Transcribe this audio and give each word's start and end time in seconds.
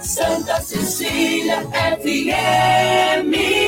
Santa 0.00 0.60
Cecília 0.62 1.66
FM. 1.72 3.67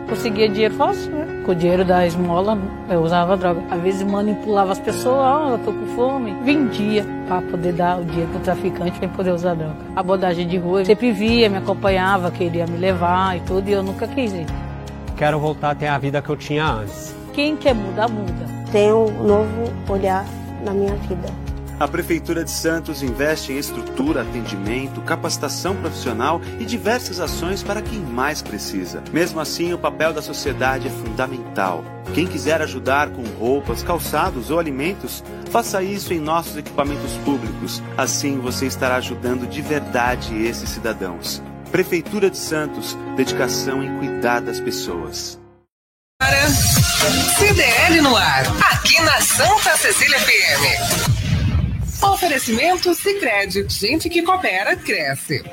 Conseguia 0.10 0.50
dinheiro 0.50 0.74
fácil, 0.76 1.12
né? 1.12 1.44
Com 1.46 1.52
o 1.52 1.56
dinheiro 1.56 1.86
da 1.86 2.06
esmola, 2.06 2.58
eu 2.90 3.02
usava 3.02 3.38
droga. 3.38 3.62
Às 3.70 3.82
vezes 3.82 4.04
manipulava 4.04 4.74
as 4.74 4.80
pessoas, 4.80 5.16
ó, 5.16 5.48
oh, 5.48 5.52
eu 5.52 5.58
tô 5.60 5.72
com 5.72 5.86
fome. 5.96 6.36
Vendia 6.44 7.06
para 7.28 7.42
poder 7.42 7.74
dar 7.74 8.00
o 8.00 8.06
dinheiro 8.06 8.30
pro 8.32 8.40
traficante 8.42 9.00
para 9.00 9.08
poder 9.10 9.32
usar 9.32 9.56
droga. 9.56 9.76
A 9.96 10.00
abordagem 10.02 10.48
de 10.48 10.58
rua, 10.58 10.82
eu 10.82 10.86
sempre 10.86 11.12
via, 11.12 11.50
me 11.50 11.58
acompanhava, 11.58 12.30
queria 12.30 12.66
me 12.68 12.78
levar 12.78 13.38
e 13.38 13.40
tudo, 13.42 13.68
e 13.70 13.72
eu 13.72 13.82
nunca 13.82 14.08
quis 14.08 14.34
ir. 14.34 14.46
Quero 15.16 15.40
voltar 15.40 15.72
a 15.72 15.76
ter 15.76 15.88
a 15.88 15.98
vida 15.98 16.22
que 16.22 16.30
eu 16.30 16.36
tinha 16.36 16.66
antes. 16.66 17.16
Quem 17.34 17.56
quer 17.56 17.74
mudar, 17.74 18.10
muda. 18.10 18.46
Tenho 18.72 19.06
um 19.06 19.24
novo 19.24 19.72
olhar 19.88 20.26
na 20.66 20.74
minha 20.74 20.94
vida. 20.96 21.51
A 21.82 21.88
Prefeitura 21.88 22.44
de 22.44 22.52
Santos 22.52 23.02
investe 23.02 23.52
em 23.52 23.58
estrutura, 23.58 24.22
atendimento, 24.22 25.02
capacitação 25.02 25.76
profissional 25.76 26.40
e 26.60 26.64
diversas 26.64 27.20
ações 27.20 27.64
para 27.64 27.82
quem 27.82 28.00
mais 28.00 28.40
precisa. 28.40 29.04
Mesmo 29.12 29.40
assim, 29.40 29.74
o 29.74 29.80
papel 29.80 30.14
da 30.14 30.22
sociedade 30.22 30.88
é 30.88 30.92
fundamental. 30.92 31.84
Quem 32.14 32.28
quiser 32.28 32.62
ajudar 32.62 33.10
com 33.10 33.24
roupas, 33.24 33.82
calçados 33.82 34.52
ou 34.52 34.60
alimentos, 34.60 35.24
faça 35.50 35.82
isso 35.82 36.14
em 36.14 36.20
nossos 36.20 36.56
equipamentos 36.56 37.14
públicos. 37.26 37.82
Assim 37.98 38.38
você 38.38 38.68
estará 38.68 38.98
ajudando 38.98 39.50
de 39.50 39.64
verdade 39.64 40.38
esses 40.38 40.70
cidadãos. 40.70 41.42
Prefeitura 41.72 42.30
de 42.30 42.38
Santos, 42.38 42.96
dedicação 43.16 43.82
em 43.82 43.98
cuidar 43.98 44.40
das 44.40 44.60
pessoas. 44.60 45.40
CDL 47.40 48.02
no 48.02 48.16
ar, 48.16 48.44
aqui 48.72 49.02
na 49.02 49.20
Santa 49.20 49.76
Cecília 49.78 50.20
FM. 50.20 51.21
Oferecimento 52.04 52.96
Sicredi, 52.96 53.64
gente 53.70 54.10
que 54.10 54.24
coopera 54.24 54.76
cresce. 54.76 55.44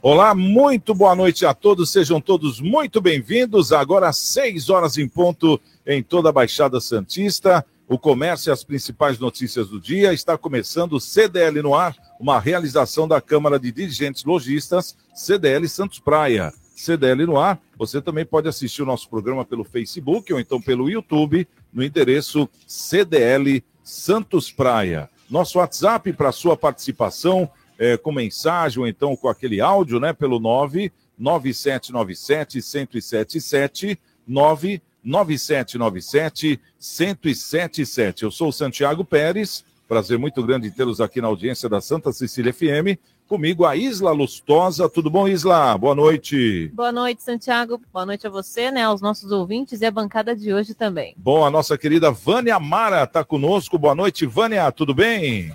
Olá, 0.00 0.34
muito 0.36 0.94
boa 0.94 1.16
noite 1.16 1.44
a 1.44 1.52
todos, 1.52 1.90
sejam 1.90 2.20
todos 2.20 2.60
muito 2.60 3.00
bem-vindos. 3.00 3.72
Agora 3.72 4.08
às 4.08 4.18
6 4.18 4.70
horas 4.70 4.96
em 4.98 5.08
ponto 5.08 5.60
em 5.84 6.00
toda 6.00 6.28
a 6.28 6.32
Baixada 6.32 6.80
Santista. 6.80 7.66
O 7.88 7.98
comércio 7.98 8.50
e 8.50 8.52
as 8.52 8.62
principais 8.62 9.18
notícias 9.18 9.68
do 9.68 9.80
dia 9.80 10.12
está 10.12 10.38
começando 10.38 10.92
o 10.92 11.00
CDL 11.00 11.60
no 11.60 11.74
ar, 11.74 11.96
uma 12.18 12.38
realização 12.38 13.08
da 13.08 13.20
Câmara 13.20 13.58
de 13.58 13.72
Dirigentes 13.72 14.24
Logistas, 14.24 14.96
CDL 15.12 15.68
Santos 15.68 15.98
Praia. 15.98 16.52
CDL 16.74 17.26
no 17.26 17.36
ar, 17.36 17.60
você 17.76 18.00
também 18.00 18.24
pode 18.24 18.48
assistir 18.48 18.82
o 18.82 18.86
nosso 18.86 19.08
programa 19.08 19.44
pelo 19.44 19.64
Facebook 19.64 20.32
ou 20.32 20.40
então 20.40 20.60
pelo 20.60 20.88
YouTube, 20.88 21.46
no 21.72 21.82
endereço 21.82 22.48
CDL 22.66 23.62
Santos 23.82 24.50
Praia. 24.50 25.10
Nosso 25.30 25.58
WhatsApp 25.58 26.12
para 26.12 26.32
sua 26.32 26.56
participação 26.56 27.50
é, 27.78 27.96
com 27.96 28.12
mensagem 28.12 28.80
ou 28.80 28.86
então 28.86 29.16
com 29.16 29.28
aquele 29.28 29.60
áudio, 29.60 29.98
né? 29.98 30.12
Pelo 30.12 30.38
99797 30.38 32.58
1077 32.58 33.98
99797 34.26 36.60
1077. 36.78 38.22
Eu 38.22 38.30
sou 38.30 38.48
o 38.48 38.52
Santiago 38.52 39.04
Pérez. 39.04 39.64
Prazer 39.88 40.18
muito 40.18 40.42
grande 40.42 40.70
tê-los 40.70 41.00
aqui 41.00 41.20
na 41.20 41.28
audiência 41.28 41.68
da 41.68 41.80
Santa 41.80 42.12
Cecília 42.12 42.52
FM. 42.52 42.98
Comigo 43.32 43.64
a 43.64 43.74
Isla 43.74 44.12
Lustosa. 44.12 44.90
Tudo 44.90 45.08
bom, 45.08 45.26
Isla? 45.26 45.78
Boa 45.78 45.94
noite. 45.94 46.70
Boa 46.74 46.92
noite, 46.92 47.22
Santiago. 47.22 47.80
Boa 47.90 48.04
noite 48.04 48.26
a 48.26 48.30
você, 48.30 48.70
né? 48.70 48.82
Aos 48.82 49.00
nossos 49.00 49.32
ouvintes 49.32 49.80
e 49.80 49.86
a 49.86 49.90
bancada 49.90 50.36
de 50.36 50.52
hoje 50.52 50.74
também. 50.74 51.14
Bom, 51.16 51.42
a 51.42 51.50
nossa 51.50 51.78
querida 51.78 52.10
Vânia 52.10 52.60
Mara 52.60 53.04
está 53.04 53.24
conosco. 53.24 53.78
Boa 53.78 53.94
noite, 53.94 54.26
Vânia. 54.26 54.70
Tudo 54.70 54.92
bem? 54.92 55.50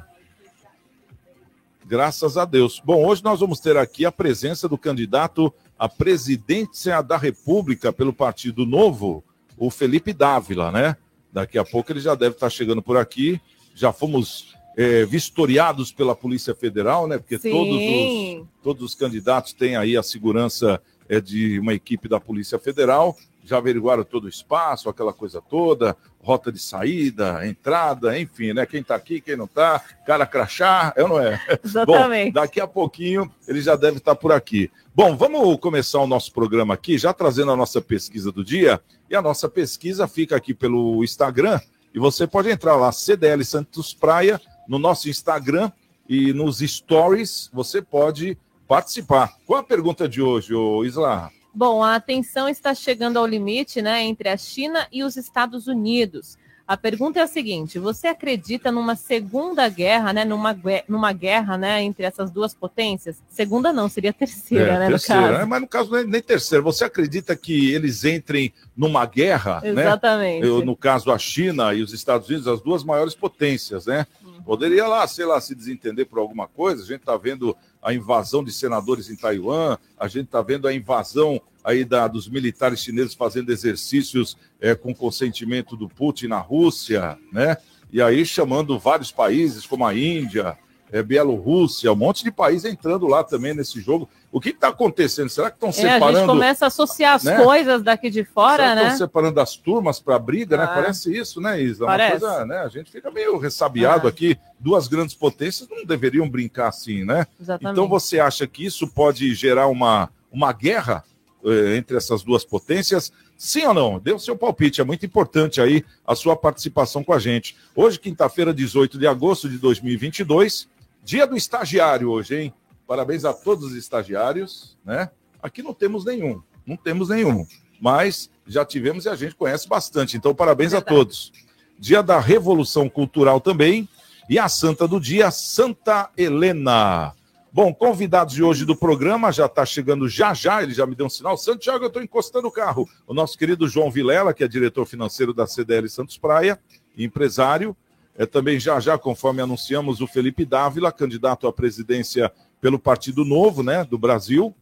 Graças 1.85 2.35
a 2.35 2.45
Deus. 2.45 2.81
Bom, 2.83 3.05
hoje 3.05 3.23
nós 3.23 3.41
vamos 3.41 3.59
ter 3.59 3.77
aqui 3.77 4.07
a 4.07 4.11
presença 4.11 4.67
do 4.67 4.75
candidato 4.75 5.53
à 5.77 5.87
presidência 5.87 6.99
da 7.03 7.15
República 7.15 7.93
pelo 7.93 8.11
Partido 8.11 8.65
Novo, 8.65 9.23
o 9.55 9.69
Felipe 9.69 10.13
Dávila, 10.13 10.71
né? 10.71 10.97
Daqui 11.31 11.59
a 11.59 11.63
pouco 11.63 11.91
ele 11.91 11.99
já 11.99 12.15
deve 12.15 12.33
estar 12.33 12.49
chegando 12.49 12.81
por 12.81 12.97
aqui. 12.97 13.39
Já 13.75 13.93
fomos 13.93 14.56
é, 14.77 15.03
vistoriados 15.05 15.91
pela 15.91 16.15
Polícia 16.15 16.53
Federal, 16.53 17.07
né? 17.07 17.17
Porque 17.17 17.39
todos 17.39 17.75
os, 17.75 18.47
todos 18.61 18.83
os 18.83 18.93
candidatos 18.95 19.51
têm 19.51 19.75
aí 19.75 19.97
a 19.97 20.03
segurança 20.03 20.79
é 21.09 21.19
de 21.19 21.57
uma 21.59 21.73
equipe 21.73 22.07
da 22.07 22.19
Polícia 22.19 22.59
Federal, 22.59 23.17
já 23.43 23.57
averiguaram 23.57 24.03
todo 24.03 24.25
o 24.25 24.29
espaço, 24.29 24.89
aquela 24.89 25.13
coisa 25.13 25.41
toda, 25.41 25.95
rota 26.21 26.51
de 26.51 26.59
saída, 26.59 27.47
entrada, 27.47 28.19
enfim, 28.19 28.53
né? 28.53 28.67
Quem 28.67 28.81
está 28.81 28.93
aqui, 28.93 29.19
quem 29.19 29.35
não 29.35 29.45
está, 29.45 29.81
cara 30.05 30.27
crachá, 30.27 30.93
é 30.95 31.01
ou 31.01 31.09
não 31.09 31.19
é? 31.19 31.41
Exatamente. 31.63 32.33
Bom, 32.33 32.41
daqui 32.41 32.59
a 32.59 32.67
pouquinho 32.67 33.31
ele 33.47 33.61
já 33.61 33.75
deve 33.75 33.97
estar 33.97 34.15
por 34.15 34.31
aqui. 34.31 34.69
Bom, 34.93 35.17
vamos 35.17 35.57
começar 35.59 35.99
o 35.99 36.07
nosso 36.07 36.31
programa 36.31 36.75
aqui, 36.75 36.99
já 36.99 37.13
trazendo 37.13 37.51
a 37.51 37.55
nossa 37.55 37.81
pesquisa 37.81 38.31
do 38.31 38.43
dia. 38.43 38.79
E 39.09 39.15
a 39.15 39.21
nossa 39.21 39.47
pesquisa 39.47 40.07
fica 40.07 40.35
aqui 40.35 40.53
pelo 40.53 41.03
Instagram. 41.03 41.59
E 41.95 41.99
você 41.99 42.27
pode 42.27 42.49
entrar 42.49 42.75
lá, 42.75 42.91
CDL 42.91 43.43
Santos 43.45 43.93
Praia, 43.93 44.39
no 44.67 44.77
nosso 44.77 45.09
Instagram 45.09 45.71
e 46.07 46.33
nos 46.33 46.59
stories, 46.59 47.49
você 47.53 47.81
pode 47.81 48.37
participar. 48.67 49.33
Qual 49.45 49.59
a 49.59 49.63
pergunta 49.63 50.07
de 50.07 50.21
hoje, 50.21 50.53
Isla? 50.85 51.31
Bom, 51.53 51.83
a 51.83 51.99
tensão 51.99 52.47
está 52.47 52.75
chegando 52.75 53.17
ao 53.17 53.25
limite 53.25 53.81
né, 53.81 54.03
entre 54.03 54.29
a 54.29 54.37
China 54.37 54.87
e 54.91 55.03
os 55.03 55.17
Estados 55.17 55.67
Unidos. 55.67 56.37
A 56.67 56.75
pergunta 56.75 57.19
é 57.19 57.23
a 57.23 57.27
seguinte: 57.27 57.79
você 57.79 58.07
acredita 58.07 58.71
numa 58.71 58.95
segunda 58.95 59.69
guerra, 59.69 60.11
né? 60.11 60.25
Numa, 60.25 60.55
numa 60.87 61.13
guerra 61.13 61.57
né, 61.57 61.81
entre 61.81 62.05
essas 62.05 62.29
duas 62.29 62.53
potências? 62.53 63.23
Segunda 63.29 63.71
não, 63.71 63.87
seria 63.87 64.11
terceira, 64.11 64.73
é, 64.73 64.79
né? 64.79 64.87
Terceira, 64.89 65.21
no 65.21 65.27
caso. 65.27 65.39
Né? 65.39 65.45
Mas 65.45 65.61
no 65.61 65.67
caso 65.67 65.91
nem, 65.93 66.05
nem 66.05 66.21
terceira. 66.21 66.61
Você 66.61 66.83
acredita 66.83 67.37
que 67.37 67.73
eles 67.73 68.03
entrem 68.03 68.53
numa 68.75 69.05
guerra? 69.05 69.61
Né? 69.61 69.81
Exatamente. 69.81 70.41
Né? 70.41 70.47
Eu, 70.47 70.65
no 70.65 70.75
caso, 70.75 71.09
a 71.09 71.17
China 71.17 71.73
e 71.73 71.81
os 71.81 71.93
Estados 71.93 72.27
Unidos, 72.27 72.47
as 72.49 72.59
duas 72.59 72.83
maiores 72.83 73.15
potências, 73.15 73.85
né? 73.85 74.05
Poderia 74.47 74.87
lá, 74.87 75.05
sei 75.05 75.25
lá, 75.25 75.41
se 75.41 75.53
desentender 75.53 76.05
por 76.05 76.19
alguma 76.19 76.47
coisa. 76.47 76.81
A 76.81 76.85
gente 76.85 77.01
está 77.01 77.17
vendo 77.17 77.53
a 77.83 77.93
invasão 77.93 78.41
de 78.41 78.53
senadores 78.53 79.09
em 79.09 79.15
Taiwan, 79.17 79.77
a 79.99 80.07
gente 80.07 80.27
está 80.27 80.41
vendo 80.41 80.69
a 80.69 80.73
invasão 80.73 81.41
aí 81.65 81.83
da, 81.83 82.07
dos 82.07 82.29
militares 82.29 82.79
chineses 82.79 83.13
fazendo 83.13 83.51
exercícios 83.51 84.37
é, 84.61 84.73
com 84.73 84.95
consentimento 84.95 85.75
do 85.75 85.89
Putin 85.89 86.27
na 86.27 86.39
Rússia, 86.39 87.19
né? 87.29 87.57
E 87.91 88.01
aí 88.01 88.25
chamando 88.25 88.79
vários 88.79 89.11
países, 89.11 89.65
como 89.65 89.85
a 89.85 89.93
Índia, 89.93 90.57
é, 90.93 91.03
Bielorrússia, 91.03 91.91
um 91.91 91.97
monte 91.97 92.23
de 92.23 92.31
país 92.31 92.63
entrando 92.63 93.05
lá 93.05 93.25
também 93.25 93.53
nesse 93.53 93.81
jogo. 93.81 94.07
O 94.31 94.41
que 94.41 94.49
está 94.49 94.67
acontecendo? 94.67 95.29
Será 95.29 95.49
que 95.49 95.55
estão 95.55 95.69
é, 95.69 95.71
separando? 95.71 96.05
A 96.05 96.19
gente 96.19 96.27
começa 96.27 96.65
a 96.65 96.67
associar 96.67 97.15
as 97.15 97.23
né? 97.23 97.43
coisas 97.43 97.81
daqui 97.81 98.09
de 98.09 98.23
fora, 98.23 98.63
Será 98.63 98.75
né? 98.75 98.83
Estão 98.83 98.97
separando 98.97 99.39
as 99.39 99.55
turmas 99.55 99.99
para 99.99 100.19
briga, 100.19 100.57
né? 100.57 100.63
ah. 100.63 100.67
Parece 100.67 101.15
isso, 101.15 101.39
né, 101.39 101.61
Isa? 101.61 101.85
Parece. 101.85 102.19
Coisa, 102.19 102.45
né? 102.45 102.57
A 102.59 102.67
gente 102.67 102.91
fica 102.91 103.09
meio 103.09 103.37
ressabiado 103.37 104.05
ah. 104.05 104.09
aqui. 104.09 104.37
Duas 104.59 104.87
grandes 104.87 105.15
potências 105.15 105.69
não 105.69 105.85
deveriam 105.85 106.29
brincar 106.29 106.67
assim, 106.67 107.05
né? 107.05 107.25
Exatamente. 107.39 107.73
Então 107.73 107.87
você 107.87 108.19
acha 108.19 108.45
que 108.45 108.65
isso 108.65 108.87
pode 108.87 109.33
gerar 109.33 109.67
uma, 109.67 110.09
uma 110.31 110.51
guerra 110.51 111.03
eh, 111.45 111.77
entre 111.77 111.95
essas 111.95 112.21
duas 112.21 112.43
potências? 112.43 113.13
Sim 113.37 113.65
ou 113.67 113.73
não? 113.73 113.99
Dê 113.99 114.11
o 114.11 114.19
seu 114.19 114.35
palpite, 114.35 114.81
é 114.81 114.83
muito 114.83 115.05
importante 115.05 115.61
aí 115.61 115.85
a 116.05 116.15
sua 116.15 116.35
participação 116.35 117.03
com 117.03 117.13
a 117.13 117.19
gente. 117.19 117.55
Hoje, 117.75 117.99
quinta-feira, 117.99 118.53
18 118.53 118.97
de 118.97 119.07
agosto 119.07 119.47
de 119.47 119.57
2022, 119.59 120.67
dia 121.03 121.25
do 121.25 121.37
estagiário 121.37 122.09
hoje, 122.09 122.35
hein? 122.35 122.53
Parabéns 122.87 123.25
a 123.25 123.33
todos 123.33 123.65
os 123.65 123.73
estagiários, 123.75 124.77
né? 124.85 125.11
Aqui 125.43 125.61
não 125.61 125.73
temos 125.73 126.05
nenhum, 126.05 126.41
não 126.65 126.77
temos 126.77 127.09
nenhum, 127.09 127.45
mas 127.81 128.29
já 128.45 128.63
tivemos 128.63 129.05
e 129.05 129.09
a 129.09 129.15
gente 129.15 129.35
conhece 129.35 129.67
bastante, 129.67 130.15
então 130.15 130.33
parabéns 130.33 130.73
a 130.73 130.81
todos. 130.81 131.31
Dia 131.77 132.01
da 132.01 132.19
Revolução 132.19 132.89
Cultural 132.89 133.41
também, 133.41 133.87
e 134.29 134.39
a 134.39 134.49
santa 134.49 134.87
do 134.87 134.99
dia, 134.99 135.31
Santa 135.31 136.09
Helena. 136.17 137.13
Bom, 137.51 137.73
convidados 137.73 138.35
de 138.35 138.43
hoje 138.43 138.65
do 138.65 138.75
programa 138.75 139.31
já 139.31 139.45
está 139.45 139.65
chegando 139.65 140.07
já 140.07 140.33
já, 140.33 140.61
ele 140.61 140.73
já 140.73 140.85
me 140.85 140.95
deu 140.95 141.05
um 141.05 141.09
sinal. 141.09 141.37
Santiago, 141.37 141.85
eu 141.85 141.87
estou 141.87 142.03
encostando 142.03 142.47
o 142.47 142.51
carro. 142.51 142.87
O 143.07 143.13
nosso 143.13 143.37
querido 143.37 143.67
João 143.67 143.89
Vilela, 143.89 144.33
que 144.33 144.43
é 144.43 144.47
diretor 144.47 144.85
financeiro 144.85 145.33
da 145.33 145.47
CDL 145.47 145.87
Santos 145.89 146.17
Praia, 146.17 146.59
empresário. 146.97 147.75
É 148.15 148.25
também 148.25 148.59
já 148.59 148.79
já, 148.79 148.97
conforme 148.97 149.41
anunciamos, 149.41 150.01
o 150.01 150.07
Felipe 150.07 150.43
Dávila, 150.43 150.91
candidato 150.91 151.47
à 151.47 151.53
presidência 151.53 152.31
pelo 152.59 152.79
Partido 152.79 153.23
Novo, 153.23 153.63
né, 153.63 153.83
do 153.83 153.97
Brasil. 153.97 154.55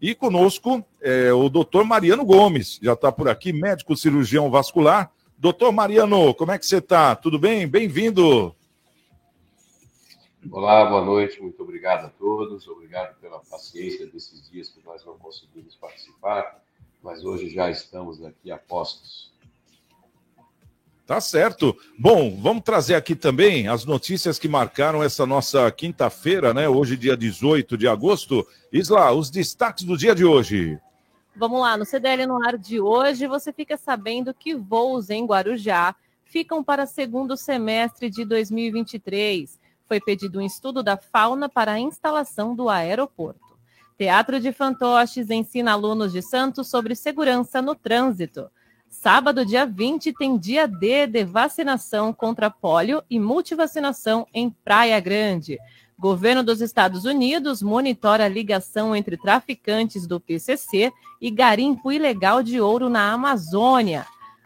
E 0.00 0.14
conosco 0.14 0.84
é, 1.00 1.32
o 1.32 1.48
doutor 1.48 1.84
Mariano 1.84 2.24
Gomes, 2.24 2.78
já 2.82 2.92
está 2.92 3.12
por 3.12 3.28
aqui, 3.28 3.52
médico 3.52 3.96
cirurgião 3.96 4.50
vascular. 4.50 5.12
Doutor 5.38 5.72
Mariano, 5.72 6.34
como 6.34 6.52
é 6.52 6.58
que 6.58 6.66
você 6.66 6.78
está? 6.78 7.14
Tudo 7.14 7.38
bem? 7.38 7.66
Bem-vindo. 7.66 8.54
Olá, 10.50 10.84
boa 10.84 11.04
noite, 11.04 11.40
muito 11.40 11.62
obrigado 11.62 12.06
a 12.06 12.08
todos, 12.10 12.66
obrigado 12.66 13.16
pela 13.20 13.38
paciência 13.38 14.06
desses 14.06 14.50
dias 14.50 14.68
que 14.68 14.80
nós 14.84 15.04
não 15.06 15.16
conseguimos 15.16 15.76
participar, 15.76 16.60
mas 17.00 17.24
hoje 17.24 17.48
já 17.48 17.70
estamos 17.70 18.24
aqui 18.24 18.50
a 18.50 18.58
postos. 18.58 19.31
Tá 21.06 21.20
certo. 21.20 21.76
Bom, 21.98 22.38
vamos 22.40 22.62
trazer 22.62 22.94
aqui 22.94 23.14
também 23.14 23.68
as 23.68 23.84
notícias 23.84 24.38
que 24.38 24.48
marcaram 24.48 25.02
essa 25.02 25.26
nossa 25.26 25.70
quinta-feira, 25.70 26.54
né? 26.54 26.68
Hoje, 26.68 26.96
dia 26.96 27.16
18 27.16 27.76
de 27.76 27.88
agosto. 27.88 28.46
Isla, 28.72 29.12
os 29.12 29.30
destaques 29.30 29.84
do 29.84 29.96
dia 29.96 30.14
de 30.14 30.24
hoje. 30.24 30.78
Vamos 31.34 31.60
lá, 31.60 31.76
no 31.76 31.84
CDL 31.84 32.26
no 32.26 32.44
ar 32.46 32.58
de 32.58 32.80
hoje, 32.80 33.26
você 33.26 33.52
fica 33.52 33.76
sabendo 33.76 34.34
que 34.34 34.54
voos 34.54 35.08
em 35.10 35.24
Guarujá 35.24 35.94
ficam 36.24 36.62
para 36.62 36.86
segundo 36.86 37.36
semestre 37.36 38.10
de 38.10 38.24
2023 38.24 39.62
foi 39.92 40.00
pedido 40.00 40.38
um 40.38 40.42
estudo 40.42 40.82
da 40.82 40.96
fauna 40.96 41.50
para 41.50 41.72
a 41.72 41.78
instalação 41.78 42.54
do 42.54 42.70
aeroporto. 42.70 43.58
Teatro 43.98 44.40
de 44.40 44.50
Fantoches 44.50 45.28
ensina 45.28 45.72
alunos 45.72 46.12
de 46.12 46.22
Santos 46.22 46.70
sobre 46.70 46.94
segurança 46.94 47.60
no 47.60 47.74
trânsito. 47.74 48.50
Sábado, 48.92 49.46
dia 49.46 49.64
20, 49.64 50.12
tem 50.12 50.36
dia 50.36 50.68
D 50.68 51.06
de 51.06 51.24
vacinação 51.24 52.12
contra 52.12 52.50
pólio 52.50 53.02
e 53.08 53.18
multivacinação 53.18 54.26
em 54.34 54.50
Praia 54.50 55.00
Grande. 55.00 55.58
Governo 55.98 56.42
dos 56.42 56.60
Estados 56.60 57.06
Unidos 57.06 57.62
monitora 57.62 58.26
a 58.26 58.28
ligação 58.28 58.94
entre 58.94 59.16
traficantes 59.16 60.06
do 60.06 60.20
PCC 60.20 60.92
e 61.18 61.30
garimpo 61.30 61.90
ilegal 61.90 62.42
de 62.42 62.60
ouro 62.60 62.90
na 62.90 63.10
Amazônia. 63.10 64.04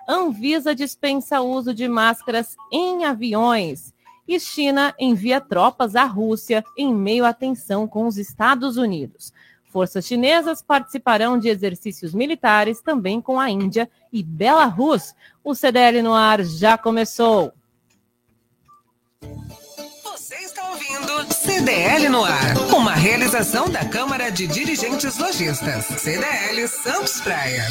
Anvisa 0.09 0.77
dispensa 0.77 1.41
uso 1.41 1.75
de 1.75 1.89
máscaras 1.89 2.57
em 2.73 3.05
aviões 3.05 3.93
e 4.29 4.39
China 4.39 4.95
envia 4.97 5.41
tropas 5.41 5.97
à 5.97 6.05
Rússia 6.05 6.65
em 6.79 6.95
meio 6.95 7.25
à 7.25 7.33
tensão 7.33 7.87
com 7.89 8.07
os 8.07 8.17
Estados 8.17 8.77
Unidos. 8.77 9.33
Forças 9.77 10.07
chinesas 10.07 10.63
participarão 10.63 11.39
de 11.39 11.51
exercícios 11.51 12.15
militares 12.15 12.81
também 12.81 13.21
com 13.21 13.39
a 13.39 13.51
Índia 13.51 13.91
e 14.11 14.23
Belarus. 14.23 15.15
O 15.45 15.55
CDL 15.55 16.01
no 16.01 16.15
ar 16.15 16.43
já 16.43 16.79
começou. 16.79 17.53
Você 20.03 20.35
está 20.37 20.71
ouvindo 20.71 21.31
CDL 21.31 22.09
no 22.09 22.25
ar, 22.25 22.57
uma 22.75 22.95
realização 22.95 23.69
da 23.69 23.87
Câmara 23.87 24.31
de 24.31 24.47
Dirigentes 24.47 25.19
Lojistas. 25.19 25.85
CDL 25.85 26.67
Santos 26.69 27.21
Praia. 27.21 27.65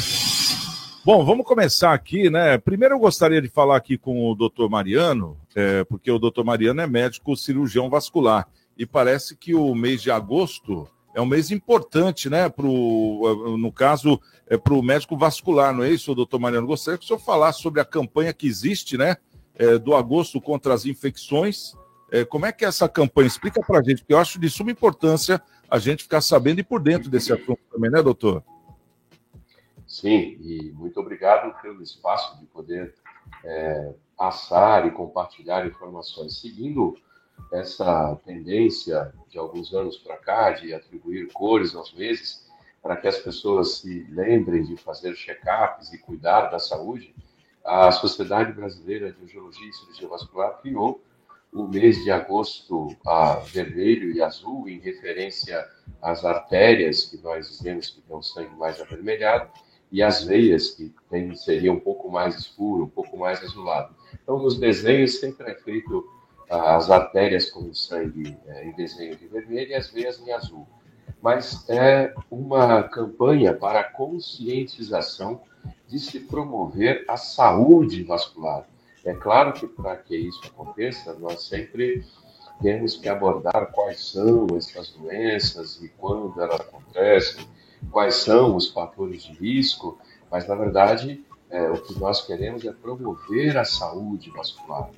Bom, 1.04 1.24
vamos 1.24 1.44
começar 1.44 1.92
aqui, 1.92 2.30
né? 2.30 2.56
Primeiro 2.56 2.94
eu 2.94 3.00
gostaria 3.00 3.42
de 3.42 3.48
falar 3.48 3.78
aqui 3.78 3.98
com 3.98 4.30
o 4.30 4.34
doutor 4.36 4.70
Mariano, 4.70 5.36
é, 5.56 5.82
porque 5.82 6.08
o 6.12 6.20
doutor 6.20 6.44
Mariano 6.44 6.80
é 6.80 6.86
médico 6.86 7.36
cirurgião 7.36 7.90
vascular. 7.90 8.46
E 8.78 8.86
parece 8.86 9.34
que 9.34 9.56
o 9.56 9.74
mês 9.74 10.00
de 10.00 10.12
agosto 10.12 10.88
é 11.16 11.20
um 11.22 11.26
mês 11.26 11.50
importante, 11.50 12.28
né? 12.28 12.46
Pro, 12.46 13.56
no 13.58 13.72
caso, 13.72 14.20
é 14.46 14.58
para 14.58 14.74
o 14.74 14.82
médico 14.82 15.16
vascular, 15.16 15.72
não 15.72 15.82
é 15.82 15.88
isso, 15.88 16.14
doutor 16.14 16.38
Mariano? 16.38 16.66
Gostaria 16.66 16.98
que 16.98 17.04
o 17.04 17.08
senhor 17.08 17.18
falasse 17.18 17.62
sobre 17.62 17.80
a 17.80 17.86
campanha 17.86 18.34
que 18.34 18.46
existe, 18.46 18.98
né? 18.98 19.16
É, 19.54 19.78
do 19.78 19.96
agosto 19.96 20.38
contra 20.42 20.74
as 20.74 20.84
infecções. 20.84 21.72
É, 22.12 22.22
como 22.22 22.44
é 22.44 22.52
que 22.52 22.66
é 22.66 22.68
essa 22.68 22.86
campanha? 22.86 23.28
Explica 23.28 23.62
para 23.62 23.78
a 23.78 23.82
gente, 23.82 24.00
porque 24.00 24.12
eu 24.12 24.18
acho 24.18 24.38
de 24.38 24.50
suma 24.50 24.70
importância 24.70 25.42
a 25.70 25.78
gente 25.78 26.02
ficar 26.02 26.20
sabendo 26.20 26.60
e 26.60 26.62
por 26.62 26.82
dentro 26.82 27.08
desse 27.08 27.32
assunto 27.32 27.60
também, 27.72 27.90
né, 27.90 28.02
doutor? 28.02 28.44
Sim, 29.86 30.36
e 30.42 30.70
muito 30.74 31.00
obrigado 31.00 31.58
pelo 31.62 31.82
espaço 31.82 32.38
de 32.38 32.44
poder 32.44 32.94
é, 33.42 33.94
passar 34.18 34.86
e 34.86 34.90
compartilhar 34.90 35.66
informações. 35.66 36.38
Seguindo 36.42 36.94
essa 37.52 38.18
tendência 38.24 39.12
de 39.28 39.38
alguns 39.38 39.72
anos 39.72 39.96
para 39.96 40.16
cá 40.16 40.50
de 40.50 40.74
atribuir 40.74 41.32
cores 41.32 41.74
aos 41.74 41.92
meses, 41.92 42.46
para 42.82 42.96
que 42.96 43.08
as 43.08 43.18
pessoas 43.18 43.78
se 43.78 44.06
lembrem 44.10 44.62
de 44.62 44.76
fazer 44.76 45.14
check-ups 45.14 45.92
e 45.92 45.98
cuidar 45.98 46.46
da 46.46 46.58
saúde, 46.58 47.14
a 47.64 47.90
Sociedade 47.90 48.52
Brasileira 48.52 49.12
de 49.12 49.24
Angiologia 49.24 49.68
e 49.68 49.72
Cirurgia 49.72 50.08
Vascular 50.08 50.60
criou 50.60 51.02
o 51.52 51.66
mês 51.66 52.02
de 52.04 52.10
agosto 52.10 52.94
a 53.06 53.36
vermelho 53.36 54.12
e 54.12 54.22
azul, 54.22 54.68
em 54.68 54.78
referência 54.78 55.66
às 56.00 56.24
artérias, 56.24 57.06
que 57.06 57.16
nós 57.18 57.48
dizemos 57.48 57.90
que 57.90 58.02
um 58.12 58.22
sangue 58.22 58.54
mais 58.56 58.80
avermelhado, 58.80 59.50
e 59.90 60.02
as 60.02 60.24
veias, 60.24 60.70
que 60.70 60.92
tem, 61.08 61.34
seria 61.34 61.72
um 61.72 61.80
pouco 61.80 62.10
mais 62.10 62.36
escuro, 62.36 62.84
um 62.84 62.88
pouco 62.88 63.16
mais 63.16 63.42
azulado. 63.42 63.94
Então, 64.22 64.38
nos 64.38 64.58
desenhos 64.58 65.18
sempre 65.18 65.50
é 65.50 65.54
feito 65.54 66.08
as 66.48 66.90
artérias 66.90 67.50
com 67.50 67.72
sangue 67.74 68.36
é, 68.46 68.66
em 68.66 68.72
desenho 68.72 69.16
de 69.16 69.26
vermelho 69.26 69.70
e 69.70 69.74
as 69.74 69.90
veias 69.90 70.20
em 70.20 70.32
azul. 70.32 70.66
mas 71.20 71.68
é 71.68 72.14
uma 72.30 72.84
campanha 72.84 73.52
para 73.52 73.82
conscientização 73.82 75.40
de 75.88 75.98
se 75.98 76.20
promover 76.20 77.04
a 77.08 77.16
saúde 77.16 78.04
vascular. 78.04 78.66
É 79.04 79.14
claro 79.14 79.52
que 79.52 79.66
para 79.66 79.96
que 79.96 80.16
isso 80.16 80.40
aconteça, 80.46 81.14
nós 81.14 81.44
sempre 81.44 82.04
temos 82.60 82.96
que 82.96 83.08
abordar 83.08 83.70
quais 83.72 84.04
são 84.04 84.46
essas 84.56 84.90
doenças 84.90 85.82
e 85.82 85.88
quando 85.88 86.40
elas 86.40 86.60
acontecem, 86.60 87.46
quais 87.90 88.16
são 88.16 88.56
os 88.56 88.70
fatores 88.70 89.24
de 89.24 89.32
risco, 89.32 89.98
mas 90.30 90.46
na 90.48 90.54
verdade 90.54 91.24
é, 91.50 91.68
o 91.68 91.80
que 91.80 91.98
nós 91.98 92.24
queremos 92.26 92.64
é 92.64 92.72
promover 92.72 93.56
a 93.56 93.64
saúde 93.64 94.30
vascular. 94.30 94.90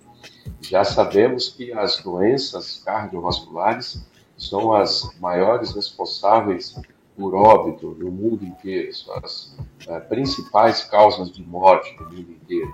Já 0.61 0.85
sabemos 0.85 1.49
que 1.49 1.73
as 1.73 1.99
doenças 2.03 2.83
cardiovasculares 2.85 4.05
são 4.37 4.73
as 4.73 5.19
maiores 5.19 5.73
responsáveis 5.73 6.75
por 7.17 7.35
óbito 7.35 7.97
no 7.99 8.11
mundo 8.11 8.45
inteiro, 8.45 8.95
são 8.95 9.15
as 9.17 9.57
uh, 9.89 10.01
principais 10.09 10.85
causas 10.85 11.33
de 11.33 11.43
morte 11.43 11.97
no 11.99 12.05
mundo 12.05 12.31
inteiro. 12.31 12.73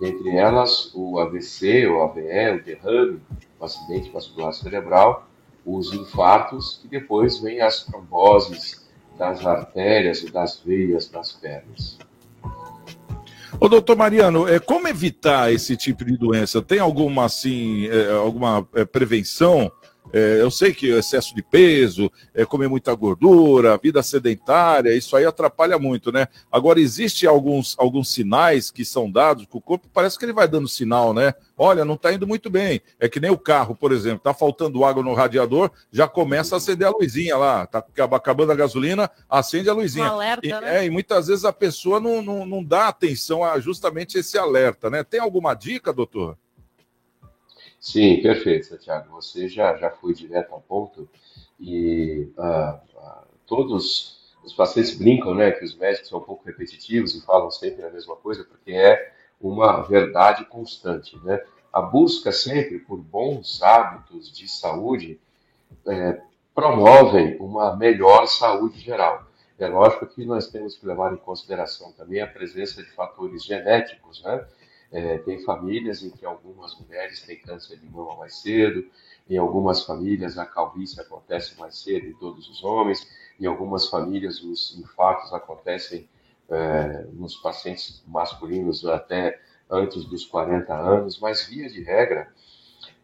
Entre 0.00 0.36
elas, 0.36 0.90
o 0.94 1.20
AVC, 1.20 1.86
o 1.86 2.02
AVE, 2.02 2.50
o 2.50 2.64
derrame, 2.64 3.22
o 3.60 3.64
acidente 3.64 4.10
vascular 4.10 4.52
cerebral, 4.52 5.28
os 5.64 5.92
infartos 5.92 6.80
e 6.84 6.88
depois 6.88 7.38
vem 7.38 7.60
as 7.60 7.84
tromboses 7.84 8.84
das 9.16 9.46
artérias 9.46 10.22
e 10.22 10.30
das 10.30 10.58
veias 10.60 11.08
das 11.08 11.32
pernas. 11.32 11.96
Ô, 13.60 13.68
doutor 13.68 13.96
Mariano, 13.96 14.48
é, 14.48 14.58
como 14.58 14.88
evitar 14.88 15.52
esse 15.52 15.76
tipo 15.76 16.04
de 16.04 16.16
doença? 16.16 16.60
Tem 16.60 16.78
alguma, 16.78 17.24
assim, 17.24 17.86
é, 17.86 18.12
alguma 18.12 18.66
é, 18.74 18.84
prevenção? 18.84 19.70
É, 20.12 20.40
eu 20.40 20.50
sei 20.50 20.72
que 20.72 20.92
o 20.92 20.98
excesso 20.98 21.34
de 21.34 21.42
peso, 21.42 22.10
é, 22.32 22.44
comer 22.44 22.68
muita 22.68 22.94
gordura, 22.94 23.78
vida 23.78 24.02
sedentária, 24.02 24.94
isso 24.94 25.16
aí 25.16 25.24
atrapalha 25.24 25.78
muito, 25.78 26.12
né? 26.12 26.28
Agora, 26.52 26.80
existe 26.80 27.26
alguns, 27.26 27.74
alguns 27.78 28.10
sinais 28.10 28.70
que 28.70 28.84
são 28.84 29.10
dados, 29.10 29.46
que 29.46 29.56
o 29.56 29.60
corpo 29.60 29.88
parece 29.92 30.18
que 30.18 30.24
ele 30.24 30.32
vai 30.32 30.46
dando 30.46 30.68
sinal, 30.68 31.12
né? 31.12 31.34
Olha, 31.56 31.84
não 31.84 31.94
está 31.94 32.12
indo 32.12 32.26
muito 32.26 32.48
bem. 32.50 32.80
É 32.98 33.08
que 33.08 33.20
nem 33.20 33.30
o 33.30 33.38
carro, 33.38 33.74
por 33.74 33.92
exemplo, 33.92 34.18
está 34.18 34.34
faltando 34.34 34.84
água 34.84 35.02
no 35.02 35.14
radiador, 35.14 35.70
já 35.90 36.06
começa 36.06 36.54
a 36.54 36.58
acender 36.58 36.86
a 36.86 36.90
luzinha 36.90 37.36
lá, 37.36 37.64
está 37.64 37.84
acabando 38.12 38.52
a 38.52 38.56
gasolina, 38.56 39.10
acende 39.28 39.68
a 39.68 39.72
luzinha. 39.72 40.04
Um 40.04 40.14
alerta, 40.14 40.46
e, 40.46 40.50
né? 40.50 40.78
é, 40.78 40.84
e 40.84 40.90
muitas 40.90 41.26
vezes 41.26 41.44
a 41.44 41.52
pessoa 41.52 41.98
não, 41.98 42.22
não, 42.22 42.46
não 42.46 42.62
dá 42.62 42.88
atenção 42.88 43.42
a 43.42 43.58
justamente 43.58 44.18
esse 44.18 44.38
alerta, 44.38 44.90
né? 44.90 45.02
Tem 45.02 45.20
alguma 45.20 45.54
dica, 45.54 45.92
doutor? 45.92 46.36
Sim, 47.84 48.22
perfeito, 48.22 48.64
Santiago. 48.64 49.10
Você 49.10 49.46
já, 49.46 49.76
já 49.76 49.90
foi 49.90 50.14
direto 50.14 50.54
ao 50.54 50.60
ponto 50.62 51.06
e 51.60 52.32
uh, 52.38 52.80
uh, 52.96 53.26
todos 53.46 54.32
os 54.42 54.54
pacientes 54.54 54.96
brincam, 54.96 55.34
né, 55.34 55.50
que 55.50 55.62
os 55.62 55.76
médicos 55.76 56.08
são 56.08 56.18
um 56.18 56.22
pouco 56.22 56.46
repetitivos 56.46 57.14
e 57.14 57.20
falam 57.20 57.50
sempre 57.50 57.84
a 57.84 57.90
mesma 57.90 58.16
coisa, 58.16 58.42
porque 58.42 58.72
é 58.72 59.12
uma 59.38 59.82
verdade 59.82 60.46
constante, 60.46 61.18
né? 61.24 61.38
A 61.70 61.82
busca 61.82 62.32
sempre 62.32 62.78
por 62.78 62.96
bons 62.96 63.62
hábitos 63.62 64.32
de 64.32 64.48
saúde 64.48 65.20
é, 65.86 66.22
promovem 66.54 67.36
uma 67.36 67.76
melhor 67.76 68.26
saúde 68.26 68.80
geral. 68.80 69.26
É 69.58 69.66
lógico 69.68 70.06
que 70.06 70.24
nós 70.24 70.48
temos 70.48 70.74
que 70.74 70.86
levar 70.86 71.12
em 71.12 71.18
consideração 71.18 71.92
também 71.92 72.22
a 72.22 72.26
presença 72.26 72.82
de 72.82 72.90
fatores 72.92 73.44
genéticos, 73.44 74.22
né? 74.22 74.42
É, 74.92 75.18
tem 75.18 75.42
famílias 75.42 76.02
em 76.02 76.10
que 76.10 76.24
algumas 76.24 76.78
mulheres 76.78 77.22
têm 77.22 77.38
câncer 77.38 77.78
de 77.78 77.86
mama 77.88 78.16
mais 78.16 78.36
cedo, 78.36 78.86
em 79.28 79.36
algumas 79.36 79.84
famílias 79.84 80.38
a 80.38 80.46
calvície 80.46 81.00
acontece 81.00 81.58
mais 81.58 81.78
cedo 81.78 82.06
em 82.06 82.12
todos 82.14 82.48
os 82.48 82.62
homens, 82.62 83.06
em 83.40 83.46
algumas 83.46 83.88
famílias 83.88 84.42
os 84.42 84.78
infartos 84.78 85.32
acontecem 85.32 86.08
é, 86.48 87.06
nos 87.12 87.36
pacientes 87.36 88.04
masculinos 88.06 88.84
até 88.86 89.40
antes 89.70 90.04
dos 90.04 90.24
40 90.26 90.74
anos, 90.74 91.18
mas 91.18 91.46
via 91.46 91.68
de 91.68 91.82
regra, 91.82 92.32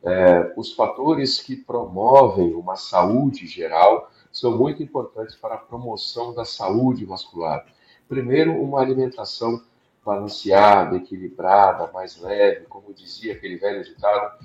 é, 0.03 0.53
os 0.57 0.73
fatores 0.73 1.41
que 1.41 1.57
promovem 1.57 2.55
uma 2.55 2.77
saúde 2.77 3.47
geral 3.47 4.11
são 4.33 4.57
muito 4.57 4.83
importantes 4.83 5.35
para 5.35 5.55
a 5.55 5.59
promoção 5.59 6.33
da 6.33 6.45
saúde 6.45 7.05
vascular. 7.05 7.67
Primeiro, 8.09 8.61
uma 8.61 8.81
alimentação 8.81 9.63
balanceada, 10.04 10.97
equilibrada, 10.97 11.90
mais 11.92 12.21
leve, 12.21 12.66
como 12.66 12.92
dizia 12.95 13.35
aquele 13.35 13.57
velho 13.57 13.85
ditado, 13.85 14.38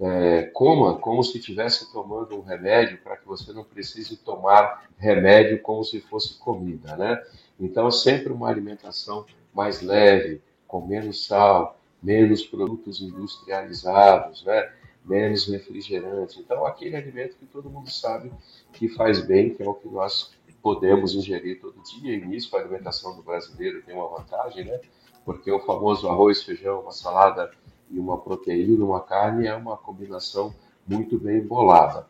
é, 0.00 0.42
coma 0.54 0.98
como 0.98 1.22
se 1.22 1.38
estivesse 1.38 1.92
tomando 1.92 2.36
um 2.36 2.42
remédio 2.42 2.98
para 2.98 3.16
que 3.16 3.26
você 3.26 3.52
não 3.52 3.64
precise 3.64 4.16
tomar 4.16 4.88
remédio 4.96 5.60
como 5.60 5.84
se 5.84 6.00
fosse 6.00 6.38
comida, 6.38 6.96
né? 6.96 7.22
Então, 7.58 7.90
sempre 7.90 8.32
uma 8.32 8.48
alimentação 8.48 9.26
mais 9.52 9.82
leve, 9.82 10.40
com 10.66 10.86
menos 10.86 11.26
sal, 11.26 11.78
menos 12.02 12.44
produtos 12.44 13.00
industrializados, 13.00 14.44
né? 14.44 14.70
menos 15.04 15.48
refrigerante. 15.48 16.38
Então, 16.38 16.64
aquele 16.66 16.94
alimento 16.96 17.36
que 17.36 17.46
todo 17.46 17.70
mundo 17.70 17.90
sabe 17.90 18.30
que 18.72 18.88
faz 18.88 19.24
bem, 19.24 19.54
que 19.54 19.62
é 19.62 19.68
o 19.68 19.74
que 19.74 19.88
nós 19.88 20.37
podemos 20.62 21.14
ingerir 21.14 21.60
todo 21.60 21.82
dia, 21.82 22.14
e 22.14 22.24
nisso 22.24 22.56
a 22.56 22.60
alimentação 22.60 23.16
do 23.16 23.22
brasileiro 23.22 23.82
tem 23.82 23.94
uma 23.94 24.08
vantagem, 24.08 24.64
né? 24.64 24.80
Porque 25.24 25.50
o 25.50 25.60
famoso 25.60 26.08
arroz, 26.08 26.42
feijão, 26.42 26.80
uma 26.80 26.92
salada 26.92 27.50
e 27.90 27.98
uma 27.98 28.18
proteína, 28.18 28.84
uma 28.84 29.00
carne, 29.00 29.46
é 29.46 29.54
uma 29.54 29.76
combinação 29.76 30.54
muito 30.86 31.18
bem 31.18 31.40
bolada. 31.40 32.06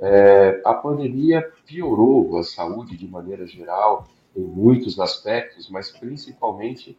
É, 0.00 0.60
a 0.64 0.74
pandemia 0.74 1.42
piorou 1.66 2.38
a 2.38 2.42
saúde 2.42 2.96
de 2.96 3.06
maneira 3.06 3.46
geral 3.46 4.06
em 4.36 4.42
muitos 4.42 4.98
aspectos, 5.00 5.68
mas 5.68 5.90
principalmente 5.90 6.96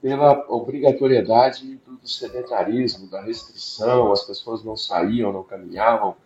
pela 0.00 0.46
obrigatoriedade 0.48 1.76
do, 1.76 1.98
sedentarismo, 2.06 3.08
da 3.08 3.22
restrição, 3.22 4.12
as 4.12 4.22
pessoas 4.22 4.62
não 4.64 4.76
saíam, 4.76 5.32
não 5.32 5.42
caminhavam, 5.42 6.16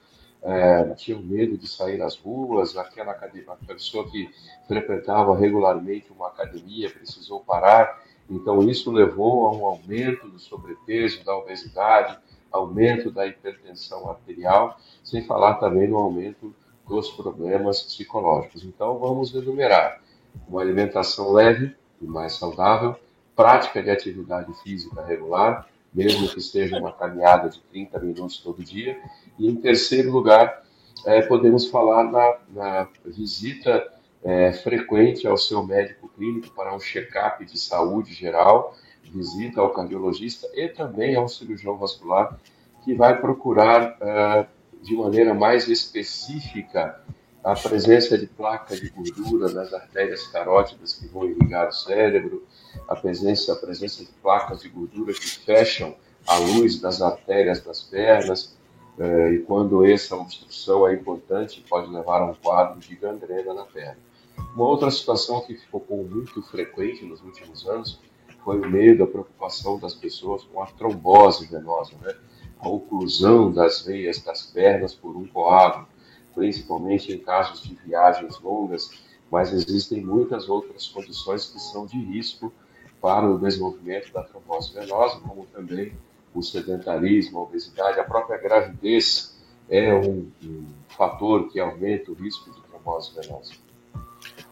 é, 0.43 0.95
tinham 0.95 1.23
medo 1.23 1.57
de 1.57 1.69
sair 1.69 2.03
às 2.03 2.17
ruas, 2.17 2.77
aquela 2.77 3.13
academia, 3.13 3.57
pessoa 3.67 4.09
que 4.11 4.29
frequentava 4.67 5.37
regularmente 5.37 6.13
uma 6.13 6.29
academia 6.29 6.91
precisou 6.91 7.41
parar, 7.41 8.03
então 8.29 8.63
isso 8.69 8.91
levou 8.91 9.47
a 9.47 9.53
um 9.53 9.65
aumento 9.67 10.29
do 10.29 10.39
sobrepeso, 10.39 11.25
da 11.25 11.37
obesidade, 11.37 12.19
aumento 12.51 13.11
da 13.11 13.27
hipertensão 13.27 14.09
arterial, 14.11 14.79
sem 15.03 15.25
falar 15.25 15.55
também 15.55 15.89
no 15.89 15.97
aumento 15.97 16.55
dos 16.89 17.11
problemas 17.11 17.83
psicológicos. 17.83 18.65
Então 18.65 18.99
vamos 18.99 19.35
enumerar 19.35 20.01
uma 20.49 20.61
alimentação 20.61 21.33
leve 21.33 21.75
e 22.01 22.07
mais 22.07 22.35
saudável, 22.35 22.97
prática 23.35 23.83
de 23.83 23.91
atividade 23.91 24.53
física 24.63 25.03
regular, 25.03 25.67
mesmo 25.93 26.29
que 26.29 26.41
seja 26.41 26.79
uma 26.79 26.93
caminhada 26.93 27.49
de 27.49 27.61
30 27.61 27.99
minutos 28.01 28.39
todo 28.39 28.63
dia. 28.63 28.99
E, 29.39 29.49
em 29.49 29.57
terceiro 29.57 30.11
lugar, 30.11 30.63
é, 31.05 31.23
podemos 31.23 31.67
falar 31.67 32.05
na, 32.05 32.37
na 32.51 32.89
visita 33.05 33.87
é, 34.25 34.53
frequente 34.53 35.27
ao 35.27 35.37
seu 35.37 35.63
médico 35.65 36.09
clínico 36.09 36.55
para 36.55 36.75
um 36.75 36.81
check-up 36.81 37.45
de 37.45 37.59
saúde 37.59 38.13
geral, 38.15 38.77
visita 39.13 39.61
ao 39.61 39.71
cardiologista 39.71 40.49
e 40.55 40.69
também 40.69 41.15
ao 41.17 41.29
cirurgião 41.29 41.77
vascular, 41.77 42.39
que 42.85 42.95
vai 42.95 43.21
procurar 43.21 43.97
é, 44.01 44.47
de 44.81 44.95
maneira 44.97 45.35
mais 45.35 45.69
específica 45.69 47.01
a 47.43 47.55
presença 47.55 48.17
de 48.17 48.27
placa 48.27 48.77
de 48.77 48.89
gordura 48.91 49.51
nas 49.51 49.73
artérias 49.73 50.27
carótidas 50.29 50.95
que 50.95 51.09
vão 51.09 51.29
irrigar 51.29 51.69
o 51.69 51.73
cérebro, 51.73 52.47
a 52.89 52.95
presença, 52.95 53.53
a 53.53 53.57
presença 53.57 54.05
de 54.05 54.11
placas 54.23 54.61
de 54.61 54.69
gordura 54.69 55.13
que 55.13 55.29
fecham 55.41 55.97
a 56.27 56.37
luz 56.37 56.81
das 56.81 57.03
artérias 57.03 57.61
das 57.61 57.83
pernas, 57.83 58.57
eh, 58.97 59.33
e 59.33 59.39
quando 59.41 59.85
essa 59.85 60.15
obstrução 60.15 60.87
é 60.87 60.95
importante, 60.95 61.65
pode 61.69 61.91
levar 61.91 62.23
a 62.23 62.27
um 62.27 62.35
quadro 62.35 62.79
de 62.79 62.95
gangrena 62.95 63.53
na 63.53 63.65
perna. 63.65 63.99
Uma 64.55 64.67
outra 64.67 64.91
situação 64.91 65.41
que 65.41 65.57
ficou 65.57 65.85
muito 66.09 66.43
frequente 66.43 67.05
nos 67.05 67.21
últimos 67.23 67.69
anos 67.69 68.01
foi 68.45 68.61
o 68.61 68.71
meio 68.71 68.97
da 68.97 69.07
preocupação 69.07 69.79
das 69.79 69.95
pessoas 69.95 70.45
com 70.45 70.63
a 70.63 70.67
trombose 70.67 71.47
venosa, 71.47 71.93
né? 72.03 72.15
a 72.61 72.69
oclusão 72.69 73.51
das 73.51 73.83
veias 73.83 74.21
das 74.21 74.47
pernas 74.47 74.95
por 74.95 75.17
um 75.17 75.27
coágulo 75.27 75.89
principalmente 76.35 77.13
em 77.13 77.19
casos 77.19 77.63
de 77.63 77.75
viagens 77.75 78.39
longas, 78.41 78.91
mas 79.31 79.53
existem 79.53 80.03
muitas 80.03 80.49
outras 80.49 80.87
condições 80.89 81.47
que 81.47 81.59
são 81.59 81.87
de 81.87 81.99
risco 81.99 82.53
para 83.01 83.29
o 83.29 83.39
desenvolvimento 83.39 84.13
da 84.13 84.23
trombose 84.23 84.73
venosa, 84.73 85.21
como 85.21 85.47
também 85.47 85.93
o 86.35 86.43
sedentarismo, 86.43 87.39
a 87.39 87.43
obesidade, 87.43 87.99
a 87.99 88.05
própria 88.05 88.39
gravidez 88.39 89.37
é 89.69 89.93
um, 89.95 90.31
um 90.43 90.67
fator 90.89 91.49
que 91.51 91.59
aumenta 91.59 92.11
o 92.11 92.15
risco 92.15 92.51
de 92.51 92.61
trombose 92.63 93.13
venosa. 93.15 93.53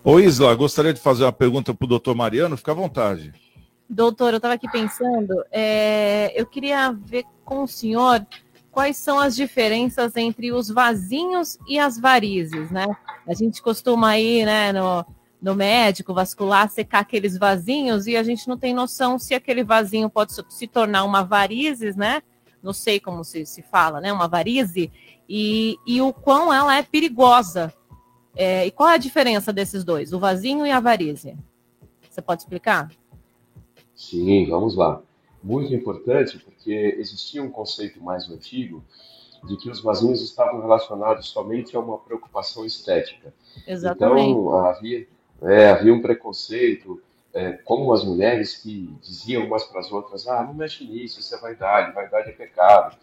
Ô 0.02 0.18
Isla, 0.18 0.54
gostaria 0.54 0.94
de 0.94 1.00
fazer 1.00 1.24
uma 1.24 1.32
pergunta 1.32 1.74
para 1.74 1.84
o 1.84 1.88
doutor 1.88 2.14
Mariano, 2.14 2.56
fica 2.56 2.72
à 2.72 2.74
vontade. 2.74 3.32
Doutor, 3.88 4.32
eu 4.32 4.36
estava 4.36 4.54
aqui 4.54 4.70
pensando, 4.70 5.44
é, 5.50 6.32
eu 6.40 6.46
queria 6.46 6.92
ver 6.92 7.24
com 7.44 7.64
o 7.64 7.68
senhor 7.68 8.24
quais 8.80 8.96
são 8.96 9.18
as 9.18 9.36
diferenças 9.36 10.16
entre 10.16 10.52
os 10.52 10.70
vasinhos 10.70 11.58
e 11.68 11.78
as 11.78 11.98
varizes, 11.98 12.70
né? 12.70 12.86
A 13.28 13.34
gente 13.34 13.60
costuma 13.60 14.18
ir, 14.18 14.46
né, 14.46 14.72
no, 14.72 15.04
no 15.40 15.54
médico 15.54 16.14
vascular 16.14 16.70
secar 16.70 17.00
aqueles 17.00 17.36
vasinhos 17.36 18.06
e 18.06 18.16
a 18.16 18.22
gente 18.22 18.48
não 18.48 18.56
tem 18.56 18.72
noção 18.72 19.18
se 19.18 19.34
aquele 19.34 19.62
vasinho 19.62 20.08
pode 20.08 20.32
se 20.48 20.66
tornar 20.66 21.04
uma 21.04 21.22
varizes, 21.22 21.94
né? 21.94 22.22
Não 22.62 22.72
sei 22.72 22.98
como 22.98 23.22
se, 23.22 23.44
se 23.44 23.60
fala, 23.60 24.00
né? 24.00 24.10
Uma 24.10 24.26
varize, 24.26 24.90
e, 25.28 25.76
e 25.86 26.00
o 26.00 26.10
quão 26.10 26.50
ela 26.50 26.74
é 26.74 26.82
perigosa. 26.82 27.74
É, 28.34 28.64
e 28.64 28.70
qual 28.70 28.88
é 28.88 28.94
a 28.94 28.96
diferença 28.96 29.52
desses 29.52 29.84
dois, 29.84 30.14
o 30.14 30.18
vasinho 30.18 30.66
e 30.66 30.70
a 30.70 30.80
varize? 30.80 31.36
Você 32.08 32.22
pode 32.22 32.40
explicar? 32.40 32.90
Sim, 33.94 34.48
vamos 34.48 34.74
lá. 34.74 35.02
Muito 35.42 35.74
importante, 35.74 36.38
porque 36.38 36.96
existia 36.98 37.42
um 37.42 37.50
conceito 37.50 38.02
mais 38.02 38.30
antigo 38.30 38.84
de 39.44 39.56
que 39.56 39.70
os 39.70 39.80
vasinhos 39.80 40.22
estavam 40.22 40.60
relacionados 40.60 41.28
somente 41.28 41.74
a 41.76 41.80
uma 41.80 41.98
preocupação 41.98 42.64
estética. 42.64 43.32
Exatamente. 43.66 44.30
Então, 44.30 44.54
havia, 44.56 45.08
é, 45.42 45.70
havia 45.70 45.94
um 45.94 46.02
preconceito, 46.02 47.00
é, 47.32 47.52
como 47.52 47.92
as 47.92 48.04
mulheres 48.04 48.56
que 48.56 48.94
diziam 49.02 49.46
umas 49.46 49.64
para 49.64 49.80
as 49.80 49.90
outras: 49.90 50.26
ah, 50.28 50.42
não 50.42 50.54
mexe 50.54 50.84
nisso, 50.84 51.20
isso 51.20 51.34
é 51.34 51.38
vaidade, 51.38 51.94
vaidade 51.94 52.28
é 52.28 52.32
pecado, 52.32 52.96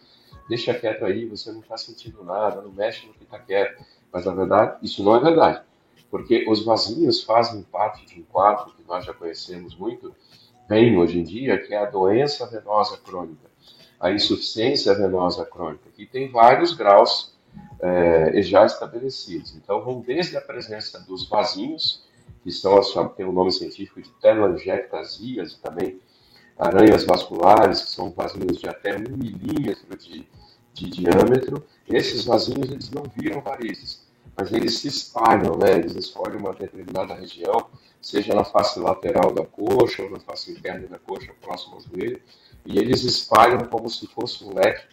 deixa 0.48 0.74
quieto 0.74 1.04
aí, 1.04 1.26
você 1.26 1.50
não 1.50 1.60
está 1.60 1.76
sentindo 1.76 2.22
nada, 2.22 2.62
não 2.62 2.70
mexe 2.70 3.06
no 3.06 3.14
que 3.14 3.24
está 3.24 3.38
quieto. 3.38 3.84
Mas, 4.12 4.24
na 4.24 4.32
verdade, 4.32 4.78
isso 4.82 5.02
não 5.02 5.16
é 5.16 5.20
verdade, 5.20 5.62
porque 6.10 6.46
os 6.48 6.64
vasinhos 6.64 7.22
fazem 7.22 7.62
parte 7.62 8.06
de 8.06 8.20
um 8.20 8.24
quadro 8.24 8.72
que 8.74 8.82
nós 8.86 9.04
já 9.04 9.12
conhecemos 9.12 9.76
muito 9.76 10.14
bem 10.68 10.98
hoje 10.98 11.18
em 11.18 11.22
dia, 11.22 11.58
que 11.58 11.72
é 11.72 11.78
a 11.78 11.86
doença 11.86 12.46
venosa 12.46 12.98
crônica, 12.98 13.48
a 13.98 14.12
insuficiência 14.12 14.94
venosa 14.94 15.44
crônica, 15.46 15.88
que 15.96 16.04
tem 16.04 16.30
vários 16.30 16.74
graus 16.74 17.34
é, 17.80 18.42
já 18.42 18.66
estabelecidos. 18.66 19.56
Então, 19.56 19.82
vão 19.82 20.00
desde 20.00 20.36
a 20.36 20.40
presença 20.40 21.00
dos 21.00 21.26
vasinhos, 21.28 22.06
que 22.44 22.52
são, 22.52 23.08
tem 23.16 23.26
o 23.26 23.32
nome 23.32 23.50
científico 23.50 24.00
de 24.00 24.10
telangiectasias, 24.20 25.54
também 25.54 25.98
aranhas 26.58 27.04
vasculares, 27.04 27.82
que 27.82 27.90
são 27.90 28.10
vasinhos 28.10 28.58
de 28.58 28.68
até 28.68 28.94
um 28.94 29.16
milímetro 29.16 29.96
de, 29.96 30.28
de 30.74 30.90
diâmetro. 30.90 31.64
Esses 31.88 32.24
vasinhos 32.24 32.70
eles 32.70 32.90
não 32.90 33.04
viram 33.16 33.40
varizes, 33.40 34.06
mas 34.36 34.52
eles 34.52 34.78
se 34.78 34.88
espalham, 34.88 35.56
né? 35.56 35.78
eles 35.78 35.94
escolhem 35.94 36.38
uma 36.38 36.52
determinada 36.52 37.14
região, 37.14 37.68
seja 38.08 38.34
na 38.34 38.42
face 38.42 38.80
lateral 38.80 39.30
da 39.34 39.44
coxa 39.44 40.02
ou 40.02 40.10
na 40.10 40.18
face 40.18 40.50
interna 40.50 40.86
da 40.86 40.98
coxa, 40.98 41.30
próximo 41.42 41.74
ao 41.74 41.80
joelho, 41.82 42.22
e 42.64 42.78
eles 42.78 43.04
espalham 43.04 43.66
como 43.68 43.90
se 43.90 44.06
fosse 44.06 44.42
um 44.44 44.54
leque, 44.54 44.86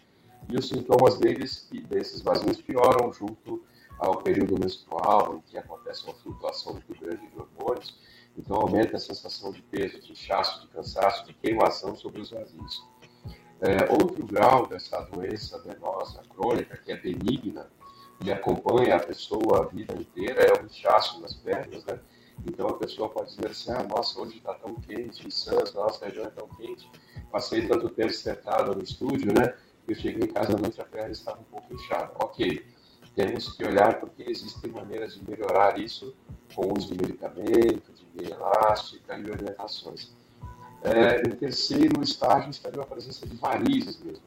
e 0.50 0.58
os 0.58 0.68
sintomas 0.68 1.16
deles 1.16 1.66
e 1.72 1.80
desses 1.80 2.20
vasinhos 2.20 2.60
pioram 2.60 3.10
junto 3.14 3.64
ao 3.98 4.18
período 4.18 4.60
menstrual, 4.60 5.36
em 5.36 5.40
que 5.50 5.56
acontece 5.56 6.04
uma 6.04 6.12
flutuação 6.12 6.74
muito 6.74 6.94
grande 7.00 7.26
de 7.26 7.38
hormônios, 7.38 7.98
então 8.36 8.58
aumenta 8.58 8.98
a 8.98 9.00
sensação 9.00 9.50
de 9.50 9.62
peso, 9.62 9.98
de 9.98 10.12
inchaço, 10.12 10.60
de 10.60 10.68
cansaço, 10.68 11.24
de 11.24 11.32
queimação 11.32 11.96
sobre 11.96 12.20
os 12.20 12.30
vasinhos. 12.30 12.84
É, 13.62 13.90
outro 13.90 14.26
grau 14.26 14.66
dessa 14.66 15.00
doença 15.00 15.58
venosa 15.62 16.22
crônica, 16.28 16.76
que 16.76 16.92
é 16.92 16.96
benigna 16.98 17.66
e 18.22 18.30
acompanha 18.30 18.96
a 18.96 19.00
pessoa 19.00 19.62
a 19.62 19.66
vida 19.74 19.94
inteira, 19.94 20.42
é 20.42 20.62
o 20.62 20.66
inchaço 20.66 21.18
nas 21.22 21.32
pernas, 21.32 21.82
né? 21.86 21.98
Então 22.44 22.68
a 22.68 22.74
pessoa 22.74 23.08
pode 23.08 23.30
dizer 23.30 23.48
assim, 23.50 23.72
ah, 23.72 23.82
nossa, 23.82 24.20
hoje 24.20 24.38
está 24.38 24.54
tão 24.54 24.74
quente, 24.74 25.26
em 25.26 25.30
Santos, 25.30 25.72
nossa 25.74 26.04
região 26.04 26.26
é 26.26 26.30
tão 26.30 26.48
quente, 26.48 26.90
passei 27.30 27.66
tanto 27.66 27.88
tempo 27.88 28.12
sentado 28.12 28.74
no 28.74 28.82
estúdio, 28.82 29.32
né? 29.32 29.54
Eu 29.86 29.94
cheguei 29.94 30.28
em 30.28 30.32
casa 30.32 30.56
à 30.56 30.60
noite, 30.60 30.80
a 30.80 30.84
perna 30.84 31.12
estava 31.12 31.40
um 31.40 31.44
pouco 31.44 31.72
inchada. 31.72 32.12
Ok, 32.18 32.64
temos 33.14 33.52
que 33.52 33.64
olhar 33.64 34.00
porque 34.00 34.24
existem 34.26 34.70
maneiras 34.70 35.14
de 35.14 35.30
melhorar 35.30 35.78
isso 35.78 36.14
com 36.54 36.66
o 36.66 36.76
uso 36.76 36.92
de 36.92 37.00
medicamento, 37.00 37.92
de 37.92 38.06
meia 38.14 38.34
elástica 38.34 39.16
e 39.16 39.30
orientações. 39.30 40.12
É, 40.82 41.22
em 41.26 41.30
terceiro 41.30 42.02
estágio 42.02 42.50
estaria 42.50 42.80
a 42.80 42.86
presença 42.86 43.26
de 43.26 43.36
varizes 43.36 43.98
mesmo. 44.00 44.22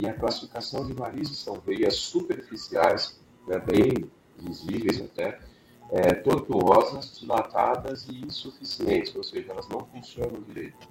E 0.00 0.06
a 0.08 0.12
classificação 0.12 0.84
de 0.84 0.92
varizes 0.92 1.38
são 1.38 1.60
veias 1.60 1.94
superficiais, 1.96 3.20
né, 3.46 3.58
bem 3.58 4.10
visíveis 4.36 5.00
até, 5.00 5.38
é, 5.94 6.12
tortuosas, 6.12 7.20
dilatadas 7.20 8.08
e 8.08 8.26
insuficientes, 8.26 9.14
ou 9.14 9.22
seja, 9.22 9.52
elas 9.52 9.68
não 9.68 9.86
funcionam 9.86 10.42
direito. 10.42 10.88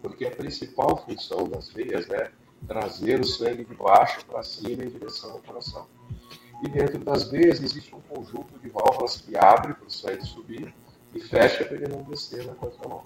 Porque 0.00 0.24
a 0.24 0.30
principal 0.30 0.96
função 1.04 1.46
das 1.46 1.68
veias 1.68 2.08
é 2.08 2.30
trazer 2.66 3.20
o 3.20 3.24
sangue 3.24 3.62
de 3.62 3.74
baixo 3.74 4.24
para 4.24 4.42
cima 4.42 4.84
em 4.84 4.88
direção 4.88 5.32
ao 5.32 5.40
coração. 5.40 5.86
E 6.64 6.68
dentro 6.68 6.98
das 7.00 7.30
veias 7.30 7.62
existe 7.62 7.94
um 7.94 8.00
conjunto 8.00 8.58
de 8.58 8.70
válvulas 8.70 9.18
que 9.18 9.36
abre 9.36 9.74
para 9.74 9.86
o 9.86 9.90
sangue 9.90 10.24
subir 10.24 10.74
e 11.14 11.20
fecha 11.20 11.66
para 11.66 11.76
ele 11.76 11.88
não 11.88 12.02
descer 12.04 12.46
na 12.46 12.54
contramão. 12.54 13.04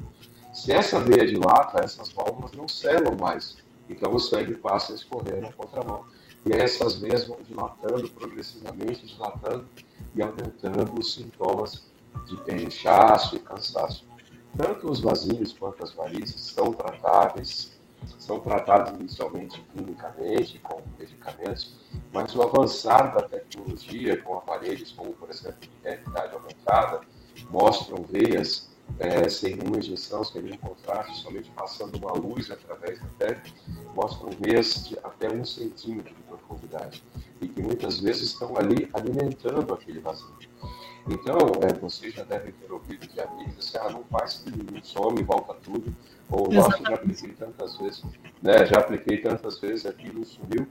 Se 0.54 0.70
essa 0.70 1.00
veia 1.00 1.26
dilata, 1.26 1.82
essas 1.82 2.12
válvulas 2.12 2.52
não 2.52 2.68
selam 2.68 3.16
mais, 3.20 3.56
então 3.90 4.14
o 4.14 4.20
sangue 4.20 4.54
passa 4.54 4.92
a 4.92 4.94
escorrer 4.94 5.40
na 5.40 5.52
contramão. 5.52 6.04
E 6.44 6.52
essas 6.52 6.98
vão 7.26 7.38
dilatando 7.42 8.08
progressivamente, 8.10 9.06
dilatando 9.06 9.66
e 10.14 10.22
aumentando 10.22 10.98
os 10.98 11.14
sintomas 11.14 11.84
de 12.26 12.36
inchaço 12.66 13.36
e 13.36 13.38
cansaço. 13.38 14.06
Tanto 14.56 14.90
os 14.90 15.00
vasinhos 15.00 15.52
quanto 15.52 15.82
as 15.82 15.92
varizes 15.92 16.40
são 16.40 16.72
tratáveis 16.72 17.72
são 18.18 18.40
tratados 18.40 18.98
inicialmente 18.98 19.60
clinicamente, 19.72 20.58
com 20.60 20.82
medicamentos, 20.98 21.76
mas 22.12 22.34
o 22.34 22.42
avançar 22.42 23.14
da 23.14 23.22
tecnologia 23.22 24.20
com 24.22 24.36
aparelhos 24.36 24.92
como, 24.92 25.12
por 25.12 25.30
exemplo, 25.30 25.58
de 25.60 25.88
aumentada, 26.34 27.00
mostram 27.50 28.02
veias 28.04 28.70
é, 28.98 29.28
sem 29.28 29.56
nenhuma 29.56 29.78
injeção, 29.78 30.22
sem 30.24 30.42
nenhum 30.42 30.58
contraste, 30.58 31.16
somente 31.18 31.50
passando 31.50 31.96
uma 31.96 32.12
luz 32.12 32.50
através 32.50 33.00
da 33.00 33.06
pele, 33.18 33.40
mostram 33.94 34.30
veias 34.40 34.86
de 34.86 34.98
até 35.02 35.30
um 35.30 35.44
centímetro 35.44 36.14
de 36.14 36.22
profundidade 36.22 37.02
e 37.40 37.48
que 37.48 37.62
muitas 37.62 38.00
vezes 38.00 38.30
estão 38.30 38.56
ali 38.56 38.88
alimentando 38.92 39.72
aquele 39.74 40.00
vazio. 40.00 40.32
Então, 41.08 41.36
é, 41.62 41.72
vocês 41.80 42.14
já 42.14 42.22
devem 42.22 42.52
ter 42.52 42.70
ouvido 42.70 43.06
de 43.08 43.20
amigos 43.20 43.58
assim, 43.58 43.78
ah, 43.78 43.90
não 43.90 44.04
faz 44.04 44.44
que 44.44 44.86
some, 44.86 45.22
volta 45.24 45.54
tudo. 45.54 45.94
Ou, 46.30 46.50
nossa, 46.52 46.78
já 46.78 46.94
apliquei 46.94 47.32
tantas 47.32 47.76
vezes, 47.76 48.04
né? 48.40 48.64
Já 48.66 48.78
apliquei 48.78 49.18
tantas 49.18 49.58
vezes, 49.58 49.84
aquilo 49.84 50.24
sumiu. 50.24 50.66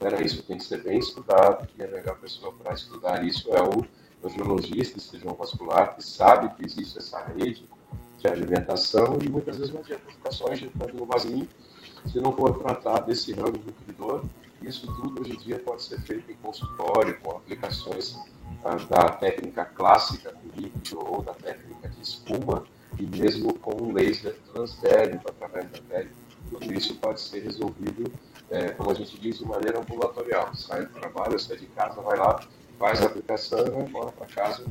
Era 0.00 0.22
isso, 0.22 0.42
tem 0.44 0.56
que 0.56 0.64
ser 0.64 0.82
bem 0.82 0.98
estudado, 0.98 1.68
e 1.76 1.82
a 1.82 1.88
melhor 1.88 2.18
pessoa 2.18 2.52
para 2.52 2.72
estudar 2.72 3.24
isso 3.24 3.52
é 3.52 3.60
o 3.60 3.84
angiologista, 4.24 5.00
cirurgião 5.00 5.34
vascular, 5.34 5.96
que 5.96 6.02
sabe 6.02 6.54
que 6.54 6.64
existe 6.64 6.98
essa 6.98 7.22
rede 7.24 7.68
de 8.18 8.28
alimentação 8.28 9.18
e 9.20 9.28
muitas 9.28 9.58
vezes 9.58 9.72
não 9.72 9.80
adianta 9.80 10.04
injetando 10.52 10.94
no 10.94 11.06
vasinho 11.06 11.48
se 12.06 12.20
não 12.20 12.32
for 12.32 12.58
tratar 12.58 13.00
desse 13.00 13.32
ramo 13.32 13.58
nutridor. 13.58 14.24
Isso 14.62 14.86
tudo 14.86 15.20
hoje 15.20 15.32
em 15.32 15.38
dia 15.38 15.58
pode 15.58 15.82
ser 15.82 16.00
feito 16.00 16.30
em 16.30 16.36
consultório, 16.36 17.18
com 17.20 17.32
aplicações 17.32 18.16
da 18.88 19.08
técnica 19.10 19.64
clássica 19.64 20.32
do 20.32 20.60
líquido 20.60 20.98
ou 21.04 21.22
da 21.22 21.34
técnica 21.34 21.88
de 21.88 22.00
espuma, 22.00 22.64
e 22.98 23.06
mesmo 23.06 23.58
com 23.58 23.82
um 23.82 23.92
laser 23.92 24.36
transdérmico 24.52 25.28
através 25.28 25.70
da 25.70 25.80
pele. 25.80 26.10
Tudo 26.48 26.72
isso 26.72 26.94
pode 26.96 27.20
ser 27.20 27.40
resolvido, 27.40 28.12
é, 28.50 28.70
como 28.70 28.90
a 28.90 28.94
gente 28.94 29.18
diz, 29.18 29.38
de 29.38 29.46
maneira 29.46 29.80
ambulatorial. 29.80 30.54
Sai 30.54 30.86
do 30.86 30.92
trabalho, 30.92 31.38
sai 31.38 31.56
de 31.56 31.66
casa, 31.66 32.00
vai 32.02 32.18
lá, 32.18 32.40
faz 32.78 33.02
a 33.02 33.06
aplicação 33.06 33.66
e 33.66 33.70
vai 33.70 33.82
embora 33.82 34.12
para 34.12 34.26
casa. 34.26 34.64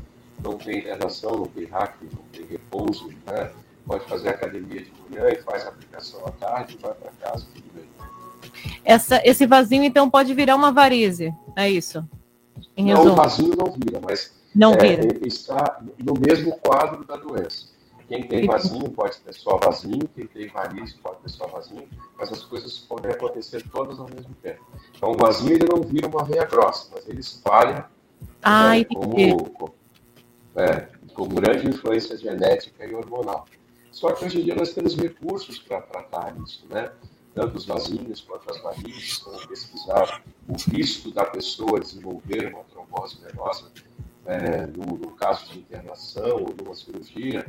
Não 0.43 0.57
tem 0.57 0.79
internação, 0.79 1.31
não 1.31 1.45
tem 1.45 1.65
hack, 1.65 1.95
não 2.01 2.23
tem 2.31 2.45
repouso, 2.45 3.09
né? 3.25 3.51
pode 3.85 4.05
fazer 4.05 4.29
academia 4.29 4.81
de 4.81 4.91
manhã 5.09 5.29
e 5.29 5.41
faz 5.41 5.65
a 5.65 5.69
aplicação 5.69 6.25
à 6.25 6.31
tarde, 6.31 6.77
vai 6.81 6.93
para 6.93 7.11
casa, 7.19 7.45
tudo 7.53 7.65
bem. 7.73 7.85
Essa, 8.83 9.21
esse 9.25 9.45
vazio, 9.45 9.83
então, 9.83 10.09
pode 10.09 10.33
virar 10.33 10.55
uma 10.55 10.71
varize, 10.71 11.33
é 11.55 11.69
isso? 11.69 12.07
Em 12.75 12.85
não, 12.85 12.97
resumo. 12.97 13.13
o 13.13 13.15
vazio 13.15 13.55
não 13.55 13.71
vira, 13.71 13.99
mas 14.01 14.33
não 14.53 14.73
é, 14.73 14.77
vira. 14.77 15.27
está 15.27 15.81
no 15.99 16.13
mesmo 16.13 16.57
quadro 16.59 17.03
da 17.05 17.15
doença. 17.15 17.67
Quem 18.11 18.23
tem 18.23 18.45
vasinho 18.45 18.91
pode 18.91 19.17
ter 19.19 19.33
só 19.33 19.55
vasinho, 19.55 20.05
quem 20.13 20.27
tem 20.27 20.49
varizes 20.49 20.95
pode 20.95 21.21
ter 21.21 21.29
só 21.29 21.47
vasinho, 21.47 21.87
mas 22.17 22.29
as 22.29 22.43
coisas 22.43 22.77
podem 22.79 23.09
acontecer 23.09 23.63
todas 23.71 23.97
ao 24.01 24.09
mesmo 24.09 24.35
tempo. 24.43 24.61
Então, 24.93 25.11
o 25.11 25.17
vasinho 25.17 25.53
ele 25.53 25.65
não 25.73 25.81
vira 25.81 26.09
uma 26.09 26.25
veia 26.25 26.43
grossa, 26.43 26.89
mas 26.93 27.07
ele 27.07 27.21
espalha 27.21 27.89
ah, 28.43 28.75
né, 28.75 28.83
como, 28.83 29.73
é, 30.57 30.89
com 31.13 31.25
grande 31.29 31.69
influência 31.69 32.17
genética 32.17 32.85
e 32.85 32.93
hormonal. 32.93 33.45
Só 33.93 34.11
que 34.11 34.25
hoje 34.25 34.41
em 34.41 34.43
dia 34.43 34.55
nós 34.55 34.73
temos 34.73 34.93
recursos 34.97 35.57
para 35.59 35.79
tratar 35.79 36.35
isso, 36.43 36.65
né? 36.69 36.91
Tanto 37.33 37.57
os 37.57 37.65
vasinhos 37.65 38.19
quanto 38.19 38.51
as 38.51 38.61
varizes, 38.61 39.19
como 39.19 39.47
pesquisar 39.47 40.21
o 40.49 40.55
risco 40.69 41.11
da 41.11 41.23
pessoa 41.23 41.79
desenvolver 41.79 42.53
uma 42.53 42.65
trombose 42.65 43.19
venosa, 43.21 43.71
é, 44.25 44.67
no, 44.67 44.97
no 44.97 45.11
caso 45.11 45.47
de 45.47 45.59
internação 45.59 46.41
ou 46.41 46.53
de 46.53 46.61
uma 46.61 46.75
cirurgia, 46.75 47.45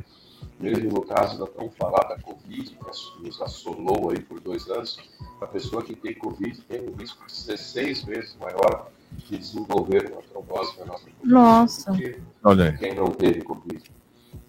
mesmo 0.59 0.91
no 0.91 1.01
caso 1.01 1.39
da 1.39 1.47
tão 1.47 1.69
falada 1.71 2.19
Covid, 2.21 2.69
que 2.71 3.23
nos 3.23 3.41
assolou 3.41 4.11
aí 4.11 4.19
por 4.19 4.39
dois 4.39 4.67
anos, 4.69 4.97
a 5.41 5.47
pessoa 5.47 5.83
que 5.83 5.95
tem 5.95 6.13
Covid 6.15 6.61
tem 6.61 6.87
um 6.87 6.95
risco 6.95 7.25
16 7.25 8.03
vezes 8.03 8.37
maior 8.37 8.89
de 9.17 9.37
desenvolver 9.37 10.11
uma 10.11 10.21
trombose 10.23 10.75
venosa 10.77 11.03
profunda 11.03 11.33
Nossa. 11.33 11.91
do 11.91 11.97
que 11.97 12.19
Olha 12.43 12.65
aí. 12.65 12.77
quem 12.77 12.95
não 12.95 13.07
teve 13.07 13.41
Covid. 13.41 13.91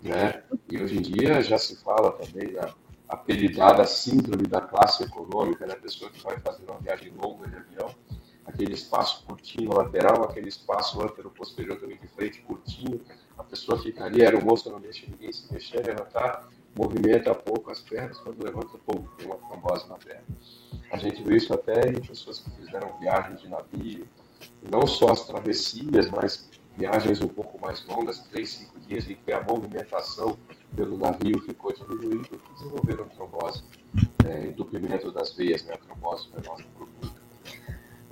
Né? 0.02 0.42
E 0.70 0.82
hoje 0.82 0.98
em 0.98 1.02
dia 1.02 1.42
já 1.42 1.58
se 1.58 1.76
fala 1.76 2.12
também 2.12 2.52
da 2.52 2.72
apelidada 3.08 3.84
síndrome 3.86 4.46
da 4.46 4.60
classe 4.60 5.02
econômica, 5.02 5.66
né? 5.66 5.74
a 5.74 5.78
pessoa 5.78 6.10
que 6.10 6.22
vai 6.22 6.38
fazer 6.40 6.64
uma 6.68 6.78
viagem 6.78 7.12
longa 7.16 7.48
de 7.48 7.56
avião, 7.56 7.94
aquele 8.44 8.74
espaço 8.74 9.24
curtinho 9.24 9.72
lateral, 9.74 10.24
aquele 10.24 10.48
espaço 10.48 11.00
antero-posterior 11.02 11.78
também 11.78 11.98
de 11.98 12.08
frente 12.08 12.40
curtinho, 12.42 13.00
a 13.38 13.44
pessoa 13.44 13.80
ficaria, 13.80 14.26
era 14.26 14.38
o 14.38 14.44
moço, 14.44 14.70
não 14.70 14.80
deixa 14.80 15.06
ninguém 15.06 15.32
se 15.32 15.52
mexer, 15.52 15.84
levantar, 15.84 16.48
movimenta 16.76 17.34
pouco 17.34 17.70
as 17.70 17.80
pernas, 17.80 18.18
quando 18.18 18.42
levanta, 18.44 18.78
pum, 18.86 19.04
tem 19.16 19.26
uma 19.26 19.36
trombose 19.36 19.88
na 19.88 19.96
perna. 19.96 20.24
A 20.90 20.96
gente 20.96 21.22
viu 21.22 21.36
isso 21.36 21.52
até 21.52 21.88
em 21.88 22.00
pessoas 22.00 22.40
que 22.40 22.50
fizeram 22.50 22.98
viagens 22.98 23.40
de 23.40 23.48
navio, 23.48 24.06
não 24.70 24.86
só 24.86 25.10
as 25.10 25.26
travessias, 25.26 26.10
mas 26.10 26.48
viagens 26.76 27.20
um 27.20 27.28
pouco 27.28 27.60
mais 27.60 27.84
longas, 27.86 28.18
três, 28.30 28.50
cinco 28.50 28.78
dias, 28.80 29.08
em 29.08 29.14
que 29.14 29.32
a 29.32 29.42
movimentação 29.42 30.36
pelo 30.74 30.98
navio 30.98 31.40
ficou 31.40 31.72
diminuída, 31.72 32.36
desenvolveram 32.52 33.08
trombose, 33.08 33.62
é, 34.26 34.46
entupimento 34.46 35.10
das 35.12 35.32
veias, 35.34 35.64
né, 35.64 35.74
trombose 35.76 36.28
venosa 36.30 36.64
profunda. 36.76 37.23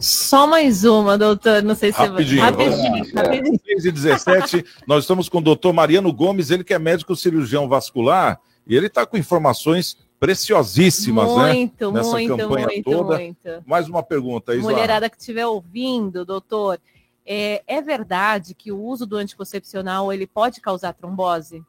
Só 0.03 0.49
mais 0.49 0.85
uma, 0.85 1.17
doutor. 1.17 1.63
Não 1.63 1.77
sei 1.77 1.93
se 1.93 1.99
Rapidinho, 1.99 2.43
rapidinho, 2.43 2.77
vamos 2.81 3.13
lá. 3.13 3.23
rapidinho. 3.23 3.61
6 3.65 3.85
e 3.85 3.93
17, 3.93 4.65
nós 4.87 5.05
estamos 5.05 5.29
com 5.29 5.39
o 5.39 5.43
doutor 5.43 5.73
Mariano 5.73 6.13
Gomes, 6.13 6.51
ele 6.51 6.65
que 6.65 6.75
é 6.75 6.79
médico 6.79 7.15
cirurgião 7.15 7.69
vascular, 7.69 8.41
e 8.67 8.77
ele 8.77 8.89
está 8.89 9.07
com 9.07 9.17
informações 9.17 9.97
preciosíssimas, 10.19 11.29
Muito, 11.31 11.93
né? 11.93 11.99
Nessa 11.99 12.11
muito, 12.11 12.37
campanha 12.37 12.67
muito, 12.67 12.91
toda. 12.91 13.17
muito. 13.17 13.49
Mais 13.65 13.89
uma 13.89 14.03
pergunta, 14.03 14.55
Isla. 14.55 14.71
Mulherada 14.71 15.09
que 15.09 15.17
estiver 15.17 15.47
ouvindo, 15.47 16.25
doutor, 16.25 16.81
é, 17.25 17.63
é 17.67 17.81
verdade 17.81 18.55
que 18.55 18.73
o 18.73 18.81
uso 18.81 19.07
do 19.07 19.17
anticoncepcional 19.17 20.13
ele 20.13 20.27
pode 20.27 20.61
causar 20.61 20.95
trombose? 20.95 21.65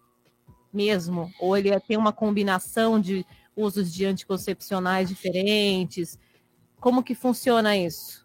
Mesmo? 0.71 1.31
Ou 1.39 1.55
ele 1.55 1.79
tem 1.81 1.97
uma 1.97 2.11
combinação 2.11 2.99
de 2.99 3.23
usos 3.55 3.93
de 3.93 4.05
anticoncepcionais 4.05 5.07
diferentes? 5.07 6.19
Como 6.79 7.03
que 7.03 7.13
funciona 7.13 7.77
isso? 7.77 8.22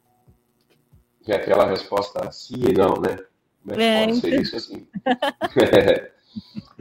Que 1.28 1.32
é 1.32 1.36
aquela 1.36 1.66
resposta 1.66 2.32
sim 2.32 2.54
e 2.56 2.72
não, 2.72 2.94
né? 3.02 3.18
Como 3.62 3.74
é 3.74 3.78
que 3.78 3.82
É, 3.82 3.92
pode 3.92 4.14
ser 4.16 4.28
então. 4.28 4.40
isso 4.40 4.56
assim? 4.56 4.88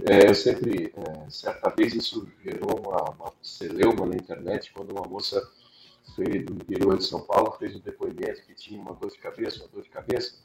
É, 0.06 0.30
eu 0.30 0.36
sempre, 0.36 0.94
é, 0.96 1.30
certa 1.30 1.70
vez 1.72 1.94
isso 1.94 2.28
gerou 2.44 2.80
uma, 2.80 3.02
uma 3.12 3.34
celeuma 3.42 4.06
na 4.06 4.16
internet, 4.16 4.72
quando 4.72 4.92
uma 4.92 5.08
moça 5.08 5.42
fez, 6.16 6.46
do 6.46 6.54
interior 6.54 6.98
de 6.98 7.06
São 7.06 7.22
Paulo 7.22 7.52
fez 7.60 7.76
um 7.76 7.80
depoimento 7.80 8.44
que 8.46 8.54
tinha 8.54 8.80
uma 8.80 8.94
dor 8.94 9.12
de 9.12 9.18
cabeça, 9.18 9.60
uma 9.60 9.68
dor 9.70 9.84
de 9.84 9.90
cabeça, 9.90 10.36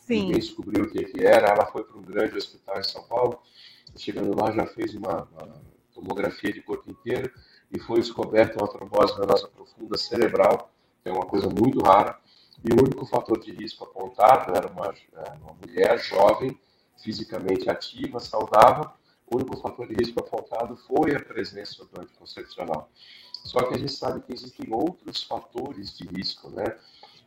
Sim. 0.00 0.26
ninguém 0.26 0.40
descobriu 0.40 0.84
o 0.84 0.90
que, 0.90 1.04
que 1.04 1.24
era, 1.24 1.48
ela 1.48 1.66
foi 1.66 1.84
para 1.84 1.98
um 1.98 2.02
grande 2.02 2.36
hospital 2.36 2.78
em 2.78 2.84
São 2.84 3.02
Paulo, 3.04 3.40
chegando 3.96 4.38
lá 4.38 4.52
já 4.52 4.66
fez 4.66 4.94
uma, 4.94 5.28
uma 5.32 5.62
tomografia 5.94 6.52
de 6.52 6.60
corpo 6.62 6.90
inteiro 6.90 7.32
e 7.72 7.80
foi 7.80 8.00
descoberta 8.00 8.58
uma 8.62 8.68
trombose 8.70 9.16
venosa 9.18 9.48
profunda 9.48 9.96
cerebral, 9.96 10.70
que 11.02 11.08
é 11.08 11.12
uma 11.12 11.26
coisa 11.26 11.48
muito 11.48 11.80
rara, 11.80 12.18
e 12.64 12.72
o 12.72 12.82
único 12.82 13.06
fator 13.06 13.38
de 13.38 13.52
risco 13.52 13.84
apontado 13.84 14.54
era 14.54 14.66
uma, 14.68 14.86
é, 14.88 15.30
uma 15.42 15.54
mulher 15.54 15.98
jovem, 15.98 16.58
fisicamente 17.02 17.70
ativa, 17.70 18.18
saudável, 18.18 18.90
o 19.30 19.36
único 19.36 19.56
fator 19.58 19.86
de 19.86 19.94
risco 19.94 20.20
apontado 20.20 20.76
foi 20.76 21.14
a 21.14 21.20
presença 21.20 21.84
do 21.84 22.00
anticoncepcional. 22.00 22.90
Só 23.44 23.62
que 23.62 23.74
a 23.74 23.78
gente 23.78 23.92
sabe 23.92 24.20
que 24.20 24.32
existem 24.32 24.72
outros 24.72 25.22
fatores 25.22 25.96
de 25.96 26.06
risco, 26.08 26.50
né? 26.50 26.76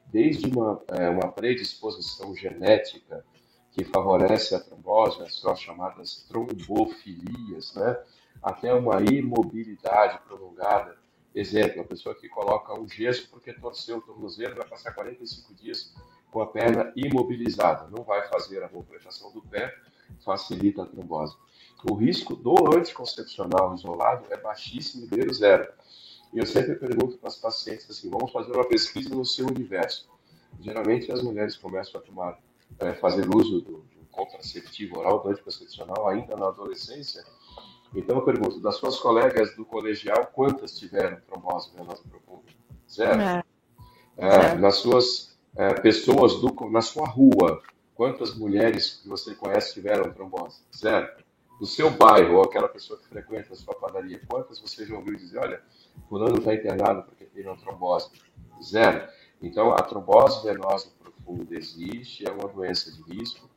Desde 0.08 0.48
uma, 0.48 0.82
é, 0.88 1.10
uma 1.10 1.32
predisposição 1.32 2.36
genética 2.36 3.24
que 3.72 3.86
favorece 3.86 4.54
a 4.56 4.60
trombose, 4.60 5.22
as 5.22 5.60
chamadas 5.60 6.26
trombofilias, 6.28 7.74
né? 7.76 7.98
Até 8.42 8.74
uma 8.74 9.02
imobilidade 9.02 10.20
prolongada. 10.28 10.98
Exemplo, 11.34 11.82
a 11.82 11.86
pessoa 11.86 12.14
que 12.14 12.28
coloca 12.28 12.78
um 12.78 12.88
gesso 12.88 13.30
porque 13.30 13.54
torceu 13.54 13.98
o 13.98 14.02
tornozelo 14.02 14.56
vai 14.56 14.68
passar 14.68 14.94
45 14.94 15.54
dias 15.54 15.94
com 16.30 16.42
a 16.42 16.48
perna 16.48 16.92
imobilizada, 16.96 17.88
não 17.90 18.04
vai 18.04 18.28
fazer 18.28 18.64
a 18.64 18.70
movimentação 18.70 19.32
do 19.32 19.42
pé, 19.42 19.74
facilita 20.24 20.84
a 20.84 20.86
trombose. 20.86 21.36
O 21.90 21.96
risco 21.96 22.36
do 22.36 22.56
anticoncepcional 22.76 23.74
isolado 23.76 24.26
é 24.30 24.38
baixíssimo 24.38 25.08
beira 25.08 25.34
zero. 25.34 25.68
E 26.34 26.40
eu 26.40 26.46
sempre 26.46 26.76
pergunto 26.76 27.18
para 27.18 27.28
as 27.28 27.36
pacientes 27.36 27.90
assim, 27.90 28.10
vamos 28.10 28.32
fazer 28.32 28.52
uma 28.52 28.66
pesquisa 28.66 29.14
no 29.14 29.26
seu 29.26 29.48
universo. 29.48 30.10
Geralmente 30.60 31.12
as 31.12 31.22
mulheres 31.22 31.58
começam 31.58 32.00
a 32.00 32.04
tomar, 32.04 32.40
é, 32.80 32.94
fazer 32.94 33.28
uso 33.36 33.62
do, 33.62 33.72
do 33.80 34.06
contraceptivo 34.12 35.00
oral, 35.00 35.22
do 35.22 35.30
anticoncepcional, 35.30 36.08
ainda 36.08 36.36
na 36.36 36.48
adolescência. 36.48 37.24
Então 37.94 38.18
eu 38.18 38.22
pergunto, 38.24 38.60
das 38.60 38.76
suas 38.76 38.98
colegas 39.00 39.56
do 39.56 39.66
colegial, 39.66 40.28
quantas 40.34 40.78
tiveram 40.78 41.20
trombose 41.28 41.72
venosa 41.76 42.02
profunda? 42.10 42.44
Zero. 42.90 43.22
É. 43.22 43.44
É, 44.18 44.56
nas 44.56 44.76
suas 44.76 45.38
é, 45.56 45.74
pessoas 45.74 46.36
do, 46.40 46.70
na 46.70 46.82
sua 46.82 47.08
rua, 47.08 47.62
quantas 47.96 48.36
mulheres 48.36 49.02
que 49.02 49.10
você 49.10 49.36
conhece 49.36 49.74
tiveram 49.74 50.12
trombose? 50.12 50.62
Zero. 50.76 51.10
No 51.60 51.68
seu 51.68 51.92
bairro, 51.92 52.38
ou 52.38 52.44
aquela 52.44 52.68
pessoa 52.68 53.00
que 53.00 53.08
frequenta 53.08 53.54
a 53.54 53.56
sua 53.56 53.76
padaria, 53.76 54.20
quantas 54.28 54.60
você 54.60 54.86
já 54.86 54.96
ouviu 54.96 55.16
dizer, 55.16 55.38
olha, 55.40 55.62
fulano 56.10 56.38
está 56.38 56.54
internado 56.56 57.04
porque 57.04 57.26
teve 57.26 57.48
uma 57.48 57.58
trombose? 57.58 58.10
Zero. 58.64 59.08
Então, 59.42 59.72
a 59.72 59.82
trombose 59.82 60.44
venosa 60.44 60.90
profunda 61.00 61.56
existe, 61.56 62.28
é 62.28 62.32
uma 62.32 62.48
doença 62.48 62.92
de 62.92 63.02
risco, 63.04 63.50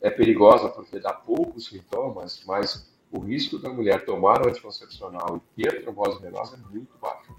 é 0.00 0.10
perigosa 0.10 0.68
porque 0.68 0.98
dá 0.98 1.12
poucos 1.12 1.66
sintomas, 1.66 2.42
mas 2.46 2.90
o 3.10 3.18
risco 3.18 3.58
da 3.58 3.68
mulher 3.68 4.04
tomar 4.04 4.44
o 4.44 4.48
anticoncepcional 4.48 5.40
e 5.56 5.62
ter 5.62 5.82
trombose 5.82 6.20
venosa 6.22 6.56
é 6.56 6.72
muito 6.72 6.92
baixo. 7.00 7.34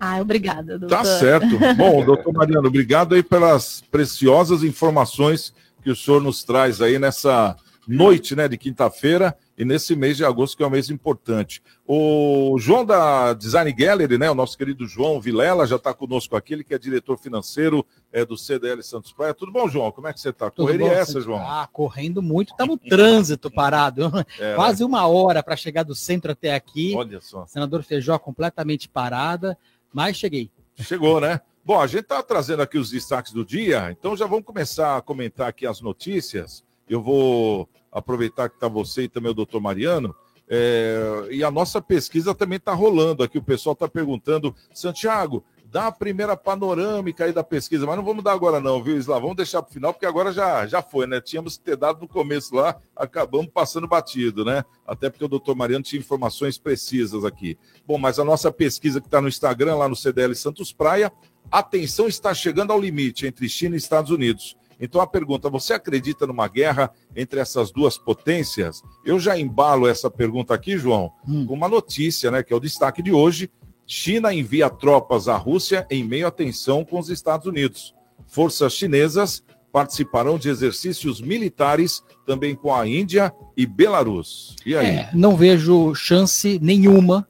Ah, 0.00 0.20
obrigada, 0.20 0.78
doutor. 0.78 0.96
Tá 0.96 1.04
certo. 1.04 1.58
Bom, 1.76 2.02
doutor 2.04 2.32
Mariano, 2.32 2.68
obrigado 2.68 3.14
aí 3.14 3.22
pelas 3.22 3.82
preciosas 3.90 4.62
informações 4.62 5.54
que 5.82 5.90
o 5.90 5.96
senhor 5.96 6.20
nos 6.20 6.42
traz 6.42 6.80
aí 6.80 6.98
nessa 6.98 7.56
noite 7.86 8.34
né, 8.34 8.48
de 8.48 8.56
quinta-feira 8.56 9.36
e 9.56 9.64
nesse 9.64 9.94
mês 9.94 10.16
de 10.16 10.24
agosto, 10.24 10.56
que 10.56 10.62
é 10.62 10.66
um 10.66 10.70
mês 10.70 10.90
importante. 10.90 11.62
O 11.86 12.56
João 12.58 12.84
da 12.84 13.32
Design 13.34 13.72
Gallery, 13.72 14.18
né, 14.18 14.30
o 14.30 14.34
nosso 14.34 14.56
querido 14.58 14.86
João 14.86 15.20
Vilela, 15.20 15.66
já 15.66 15.76
está 15.76 15.94
conosco 15.94 16.36
aqui, 16.36 16.54
ele 16.54 16.64
que 16.64 16.74
é 16.74 16.78
diretor 16.78 17.16
financeiro 17.16 17.86
é, 18.12 18.24
do 18.24 18.36
CDL 18.36 18.82
Santos 18.82 19.12
Praia. 19.12 19.34
Tudo 19.34 19.52
bom, 19.52 19.68
João? 19.68 19.92
Como 19.92 20.08
é 20.08 20.12
que 20.12 20.20
você 20.20 20.30
está? 20.30 20.50
Correria 20.50 20.88
bom, 20.88 20.92
essa? 20.92 21.20
João? 21.20 21.40
Ah, 21.40 21.68
correndo 21.72 22.20
muito. 22.20 22.50
Estamos 22.50 22.78
no 22.82 22.88
trânsito 22.88 23.50
parado. 23.50 24.10
É, 24.38 24.54
Quase 24.54 24.82
uma 24.82 25.06
hora 25.06 25.42
para 25.42 25.54
chegar 25.54 25.84
do 25.84 25.94
centro 25.94 26.32
até 26.32 26.54
aqui. 26.54 26.94
Olha 26.96 27.20
só. 27.20 27.46
Senador 27.46 27.82
Feijó 27.82 28.18
completamente 28.18 28.88
parada, 28.88 29.56
mas 29.92 30.16
cheguei. 30.16 30.50
Chegou, 30.76 31.20
né? 31.20 31.40
Bom, 31.64 31.80
a 31.80 31.86
gente 31.86 32.02
está 32.02 32.22
trazendo 32.22 32.62
aqui 32.62 32.78
os 32.78 32.90
destaques 32.90 33.32
do 33.32 33.44
dia, 33.44 33.90
então 33.90 34.16
já 34.16 34.26
vamos 34.26 34.44
começar 34.44 34.96
a 34.96 35.02
comentar 35.02 35.48
aqui 35.48 35.66
as 35.66 35.80
notícias. 35.80 36.63
Eu 36.88 37.02
vou 37.02 37.68
aproveitar 37.90 38.48
que 38.48 38.56
está 38.56 38.68
você 38.68 39.02
e 39.02 39.08
também 39.08 39.30
o 39.30 39.34
doutor 39.34 39.60
Mariano. 39.60 40.14
é, 40.48 41.28
e 41.30 41.42
a 41.42 41.50
nossa 41.50 41.80
pesquisa 41.80 42.34
também 42.34 42.56
está 42.56 42.74
rolando 42.74 43.22
aqui. 43.22 43.38
O 43.38 43.42
pessoal 43.42 43.72
está 43.72 43.88
perguntando, 43.88 44.54
Santiago, 44.74 45.42
dá 45.74 45.88
a 45.88 45.92
primeira 45.92 46.36
panorâmica 46.36 47.24
aí 47.24 47.32
da 47.32 47.42
pesquisa, 47.42 47.84
mas 47.84 47.96
não 47.96 48.04
vamos 48.04 48.22
dar 48.22 48.30
agora, 48.30 48.60
não, 48.60 48.80
viu, 48.80 48.96
Isla? 48.96 49.18
Vamos 49.18 49.34
deixar 49.34 49.60
para 49.60 49.70
o 49.70 49.72
final, 49.72 49.92
porque 49.92 50.06
agora 50.06 50.32
já, 50.32 50.64
já 50.68 50.80
foi, 50.80 51.04
né? 51.04 51.20
Tínhamos 51.20 51.56
que 51.56 51.64
ter 51.64 51.76
dado 51.76 52.00
no 52.00 52.06
começo 52.06 52.54
lá, 52.54 52.76
acabamos 52.94 53.50
passando 53.52 53.88
batido, 53.88 54.44
né? 54.44 54.64
Até 54.86 55.10
porque 55.10 55.24
o 55.24 55.28
doutor 55.28 55.56
Mariano 55.56 55.82
tinha 55.82 55.98
informações 55.98 56.56
precisas 56.56 57.24
aqui. 57.24 57.58
Bom, 57.84 57.98
mas 57.98 58.20
a 58.20 58.24
nossa 58.24 58.52
pesquisa 58.52 59.00
que 59.00 59.08
está 59.08 59.20
no 59.20 59.26
Instagram, 59.26 59.74
lá 59.74 59.88
no 59.88 59.96
CDL 59.96 60.32
Santos 60.36 60.72
Praia, 60.72 61.12
a 61.50 61.60
tensão 61.60 62.06
está 62.06 62.32
chegando 62.32 62.72
ao 62.72 62.80
limite 62.80 63.26
entre 63.26 63.48
China 63.48 63.74
e 63.74 63.78
Estados 63.78 64.12
Unidos. 64.12 64.56
Então 64.80 65.00
a 65.00 65.06
pergunta: 65.06 65.48
você 65.50 65.74
acredita 65.74 66.26
numa 66.26 66.48
guerra 66.48 66.90
entre 67.14 67.40
essas 67.40 67.70
duas 67.70 67.96
potências? 67.98 68.82
Eu 69.04 69.18
já 69.18 69.38
embalo 69.38 69.86
essa 69.86 70.10
pergunta 70.10 70.54
aqui, 70.54 70.76
João, 70.78 71.12
com 71.46 71.54
uma 71.54 71.68
notícia, 71.68 72.30
né? 72.30 72.42
Que 72.42 72.52
é 72.52 72.56
o 72.56 72.60
destaque 72.60 73.02
de 73.02 73.12
hoje. 73.12 73.50
China 73.86 74.32
envia 74.32 74.70
tropas 74.70 75.28
à 75.28 75.36
Rússia 75.36 75.86
em 75.90 76.02
meio 76.02 76.26
à 76.26 76.30
tensão 76.30 76.84
com 76.84 76.98
os 76.98 77.10
Estados 77.10 77.46
Unidos. 77.46 77.94
Forças 78.26 78.72
chinesas 78.72 79.42
participarão 79.74 80.38
de 80.38 80.48
exercícios 80.48 81.20
militares 81.20 82.00
também 82.24 82.54
com 82.54 82.72
a 82.72 82.86
Índia 82.86 83.34
e 83.56 83.66
Belarus. 83.66 84.54
E 84.64 84.76
aí? 84.76 84.86
É, 84.86 85.10
não 85.12 85.36
vejo 85.36 85.92
chance 85.96 86.60
nenhuma 86.62 87.26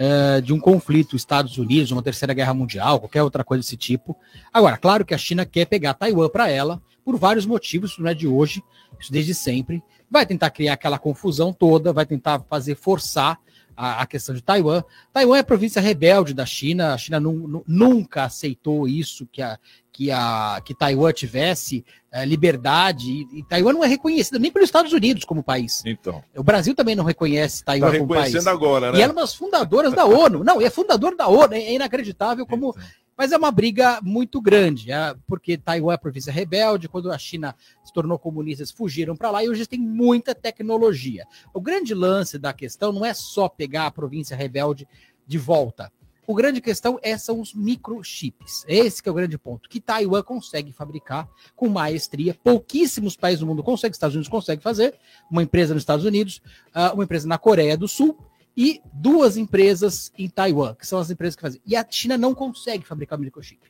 eh, 0.00 0.40
de 0.40 0.52
um 0.52 0.60
conflito 0.60 1.16
Estados 1.16 1.58
Unidos, 1.58 1.90
uma 1.90 2.02
terceira 2.02 2.32
guerra 2.32 2.54
mundial, 2.54 3.00
qualquer 3.00 3.20
outra 3.24 3.42
coisa 3.42 3.62
desse 3.62 3.76
tipo. 3.76 4.16
Agora, 4.52 4.76
claro 4.76 5.04
que 5.04 5.12
a 5.12 5.18
China 5.18 5.44
quer 5.44 5.66
pegar 5.66 5.94
Taiwan 5.94 6.28
para 6.28 6.48
ela, 6.48 6.80
por 7.04 7.16
vários 7.16 7.44
motivos, 7.44 7.98
não 7.98 8.08
é 8.08 8.14
de 8.14 8.28
hoje, 8.28 8.62
isso 9.00 9.10
desde 9.10 9.34
sempre. 9.34 9.82
Vai 10.08 10.24
tentar 10.24 10.50
criar 10.50 10.74
aquela 10.74 11.00
confusão 11.00 11.52
toda, 11.52 11.92
vai 11.92 12.06
tentar 12.06 12.38
fazer 12.48 12.76
forçar 12.76 13.40
a, 13.76 14.02
a 14.02 14.06
questão 14.06 14.34
de 14.34 14.40
Taiwan. 14.40 14.84
Taiwan 15.12 15.38
é 15.38 15.42
província 15.42 15.82
rebelde 15.82 16.32
da 16.32 16.46
China, 16.46 16.94
a 16.94 16.98
China 16.98 17.18
nu, 17.18 17.48
nu, 17.48 17.64
nunca 17.66 18.22
aceitou 18.22 18.86
isso, 18.86 19.26
que 19.26 19.42
a, 19.42 19.58
que, 19.98 20.12
a, 20.12 20.62
que 20.64 20.76
Taiwan 20.76 21.12
tivesse 21.12 21.84
é, 22.12 22.24
liberdade, 22.24 23.10
e, 23.10 23.40
e, 23.40 23.42
Taiwan 23.42 23.72
não 23.72 23.82
é 23.82 23.88
reconhecida 23.88 24.38
nem 24.38 24.48
pelos 24.48 24.68
Estados 24.68 24.92
Unidos 24.92 25.24
como 25.24 25.42
país. 25.42 25.82
Então. 25.84 26.22
O 26.36 26.42
Brasil 26.44 26.72
também 26.72 26.94
não 26.94 27.02
reconhece 27.02 27.64
Taiwan 27.64 27.90
tá 27.90 27.98
como 27.98 28.14
país. 28.14 28.46
agora, 28.46 28.92
né? 28.92 28.98
E 28.98 29.02
ela 29.02 29.10
é 29.10 29.12
uma 29.12 29.22
das 29.22 29.34
fundadoras 29.34 29.92
da 29.92 30.04
ONU. 30.04 30.44
Não, 30.44 30.60
é 30.60 30.70
fundador 30.70 31.16
da 31.16 31.26
ONU, 31.26 31.52
é 31.52 31.74
inacreditável 31.74 32.46
como... 32.46 32.68
Então. 32.76 32.82
Mas 33.16 33.32
é 33.32 33.36
uma 33.36 33.50
briga 33.50 33.98
muito 34.00 34.40
grande, 34.40 34.92
é, 34.92 35.16
porque 35.26 35.58
Taiwan 35.58 35.94
é 35.94 35.96
província 35.96 36.32
rebelde, 36.32 36.88
quando 36.88 37.10
a 37.10 37.18
China 37.18 37.52
se 37.84 37.92
tornou 37.92 38.16
comunista, 38.20 38.62
eles 38.62 38.70
fugiram 38.70 39.16
para 39.16 39.32
lá 39.32 39.42
e 39.42 39.48
hoje 39.48 39.66
tem 39.66 39.80
muita 39.80 40.32
tecnologia. 40.32 41.26
O 41.52 41.60
grande 41.60 41.92
lance 41.92 42.38
da 42.38 42.52
questão 42.52 42.92
não 42.92 43.04
é 43.04 43.12
só 43.12 43.48
pegar 43.48 43.86
a 43.86 43.90
província 43.90 44.36
rebelde 44.36 44.86
de 45.26 45.38
volta. 45.38 45.90
O 46.28 46.34
grande 46.34 46.60
questão 46.60 47.00
é, 47.02 47.16
são 47.16 47.40
os 47.40 47.54
microchips. 47.54 48.62
Esse 48.68 49.00
é 49.02 49.10
o 49.10 49.14
grande 49.14 49.38
ponto, 49.38 49.66
que 49.66 49.80
Taiwan 49.80 50.22
consegue 50.22 50.70
fabricar 50.74 51.26
com 51.56 51.70
maestria. 51.70 52.36
Pouquíssimos 52.44 53.16
países 53.16 53.40
do 53.40 53.46
mundo 53.46 53.62
conseguem, 53.62 53.92
Estados 53.92 54.14
Unidos 54.14 54.28
consegue 54.28 54.62
fazer. 54.62 54.94
Uma 55.30 55.42
empresa 55.42 55.72
nos 55.72 55.84
Estados 55.84 56.04
Unidos, 56.04 56.42
ah, 56.74 56.92
uma 56.92 57.04
empresa 57.04 57.26
na 57.26 57.38
Coreia 57.38 57.78
do 57.78 57.88
Sul 57.88 58.18
e 58.54 58.78
duas 58.92 59.38
empresas 59.38 60.12
em 60.18 60.28
Taiwan, 60.28 60.74
que 60.74 60.86
são 60.86 60.98
as 60.98 61.10
empresas 61.10 61.34
que 61.34 61.40
fazem. 61.40 61.62
E 61.64 61.74
a 61.74 61.86
China 61.88 62.18
não 62.18 62.34
consegue 62.34 62.84
fabricar 62.84 63.18
microchip. 63.18 63.62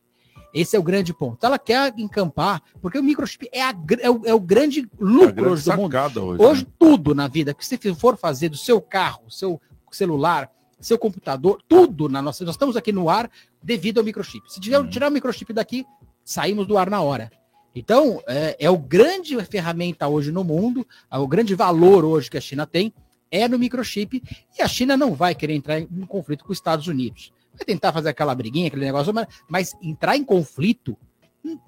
Esse 0.52 0.74
é 0.74 0.80
o 0.80 0.82
grande 0.82 1.14
ponto. 1.14 1.46
Ela 1.46 1.60
quer 1.60 1.94
encampar, 1.96 2.60
porque 2.82 2.98
o 2.98 3.04
microchip 3.04 3.48
é, 3.52 3.62
a, 3.62 3.72
é, 4.00 4.10
o, 4.10 4.22
é 4.24 4.34
o, 4.34 4.40
grande 4.40 4.90
lucro 4.98 5.46
é 5.46 5.48
hoje 5.50 5.70
do 5.70 5.76
mundo. 5.76 5.96
Hoje, 5.96 6.42
hoje 6.42 6.64
né? 6.64 6.72
tudo 6.76 7.14
na 7.14 7.28
vida 7.28 7.54
que 7.54 7.64
você 7.64 7.78
for 7.94 8.16
fazer 8.16 8.48
do 8.48 8.56
seu 8.56 8.80
carro, 8.80 9.30
seu 9.30 9.60
celular, 9.92 10.50
seu 10.80 10.98
computador, 10.98 11.62
tudo 11.68 12.08
na 12.08 12.22
nossa. 12.22 12.44
Nós 12.44 12.54
estamos 12.54 12.76
aqui 12.76 12.92
no 12.92 13.10
ar 13.10 13.30
devido 13.62 13.98
ao 13.98 14.04
microchip. 14.04 14.52
Se 14.52 14.60
tiver, 14.60 14.78
hum. 14.78 14.88
tirar 14.88 15.10
o 15.10 15.12
microchip 15.12 15.52
daqui, 15.52 15.84
saímos 16.24 16.66
do 16.66 16.78
ar 16.78 16.88
na 16.88 17.00
hora. 17.00 17.30
Então, 17.74 18.22
é, 18.26 18.56
é 18.58 18.70
o 18.70 18.78
grande 18.78 19.36
ferramenta 19.44 20.08
hoje 20.08 20.32
no 20.32 20.42
mundo, 20.42 20.86
é 21.10 21.18
o 21.18 21.26
grande 21.26 21.54
valor 21.54 22.04
hoje 22.04 22.30
que 22.30 22.38
a 22.38 22.40
China 22.40 22.66
tem 22.66 22.92
é 23.30 23.46
no 23.48 23.58
microchip 23.58 24.22
e 24.58 24.62
a 24.62 24.68
China 24.68 24.96
não 24.96 25.14
vai 25.14 25.34
querer 25.34 25.54
entrar 25.54 25.78
em 25.78 26.06
conflito 26.06 26.44
com 26.44 26.52
os 26.52 26.58
Estados 26.58 26.86
Unidos. 26.86 27.32
Vai 27.54 27.64
tentar 27.64 27.92
fazer 27.92 28.08
aquela 28.10 28.34
briguinha, 28.34 28.68
aquele 28.68 28.84
negócio, 28.84 29.12
mas, 29.12 29.26
mas 29.48 29.76
entrar 29.82 30.16
em 30.16 30.24
conflito 30.24 30.96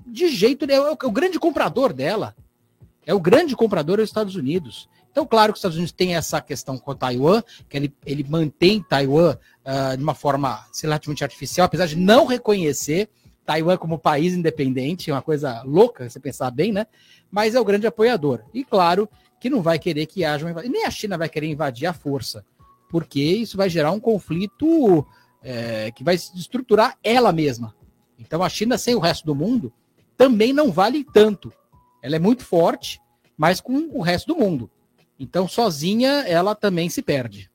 de 0.06 0.28
jeito 0.28 0.66
nenhum. 0.66 0.86
É 0.86 0.90
é 0.90 1.06
o 1.06 1.10
grande 1.10 1.38
comprador 1.38 1.92
dela. 1.92 2.34
É 3.06 3.14
o 3.14 3.20
grande 3.20 3.56
comprador 3.56 3.96
dos 3.96 4.08
Estados 4.08 4.36
Unidos. 4.36 4.88
Então, 5.10 5.26
claro 5.26 5.52
que 5.52 5.56
os 5.56 5.60
Estados 5.60 5.76
Unidos 5.76 5.92
têm 5.92 6.14
essa 6.14 6.40
questão 6.40 6.78
com 6.78 6.94
Taiwan, 6.94 7.42
que 7.68 7.76
ele, 7.76 7.94
ele 8.06 8.24
mantém 8.28 8.82
Taiwan 8.82 9.36
uh, 9.64 9.96
de 9.96 10.02
uma 10.02 10.14
forma 10.14 10.64
relativamente 10.80 11.24
artificial, 11.24 11.66
apesar 11.66 11.86
de 11.86 11.96
não 11.96 12.26
reconhecer 12.26 13.08
Taiwan 13.44 13.76
como 13.76 13.98
país 13.98 14.34
independente, 14.34 15.10
é 15.10 15.14
uma 15.14 15.22
coisa 15.22 15.62
louca, 15.64 16.08
você 16.08 16.20
pensar 16.20 16.50
bem, 16.52 16.70
né? 16.70 16.86
Mas 17.30 17.56
é 17.56 17.60
o 17.60 17.64
grande 17.64 17.86
apoiador. 17.86 18.44
E 18.54 18.64
claro 18.64 19.08
que 19.40 19.50
não 19.50 19.60
vai 19.60 19.78
querer 19.78 20.06
que 20.06 20.24
haja 20.24 20.44
uma 20.44 20.52
invasão. 20.52 20.70
Nem 20.70 20.86
a 20.86 20.90
China 20.90 21.18
vai 21.18 21.28
querer 21.28 21.48
invadir 21.48 21.86
a 21.86 21.92
força, 21.92 22.44
porque 22.88 23.20
isso 23.20 23.56
vai 23.56 23.68
gerar 23.68 23.90
um 23.90 23.98
conflito 23.98 25.04
é, 25.42 25.90
que 25.90 26.04
vai 26.04 26.14
estruturar 26.14 26.96
ela 27.02 27.32
mesma. 27.32 27.74
Então 28.18 28.42
a 28.42 28.48
China, 28.48 28.78
sem 28.78 28.94
o 28.94 29.00
resto 29.00 29.26
do 29.26 29.34
mundo, 29.34 29.72
também 30.16 30.52
não 30.52 30.70
vale 30.70 31.02
tanto. 31.02 31.52
Ela 32.02 32.16
é 32.16 32.18
muito 32.20 32.44
forte, 32.44 33.00
mas 33.36 33.60
com 33.60 33.88
o 33.92 34.00
resto 34.00 34.32
do 34.32 34.38
mundo. 34.38 34.70
Então, 35.20 35.46
sozinha, 35.46 36.24
ela 36.26 36.54
também 36.54 36.88
se 36.88 37.02
perde. 37.02 37.50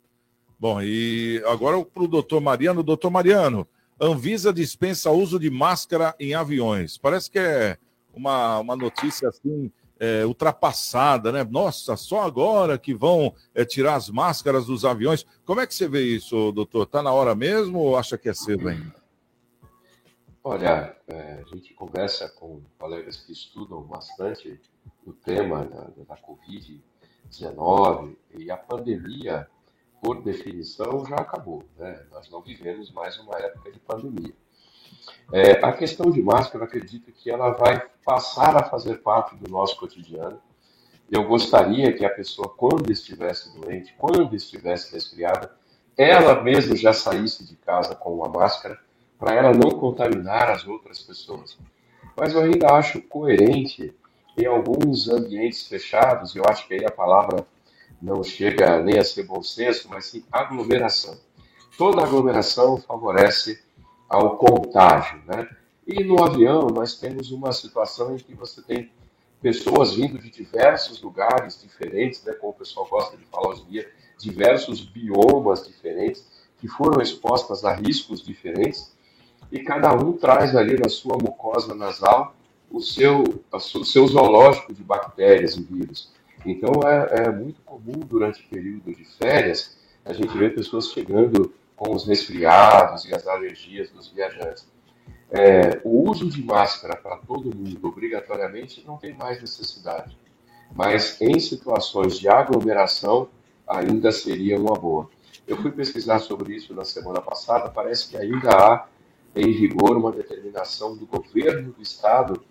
Bom, 0.60 0.80
e 0.84 1.44
agora 1.48 1.84
para 1.84 2.04
o 2.04 2.08
doutor 2.08 2.40
Mariano. 2.40 2.84
Doutor 2.84 3.10
Mariano, 3.10 3.68
Anvisa 4.00 4.54
dispensa 4.54 5.10
uso 5.10 5.40
de 5.40 5.50
máscara 5.50 6.16
em 6.20 6.36
aviões. 6.36 6.96
Parece 6.96 7.30
que 7.30 7.40
é 7.40 7.78
uma, 8.14 8.60
uma 8.60 8.76
notícia 8.76 9.30
assim 9.30 9.72
é, 10.00 10.24
ultrapassada, 10.26 11.32
né? 11.32 11.44
Nossa, 11.44 11.98
só 11.98 12.22
agora 12.22 12.78
que 12.78 12.94
vão 12.94 13.34
é, 13.54 13.66
tirar 13.66 13.96
as 13.96 14.12
máscaras 14.12 14.68
dos 14.68 14.86
aviões. 14.86 15.26
Como 15.44 15.60
é 15.60 15.66
que 15.66 15.74
você 15.74 15.88
vê 15.88 16.04
isso, 16.04 16.52
doutor? 16.52 16.84
Está 16.84 17.02
na 17.02 17.12
hora 17.12 17.34
mesmo 17.34 17.80
ou 17.80 17.98
acha 17.98 18.16
que 18.16 18.30
é 18.30 18.34
cedo 18.34 18.70
ainda? 18.70 19.04
Olha, 20.44 20.96
é, 21.08 21.42
a 21.44 21.56
gente 21.56 21.74
conversa 21.74 22.30
com 22.30 22.62
colegas 22.78 23.18
que 23.18 23.32
estudam 23.32 23.82
bastante 23.82 24.62
o 25.04 25.12
tema 25.12 25.66
da, 25.66 25.88
da 25.98 26.04
Covid-19 27.30 28.16
e 28.38 28.52
a 28.52 28.58
pandemia, 28.58 29.48
por 30.02 30.22
definição, 30.22 31.06
já 31.06 31.16
acabou. 31.16 31.64
Né? 31.78 32.02
Nós 32.12 32.30
não 32.30 32.42
vivemos 32.42 32.92
mais 32.92 33.18
uma 33.20 33.38
época 33.38 33.72
de 33.72 33.80
pandemia. 33.80 34.34
É, 35.32 35.52
a 35.66 35.72
questão 35.74 36.12
de 36.12 36.22
máscara, 36.22 36.66
acredito 36.66 37.12
que 37.12 37.30
ela 37.30 37.52
vai 37.52 37.88
passar 38.04 38.56
a 38.56 38.64
fazer 38.64 39.02
parte 39.02 39.36
do 39.36 39.50
nosso 39.50 39.78
cotidiano. 39.78 40.40
Eu 41.12 41.28
gostaria 41.28 41.94
que 41.94 42.06
a 42.06 42.10
pessoa, 42.10 42.50
quando 42.50 42.92
estivesse 42.92 43.58
doente, 43.60 43.94
quando 43.98 44.36
estivesse 44.36 44.94
resfriada, 44.94 45.52
ela 45.98 46.42
mesma 46.42 46.76
já 46.76 46.94
saísse 46.94 47.46
de 47.46 47.56
casa 47.56 47.96
com 47.96 48.16
uma 48.16 48.28
máscara, 48.28 48.80
para 49.18 49.34
ela 49.34 49.54
não 49.54 49.72
contaminar 49.72 50.50
as 50.50 50.68
outras 50.68 51.02
pessoas. 51.02 51.58
Mas 52.18 52.34
eu 52.34 52.42
ainda 52.42 52.74
acho 52.74 53.02
coerente, 53.02 53.94
em 54.38 54.46
alguns 54.46 55.08
ambientes 55.08 55.68
fechados, 55.68 56.36
eu 56.36 56.44
acho 56.48 56.68
que 56.68 56.74
aí 56.74 56.86
a 56.86 56.92
palavra 56.92 57.46
não 58.02 58.24
chega 58.24 58.82
nem 58.82 59.00
a 59.00 59.04
ser 59.04 59.24
bom 59.24 59.42
senso, 59.42 59.88
mas 59.90 60.06
sim 60.06 60.24
aglomeração. 60.32 61.18
Toda 61.78 62.04
aglomeração 62.04 62.78
favorece 62.78 63.64
ao 64.10 64.38
contágio. 64.38 65.22
Né? 65.26 65.50
E 65.88 66.04
no 66.04 66.24
avião 66.24 66.68
nós 66.68 67.00
temos 67.00 67.32
uma 67.32 67.52
situação 67.54 68.16
em 68.16 68.18
que 68.18 68.34
você 68.34 68.62
tem 68.62 68.92
pessoas 69.42 69.94
vindo 69.94 70.18
de 70.18 70.30
diversos 70.30 71.02
lugares 71.02 71.62
diferentes, 71.62 72.24
né, 72.24 72.34
como 72.34 72.52
o 72.52 72.56
pessoal 72.56 72.88
gosta 72.88 73.16
de 73.16 73.26
falar 73.26 73.50
hoje 73.50 73.64
em 73.64 73.72
dia, 73.72 73.92
diversos 74.18 74.82
biomas 74.82 75.66
diferentes, 75.68 76.26
que 76.58 76.68
foram 76.68 77.02
expostas 77.02 77.64
a 77.64 77.74
riscos 77.74 78.24
diferentes, 78.24 78.96
e 79.52 79.60
cada 79.60 79.94
um 79.94 80.14
traz 80.14 80.56
ali 80.56 80.80
na 80.80 80.90
sua 80.90 81.18
mucosa 81.18 81.76
nasal 81.76 82.35
o 82.70 82.82
seu, 82.82 83.24
o 83.52 83.86
seu 83.86 84.08
zoológico 84.08 84.74
de 84.74 84.84
bactérias 84.84 85.56
e 85.56 85.64
vírus. 85.64 86.14
Então 86.46 86.82
é, 86.88 87.28
é 87.28 87.32
muito 87.32 87.62
comum 87.62 88.00
durante 88.00 88.42
o 88.42 88.48
período 88.50 88.94
de 88.94 89.06
férias 89.18 89.78
a 90.06 90.14
gente 90.14 90.38
ver 90.38 90.54
pessoas 90.54 90.92
chegando 90.92 91.52
com 91.76 91.94
os 91.94 92.06
resfriados 92.06 93.06
e 93.06 93.14
as 93.14 93.28
alergias 93.28 93.90
dos 93.90 94.08
viajantes. 94.08 94.68
É, 95.32 95.82
o 95.84 96.10
uso 96.10 96.30
de 96.30 96.44
máscara 96.44 96.96
para 96.96 97.18
todo 97.18 97.56
mundo, 97.56 97.88
obrigatoriamente, 97.88 98.84
não 98.86 98.98
tem 98.98 99.14
mais 99.14 99.42
necessidade. 99.42 100.16
Mas 100.74 101.20
em 101.20 101.40
situações 101.40 102.20
de 102.20 102.30
aglomeração, 102.30 103.28
ainda 103.68 104.12
seria 104.12 104.60
uma 104.60 104.76
boa. 104.76 105.10
Eu 105.48 105.58
fui 105.58 105.72
pesquisar 105.72 106.20
sobre 106.20 106.56
isso 106.56 106.74
na 106.74 106.86
semana 106.86 107.20
passada, 107.20 107.70
parece 107.70 108.10
que 108.10 108.18
ainda 108.18 108.50
há 108.52 108.88
em 109.36 109.52
vigor 109.52 109.98
uma 109.98 110.12
determinação 110.12 110.96
do 110.96 111.06
governo 111.06 111.74
do 111.74 111.82
estado 111.82 112.42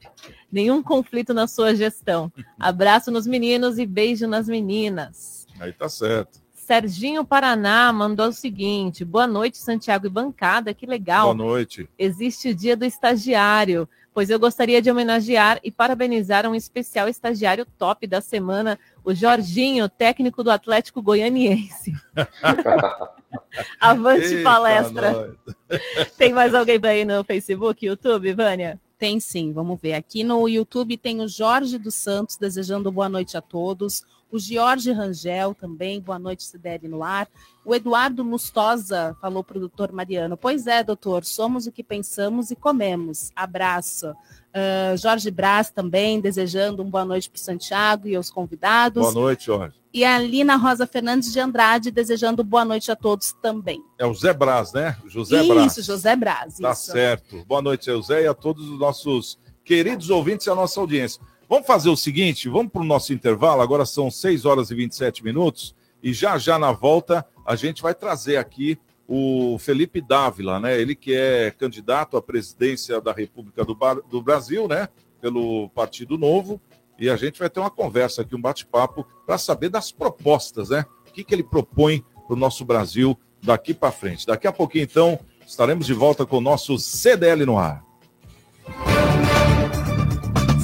Nenhum 0.51 0.81
conflito 0.81 1.33
na 1.33 1.47
sua 1.47 1.75
gestão. 1.75 2.31
Abraço 2.59 3.11
nos 3.11 3.27
meninos 3.27 3.77
e 3.77 3.85
beijo 3.85 4.27
nas 4.27 4.47
meninas. 4.47 5.45
Aí 5.59 5.73
tá 5.73 5.89
certo. 5.89 6.41
Serginho 6.53 7.25
Paraná 7.25 7.91
mandou 7.91 8.29
o 8.29 8.33
seguinte: 8.33 9.03
boa 9.03 9.27
noite, 9.27 9.57
Santiago 9.57 10.07
e 10.07 10.09
bancada, 10.09 10.73
que 10.73 10.85
legal. 10.85 11.35
Boa 11.35 11.49
noite. 11.49 11.89
Existe 11.99 12.49
o 12.49 12.55
dia 12.55 12.77
do 12.77 12.85
estagiário, 12.85 13.89
pois 14.13 14.29
eu 14.29 14.39
gostaria 14.39 14.81
de 14.81 14.91
homenagear 14.91 15.59
e 15.63 15.71
parabenizar 15.71 16.45
um 16.45 16.55
especial 16.55 17.07
estagiário 17.07 17.65
top 17.77 18.05
da 18.05 18.21
semana, 18.21 18.77
o 19.03 19.13
Jorginho, 19.13 19.87
técnico 19.87 20.43
do 20.43 20.51
Atlético 20.51 21.01
Goianiense. 21.01 21.93
Avante 23.79 24.25
Eita 24.25 24.43
palestra. 24.43 25.11
Nós. 25.11 26.11
Tem 26.17 26.33
mais 26.33 26.53
alguém 26.53 26.79
aí 26.83 27.05
no 27.05 27.23
Facebook, 27.23 27.85
YouTube, 27.85 28.33
Vânia? 28.33 28.79
Tem 28.97 29.19
sim, 29.19 29.51
vamos 29.51 29.79
ver. 29.81 29.93
Aqui 29.93 30.23
no 30.23 30.47
YouTube 30.47 30.97
tem 30.97 31.21
o 31.21 31.27
Jorge 31.27 31.77
dos 31.77 31.95
Santos 31.95 32.37
desejando 32.37 32.91
boa 32.91 33.09
noite 33.09 33.35
a 33.35 33.41
todos 33.41 34.03
o 34.31 34.39
Jorge 34.39 34.91
Rangel 34.91 35.53
também, 35.53 35.99
boa 35.99 36.17
noite, 36.17 36.43
Sidere 36.43 36.87
no 36.87 37.03
ar. 37.03 37.27
O 37.65 37.75
Eduardo 37.75 38.23
Lustosa 38.23 39.15
falou 39.21 39.43
para 39.43 39.57
o 39.57 39.59
doutor 39.59 39.91
Mariano, 39.91 40.37
pois 40.37 40.65
é, 40.67 40.83
doutor, 40.83 41.25
somos 41.25 41.67
o 41.67 41.71
que 41.71 41.83
pensamos 41.83 42.49
e 42.49 42.55
comemos. 42.55 43.31
Abraço. 43.35 44.09
Uh, 44.09 44.97
Jorge 44.97 45.29
Braz 45.29 45.69
também, 45.69 46.19
desejando 46.19 46.81
uma 46.81 46.91
boa 46.91 47.05
noite 47.05 47.29
para 47.29 47.37
o 47.37 47.41
Santiago 47.41 48.07
e 48.07 48.15
aos 48.15 48.29
convidados. 48.29 49.01
Boa 49.01 49.13
noite, 49.13 49.45
Jorge. 49.45 49.75
E 49.93 50.05
a 50.05 50.17
Lina 50.19 50.55
Rosa 50.55 50.87
Fernandes 50.87 51.33
de 51.33 51.39
Andrade, 51.39 51.91
desejando 51.91 52.43
boa 52.43 52.63
noite 52.63 52.89
a 52.91 52.95
todos 52.95 53.33
também. 53.41 53.83
É 53.99 54.05
o 54.05 54.13
Zé 54.13 54.33
Braz, 54.33 54.71
né? 54.71 54.97
José 55.05 55.41
isso, 55.41 55.53
Braz. 55.53 55.71
Isso, 55.71 55.83
José 55.83 56.15
Braz. 56.15 56.57
Tá 56.57 56.71
isso. 56.71 56.91
certo. 56.91 57.43
Boa 57.45 57.61
noite, 57.61 57.85
José, 57.85 58.23
e 58.23 58.27
a 58.27 58.33
todos 58.33 58.67
os 58.69 58.79
nossos 58.79 59.37
queridos 59.63 60.09
ouvintes 60.09 60.47
e 60.47 60.49
a 60.49 60.55
nossa 60.55 60.79
audiência. 60.79 61.21
Vamos 61.51 61.67
fazer 61.67 61.89
o 61.89 61.97
seguinte, 61.97 62.47
vamos 62.47 62.71
para 62.71 62.81
o 62.81 62.85
nosso 62.85 63.11
intervalo, 63.11 63.61
agora 63.61 63.85
são 63.85 64.09
6 64.09 64.45
horas 64.45 64.71
e 64.71 64.75
27 64.75 65.21
minutos, 65.21 65.75
e 66.01 66.13
já 66.13 66.37
já 66.37 66.57
na 66.57 66.71
volta 66.71 67.27
a 67.45 67.57
gente 67.57 67.81
vai 67.81 67.93
trazer 67.93 68.37
aqui 68.37 68.79
o 69.05 69.57
Felipe 69.59 69.99
Dávila, 69.99 70.61
né? 70.61 70.79
Ele 70.79 70.95
que 70.95 71.13
é 71.13 71.51
candidato 71.51 72.15
à 72.15 72.21
presidência 72.21 73.01
da 73.01 73.11
República 73.11 73.65
do, 73.65 73.75
Bar... 73.75 73.95
do 73.95 74.21
Brasil, 74.21 74.65
né? 74.65 74.87
Pelo 75.19 75.67
Partido 75.71 76.17
Novo, 76.17 76.57
e 76.97 77.09
a 77.09 77.17
gente 77.17 77.37
vai 77.37 77.49
ter 77.49 77.59
uma 77.59 77.69
conversa 77.69 78.21
aqui, 78.21 78.33
um 78.33 78.41
bate-papo, 78.41 79.05
para 79.25 79.37
saber 79.37 79.67
das 79.67 79.91
propostas, 79.91 80.69
né? 80.69 80.85
O 81.05 81.11
que, 81.11 81.21
que 81.21 81.35
ele 81.35 81.43
propõe 81.43 82.01
para 82.27 82.33
o 82.33 82.39
nosso 82.39 82.63
Brasil 82.63 83.19
daqui 83.43 83.73
para 83.73 83.91
frente. 83.91 84.25
Daqui 84.25 84.47
a 84.47 84.53
pouquinho, 84.53 84.85
então, 84.85 85.19
estaremos 85.45 85.85
de 85.85 85.93
volta 85.93 86.25
com 86.25 86.37
o 86.37 86.41
nosso 86.41 86.77
CDL 86.77 87.45
no 87.45 87.57
ar. 87.57 87.90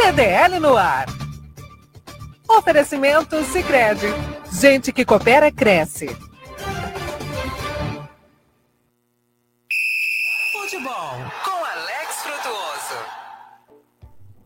CDL 0.00 0.60
no 0.60 0.76
ar. 0.76 1.06
Oferecimento 2.48 3.42
Sicredi. 3.42 4.06
Gente 4.52 4.92
que 4.92 5.04
coopera 5.04 5.50
cresce. 5.50 6.16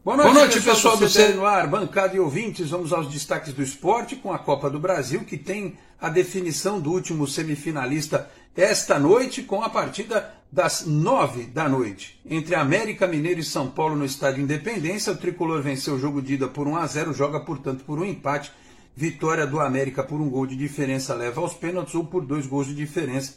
Boa 0.04 0.16
noite, 0.16 0.32
Boa 0.32 0.46
noite 0.46 0.60
pessoal, 0.60 0.96
do 0.96 1.08
CDL 1.08 1.34
no 1.34 1.46
ar, 1.46 1.68
bancada 1.68 2.16
e 2.16 2.18
ouvintes. 2.18 2.70
Vamos 2.70 2.92
aos 2.92 3.06
destaques 3.06 3.52
do 3.52 3.62
esporte 3.62 4.16
com 4.16 4.32
a 4.32 4.38
Copa 4.38 4.68
do 4.68 4.80
Brasil, 4.80 5.20
que 5.20 5.36
tem 5.36 5.78
a 6.00 6.08
definição 6.08 6.80
do 6.80 6.90
último 6.90 7.24
semifinalista 7.24 8.28
esta 8.56 8.98
noite 8.98 9.44
com 9.44 9.62
a 9.62 9.70
partida 9.70 10.34
das 10.50 10.84
nove 10.86 11.44
da 11.44 11.68
noite. 11.68 12.20
Entre 12.28 12.56
América 12.56 13.06
Mineiro 13.06 13.38
e 13.38 13.44
São 13.44 13.70
Paulo 13.70 13.94
no 13.94 14.04
Estádio 14.04 14.42
Independência, 14.42 15.12
o 15.12 15.16
tricolor 15.16 15.62
venceu 15.62 15.94
o 15.94 16.00
jogo 16.00 16.20
de 16.20 16.34
ida 16.34 16.48
por 16.48 16.66
1 16.66 16.76
a 16.78 16.86
0 16.88 17.14
joga, 17.14 17.38
portanto, 17.38 17.84
por 17.84 18.00
um 18.00 18.04
empate. 18.04 18.50
Vitória 18.96 19.46
do 19.46 19.60
América 19.60 20.02
por 20.02 20.20
um 20.20 20.28
gol 20.28 20.48
de 20.48 20.56
diferença 20.56 21.14
leva 21.14 21.40
aos 21.40 21.54
pênaltis 21.54 21.94
ou 21.94 22.04
por 22.04 22.26
dois 22.26 22.44
gols 22.44 22.66
de 22.66 22.74
diferença. 22.74 23.34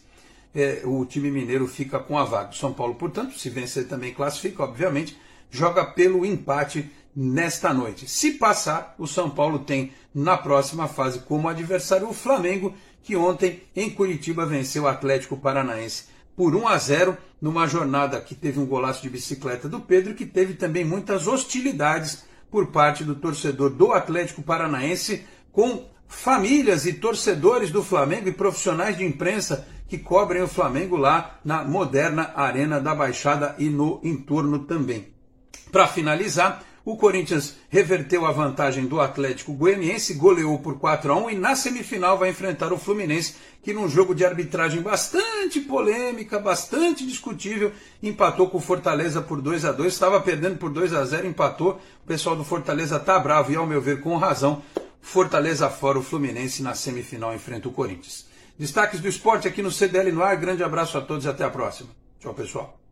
É, 0.53 0.81
o 0.83 1.05
time 1.05 1.29
mineiro 1.29 1.67
fica 1.67 1.99
com 1.99 2.17
a 2.17 2.23
vaga. 2.23 2.53
São 2.53 2.73
Paulo, 2.73 2.95
portanto, 2.95 3.37
se 3.37 3.51
vencer 3.51 3.87
também 3.87 4.15
classifica, 4.15 4.63
obviamente, 4.63 5.15
joga 5.49 5.85
pelo 5.85 6.25
empate 6.25 6.91
nesta 7.15 7.73
noite. 7.73 8.09
Se 8.09 8.31
passar, 8.31 8.93
o 8.97 9.07
São 9.07 9.29
Paulo 9.29 9.59
tem 9.59 9.93
na 10.13 10.37
próxima 10.37 10.87
fase 10.87 11.19
como 11.19 11.47
adversário 11.47 12.09
o 12.09 12.13
Flamengo, 12.13 12.73
que 13.01 13.15
ontem 13.15 13.63
em 13.75 13.89
Curitiba 13.89 14.45
venceu 14.45 14.83
o 14.83 14.87
Atlético 14.87 15.37
Paranaense 15.37 16.05
por 16.35 16.55
1 16.55 16.67
a 16.67 16.77
0 16.77 17.17
numa 17.41 17.67
jornada 17.67 18.19
que 18.19 18.35
teve 18.35 18.59
um 18.59 18.65
golaço 18.65 19.01
de 19.01 19.09
bicicleta 19.09 19.69
do 19.69 19.79
Pedro 19.79 20.13
que 20.13 20.25
teve 20.25 20.55
também 20.55 20.83
muitas 20.83 21.27
hostilidades 21.27 22.25
por 22.51 22.67
parte 22.67 23.03
do 23.03 23.15
torcedor 23.15 23.69
do 23.69 23.93
Atlético 23.93 24.41
Paranaense 24.41 25.23
com 25.51 25.87
famílias 26.07 26.85
e 26.85 26.93
torcedores 26.93 27.71
do 27.71 27.83
Flamengo 27.83 28.27
e 28.27 28.33
profissionais 28.33 28.97
de 28.97 29.05
imprensa 29.05 29.67
que 29.87 29.97
cobrem 29.97 30.41
o 30.41 30.47
Flamengo 30.47 30.97
lá 30.97 31.39
na 31.45 31.63
moderna 31.63 32.31
Arena 32.35 32.79
da 32.79 32.95
Baixada 32.95 33.55
e 33.57 33.69
no 33.69 34.01
entorno 34.03 34.59
também. 34.59 35.14
Para 35.71 35.87
finalizar, 35.87 36.63
O 36.85 36.95
Corinthians 36.95 37.55
reverteu 37.67 38.27
a 38.27 38.31
vantagem 38.31 38.85
do 38.85 39.01
Atlético 39.01 39.53
Goianiense, 39.53 40.13
goleou 40.13 40.59
por 40.59 40.77
4 40.77 41.11
a 41.11 41.15
1 41.15 41.31
e 41.31 41.35
na 41.35 41.55
semifinal 41.55 42.15
vai 42.15 42.29
enfrentar 42.29 42.71
o 42.71 42.77
Fluminense, 42.77 43.33
que 43.63 43.73
num 43.73 43.89
jogo 43.89 44.13
de 44.13 44.23
arbitragem 44.23 44.83
bastante 44.83 45.59
polêmica, 45.61 46.37
bastante 46.37 47.03
discutível, 47.03 47.71
empatou 48.03 48.51
com 48.51 48.59
o 48.59 48.61
Fortaleza 48.61 49.19
por 49.19 49.41
2 49.41 49.65
a 49.65 49.71
2 49.71 49.91
estava 49.91 50.21
perdendo 50.21 50.59
por 50.59 50.69
2 50.69 50.93
a 50.93 51.03
0 51.03 51.25
empatou. 51.25 51.81
O 52.03 52.07
pessoal 52.07 52.35
do 52.35 52.43
Fortaleza 52.43 52.99
tá 52.99 53.17
bravo 53.17 53.51
e, 53.51 53.55
ao 53.55 53.65
meu 53.65 53.81
ver, 53.81 54.01
com 54.01 54.15
razão. 54.15 54.61
Fortaleza 55.01 55.67
fora, 55.71 55.97
o 55.97 56.03
Fluminense 56.03 56.61
na 56.61 56.75
semifinal 56.75 57.33
enfrenta 57.33 57.67
o 57.67 57.71
Corinthians. 57.71 58.27
Destaques 58.59 58.99
do 58.99 59.07
esporte 59.07 59.47
aqui 59.47 59.63
no 59.63 59.71
CDL 59.71 60.11
no 60.11 60.21
ar. 60.21 60.37
Grande 60.37 60.63
abraço 60.63 60.99
a 60.99 61.01
todos 61.01 61.25
e 61.25 61.29
até 61.29 61.43
a 61.43 61.49
próxima. 61.49 61.89
Tchau, 62.19 62.33
pessoal 62.35 62.84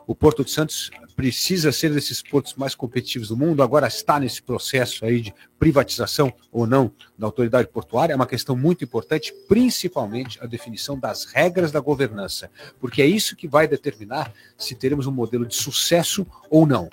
o 0.09 0.15
Porto 0.15 0.43
de 0.43 0.51
Santos 0.51 0.91
precisa 1.15 1.71
ser 1.71 1.93
desses 1.93 2.23
portos 2.23 2.55
mais 2.55 2.75
competitivos 2.75 3.29
do 3.29 3.37
mundo, 3.37 3.63
agora 3.63 3.87
está 3.87 4.19
nesse 4.19 4.41
processo 4.41 5.05
aí 5.05 5.21
de 5.21 5.35
privatização 5.59 6.33
ou 6.51 6.67
não 6.67 6.91
da 7.19 7.27
autoridade 7.27 7.69
portuária, 7.69 8.15
é 8.15 8.17
uma 8.17 8.27
questão 8.27 8.57
muito 8.57 8.83
importante, 8.83 9.35
principalmente 9.47 10.43
a 10.43 10.47
definição 10.47 10.99
das 10.99 11.27
regras 11.27 11.71
da 11.71 11.79
governança, 11.79 12.51
porque 12.81 13.03
é 13.03 13.07
isso 13.07 13.37
que 13.37 13.47
vai 13.47 13.69
determinar 13.69 14.33
se 14.57 14.75
teremos 14.75 15.07
um 15.07 15.13
modelo 15.13 15.45
de 15.45 15.55
sucesso 15.55 16.27
ou 16.49 16.67
não. 16.67 16.89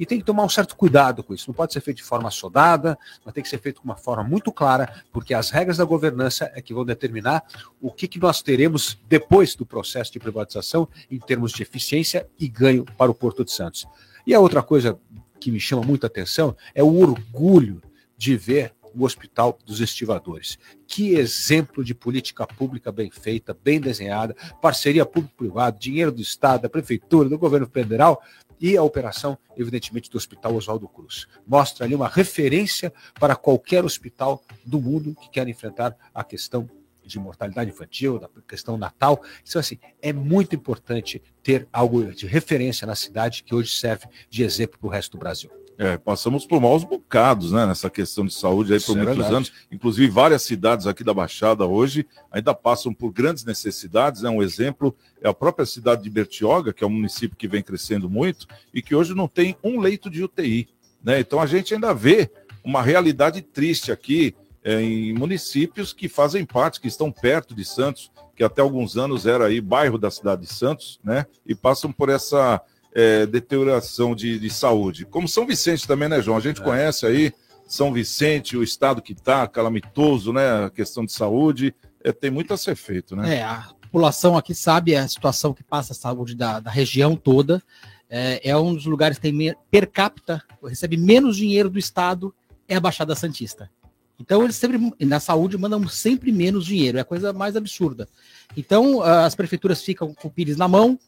E 0.00 0.06
tem 0.06 0.18
que 0.18 0.24
tomar 0.24 0.44
um 0.44 0.48
certo 0.48 0.74
cuidado 0.74 1.22
com 1.22 1.34
isso. 1.34 1.44
Não 1.46 1.54
pode 1.54 1.74
ser 1.74 1.82
feito 1.82 1.98
de 1.98 2.02
forma 2.02 2.28
assodada, 2.28 2.98
mas 3.22 3.34
tem 3.34 3.42
que 3.42 3.50
ser 3.50 3.58
feito 3.58 3.82
de 3.82 3.84
uma 3.84 3.98
forma 3.98 4.24
muito 4.24 4.50
clara, 4.50 5.04
porque 5.12 5.34
as 5.34 5.50
regras 5.50 5.76
da 5.76 5.84
governança 5.84 6.50
é 6.54 6.62
que 6.62 6.72
vão 6.72 6.86
determinar 6.86 7.44
o 7.78 7.92
que, 7.92 8.08
que 8.08 8.18
nós 8.18 8.40
teremos 8.40 8.98
depois 9.06 9.54
do 9.54 9.66
processo 9.66 10.10
de 10.10 10.18
privatização 10.18 10.88
em 11.10 11.18
termos 11.18 11.52
de 11.52 11.62
eficiência 11.62 12.26
e 12.38 12.48
ganho 12.48 12.86
para 12.96 13.10
o 13.10 13.14
Porto 13.14 13.44
de 13.44 13.52
Santos. 13.52 13.86
E 14.26 14.32
a 14.32 14.40
outra 14.40 14.62
coisa 14.62 14.98
que 15.38 15.50
me 15.50 15.60
chama 15.60 15.82
muita 15.82 16.06
atenção 16.06 16.56
é 16.74 16.82
o 16.82 16.98
orgulho 16.98 17.82
de 18.16 18.38
ver 18.38 18.72
o 18.94 19.04
Hospital 19.04 19.58
dos 19.66 19.82
Estivadores. 19.82 20.58
Que 20.86 21.10
exemplo 21.10 21.84
de 21.84 21.94
política 21.94 22.46
pública 22.46 22.90
bem 22.90 23.10
feita, 23.10 23.54
bem 23.62 23.78
desenhada, 23.78 24.34
parceria 24.62 25.04
público-privada, 25.04 25.78
dinheiro 25.78 26.10
do 26.10 26.22
Estado, 26.22 26.62
da 26.62 26.70
Prefeitura, 26.70 27.28
do 27.28 27.38
governo 27.38 27.66
federal 27.66 28.22
e 28.60 28.76
a 28.76 28.82
operação, 28.82 29.38
evidentemente, 29.56 30.10
do 30.10 30.16
Hospital 30.16 30.54
Oswaldo 30.54 30.86
Cruz. 30.86 31.26
Mostra 31.46 31.86
ali 31.86 31.94
uma 31.94 32.08
referência 32.08 32.92
para 33.18 33.34
qualquer 33.34 33.84
hospital 33.84 34.44
do 34.64 34.80
mundo 34.80 35.14
que 35.14 35.30
quer 35.30 35.48
enfrentar 35.48 35.96
a 36.14 36.22
questão 36.22 36.68
de 37.02 37.18
mortalidade 37.18 37.70
infantil, 37.70 38.18
da 38.18 38.28
questão 38.46 38.76
natal. 38.76 39.22
Então, 39.42 39.58
assim, 39.58 39.78
é 40.00 40.12
muito 40.12 40.54
importante 40.54 41.22
ter 41.42 41.66
algo 41.72 42.12
de 42.14 42.26
referência 42.26 42.86
na 42.86 42.94
cidade 42.94 43.42
que 43.42 43.54
hoje 43.54 43.74
serve 43.74 44.06
de 44.28 44.42
exemplo 44.42 44.78
para 44.78 44.86
o 44.86 44.90
resto 44.90 45.12
do 45.12 45.18
Brasil. 45.18 45.50
É, 45.82 45.96
passamos 45.96 46.44
por 46.44 46.60
maus 46.60 46.84
bocados, 46.84 47.52
né, 47.52 47.64
nessa 47.64 47.88
questão 47.88 48.26
de 48.26 48.34
saúde 48.34 48.74
aí 48.74 48.78
por 48.78 48.92
é 48.92 48.96
muitos 48.96 49.16
verdade. 49.16 49.34
anos. 49.34 49.52
Inclusive, 49.72 50.10
várias 50.10 50.42
cidades 50.42 50.86
aqui 50.86 51.02
da 51.02 51.14
Baixada 51.14 51.64
hoje 51.64 52.06
ainda 52.30 52.52
passam 52.52 52.92
por 52.92 53.10
grandes 53.10 53.46
necessidades. 53.46 54.20
Né? 54.20 54.28
Um 54.28 54.42
exemplo 54.42 54.94
é 55.22 55.28
a 55.30 55.32
própria 55.32 55.64
cidade 55.64 56.02
de 56.02 56.10
Bertioga, 56.10 56.74
que 56.74 56.84
é 56.84 56.86
um 56.86 56.90
município 56.90 57.34
que 57.34 57.48
vem 57.48 57.62
crescendo 57.62 58.10
muito 58.10 58.46
e 58.74 58.82
que 58.82 58.94
hoje 58.94 59.14
não 59.14 59.26
tem 59.26 59.56
um 59.64 59.80
leito 59.80 60.10
de 60.10 60.22
UTI. 60.22 60.68
Né? 61.02 61.18
Então, 61.18 61.40
a 61.40 61.46
gente 61.46 61.72
ainda 61.72 61.94
vê 61.94 62.30
uma 62.62 62.82
realidade 62.82 63.40
triste 63.40 63.90
aqui 63.90 64.34
é, 64.62 64.82
em 64.82 65.14
municípios 65.14 65.94
que 65.94 66.10
fazem 66.10 66.44
parte, 66.44 66.78
que 66.78 66.88
estão 66.88 67.10
perto 67.10 67.54
de 67.54 67.64
Santos, 67.64 68.12
que 68.36 68.44
até 68.44 68.60
alguns 68.60 68.98
anos 68.98 69.24
era 69.24 69.46
aí 69.46 69.62
bairro 69.62 69.96
da 69.96 70.10
cidade 70.10 70.42
de 70.42 70.52
Santos, 70.52 71.00
né? 71.02 71.24
E 71.46 71.54
passam 71.54 71.90
por 71.90 72.10
essa 72.10 72.60
é, 72.94 73.26
deterioração 73.26 74.14
de, 74.14 74.38
de 74.38 74.50
saúde. 74.50 75.04
Como 75.04 75.28
São 75.28 75.46
Vicente 75.46 75.86
também, 75.86 76.08
né, 76.08 76.20
João? 76.20 76.36
A 76.36 76.40
gente 76.40 76.60
conhece 76.60 77.06
aí 77.06 77.32
São 77.66 77.92
Vicente, 77.92 78.56
o 78.56 78.62
estado 78.62 79.02
que 79.02 79.12
está 79.12 79.46
calamitoso, 79.46 80.32
né? 80.32 80.64
A 80.64 80.70
questão 80.70 81.04
de 81.04 81.12
saúde, 81.12 81.74
é, 82.02 82.12
tem 82.12 82.30
muito 82.30 82.52
a 82.52 82.56
ser 82.56 82.74
feito, 82.74 83.14
né? 83.14 83.36
É, 83.36 83.42
a 83.42 83.68
população 83.80 84.36
aqui 84.36 84.54
sabe 84.54 84.94
a 84.96 85.06
situação 85.06 85.52
que 85.52 85.62
passa 85.62 85.92
a 85.92 85.96
saúde 85.96 86.34
da, 86.34 86.60
da 86.60 86.70
região 86.70 87.16
toda. 87.16 87.62
É, 88.08 88.50
é 88.50 88.56
um 88.56 88.74
dos 88.74 88.86
lugares 88.86 89.18
que 89.18 89.30
tem 89.30 89.54
per 89.70 89.88
capita, 89.88 90.42
recebe 90.64 90.96
menos 90.96 91.36
dinheiro 91.36 91.70
do 91.70 91.78
Estado, 91.78 92.34
é 92.66 92.74
a 92.74 92.80
Baixada 92.80 93.14
Santista. 93.14 93.70
Então, 94.18 94.42
eles 94.42 94.56
sempre, 94.56 94.92
na 95.00 95.18
saúde, 95.18 95.56
mandam 95.56 95.88
sempre 95.88 96.30
menos 96.30 96.66
dinheiro, 96.66 96.98
é 96.98 97.00
a 97.00 97.04
coisa 97.04 97.32
mais 97.32 97.56
absurda. 97.56 98.06
Então, 98.54 99.00
as 99.00 99.34
prefeituras 99.34 99.82
ficam 99.82 100.12
com 100.12 100.28
o 100.28 100.30
Pires 100.30 100.58
na 100.58 100.68
mão, 100.68 100.98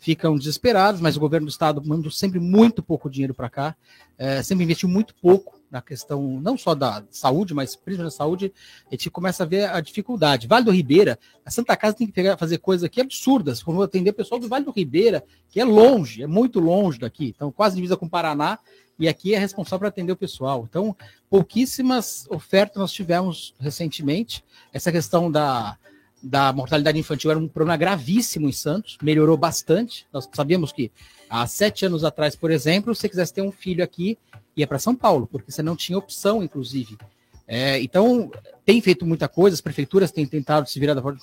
ficam 0.00 0.36
desesperadas, 0.36 1.00
mas 1.00 1.16
o 1.16 1.20
governo 1.20 1.46
do 1.46 1.50
Estado 1.50 1.82
manda 1.84 2.10
sempre 2.10 2.40
muito 2.40 2.82
pouco 2.82 3.10
dinheiro 3.10 3.34
para 3.34 3.50
cá, 3.50 3.76
eh, 4.18 4.42
sempre 4.42 4.64
investiu 4.64 4.88
muito 4.88 5.14
pouco 5.14 5.60
na 5.70 5.82
questão 5.82 6.40
não 6.40 6.56
só 6.56 6.74
da 6.74 7.04
saúde, 7.10 7.52
mas 7.52 7.76
principalmente 7.76 8.12
da 8.12 8.16
saúde, 8.16 8.52
a 8.86 8.90
gente 8.90 9.10
começa 9.10 9.42
a 9.42 9.46
ver 9.46 9.68
a 9.68 9.78
dificuldade. 9.80 10.48
Vale 10.48 10.64
do 10.64 10.70
Ribeira, 10.70 11.18
a 11.44 11.50
Santa 11.50 11.76
Casa 11.76 11.94
tem 11.94 12.06
que 12.06 12.14
pegar, 12.14 12.38
fazer 12.38 12.58
coisas 12.58 12.82
aqui 12.82 13.00
absurdas, 13.00 13.62
como 13.62 13.82
atender 13.82 14.10
o 14.10 14.14
pessoal 14.14 14.40
do 14.40 14.48
Vale 14.48 14.64
do 14.64 14.72
Ribeira, 14.72 15.22
que 15.50 15.60
é 15.60 15.64
longe, 15.64 16.22
é 16.22 16.26
muito 16.26 16.58
longe 16.58 16.98
daqui, 16.98 17.34
então 17.36 17.52
quase 17.52 17.76
divisa 17.76 17.96
com 17.96 18.06
o 18.06 18.10
Paraná, 18.10 18.58
e 18.98 19.06
aqui 19.06 19.34
é 19.34 19.38
responsável 19.38 19.80
por 19.80 19.86
atender 19.86 20.12
o 20.12 20.16
pessoal. 20.16 20.66
Então, 20.68 20.96
pouquíssimas 21.28 22.26
ofertas 22.28 22.76
nós 22.76 22.92
tivemos 22.92 23.54
recentemente. 23.58 24.44
Essa 24.74 24.92
questão 24.92 25.30
da, 25.30 25.78
da 26.22 26.52
mortalidade 26.52 26.98
infantil 26.98 27.30
era 27.30 27.40
um 27.40 27.48
problema 27.48 27.76
gravíssimo 27.76 28.48
em 28.48 28.52
Santos, 28.52 28.98
melhorou 29.02 29.36
bastante. 29.36 30.06
Nós 30.12 30.28
sabíamos 30.32 30.72
que 30.72 30.90
há 31.28 31.46
sete 31.46 31.86
anos 31.86 32.04
atrás, 32.04 32.36
por 32.36 32.50
exemplo, 32.50 32.94
se 32.94 33.02
você 33.02 33.08
quisesse 33.08 33.34
ter 33.34 33.42
um 33.42 33.52
filho 33.52 33.82
aqui, 33.82 34.18
ia 34.56 34.66
para 34.66 34.78
São 34.78 34.94
Paulo, 34.94 35.26
porque 35.26 35.50
você 35.50 35.62
não 35.62 35.76
tinha 35.76 35.98
opção, 35.98 36.42
inclusive. 36.42 36.98
É, 37.46 37.80
então, 37.80 38.30
tem 38.64 38.80
feito 38.80 39.06
muita 39.06 39.28
coisa, 39.28 39.54
as 39.54 39.60
prefeituras 39.60 40.12
têm 40.12 40.26
tentado 40.26 40.68
se 40.68 40.78
virar 40.78 40.94
da 40.94 41.02
forma 41.02 41.18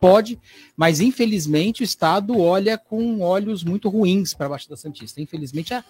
pode, 0.00 0.40
mas 0.74 0.98
infelizmente 0.98 1.82
o 1.82 1.84
Estado 1.84 2.38
olha 2.38 2.78
com 2.78 3.20
olhos 3.20 3.62
muito 3.62 3.90
ruins 3.90 4.32
para 4.32 4.46
a 4.46 4.48
Baixada 4.48 4.74
Santista. 4.74 5.20
Infelizmente, 5.20 5.74
há 5.74 5.84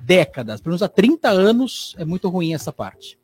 décadas, 0.00 0.60
pelo 0.60 0.72
menos 0.72 0.82
há 0.82 0.88
30 0.88 1.28
anos, 1.28 1.94
é 1.98 2.04
muito 2.04 2.28
ruim 2.30 2.54
essa 2.54 2.72
parte. 2.72 3.18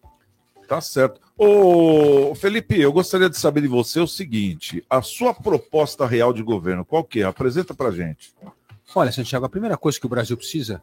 Tá 0.68 0.80
certo. 0.80 1.25
Ô, 1.38 2.34
Felipe, 2.34 2.80
eu 2.80 2.90
gostaria 2.90 3.28
de 3.28 3.36
saber 3.36 3.60
de 3.60 3.68
você 3.68 4.00
o 4.00 4.06
seguinte: 4.06 4.82
a 4.88 5.02
sua 5.02 5.34
proposta 5.34 6.06
real 6.06 6.32
de 6.32 6.42
governo, 6.42 6.84
qual 6.84 7.04
que 7.04 7.20
é? 7.20 7.24
Apresenta 7.24 7.74
pra 7.74 7.90
gente. 7.90 8.32
Olha, 8.94 9.12
Santiago, 9.12 9.44
a 9.44 9.48
primeira 9.48 9.76
coisa 9.76 10.00
que 10.00 10.06
o 10.06 10.08
Brasil 10.08 10.36
precisa 10.36 10.82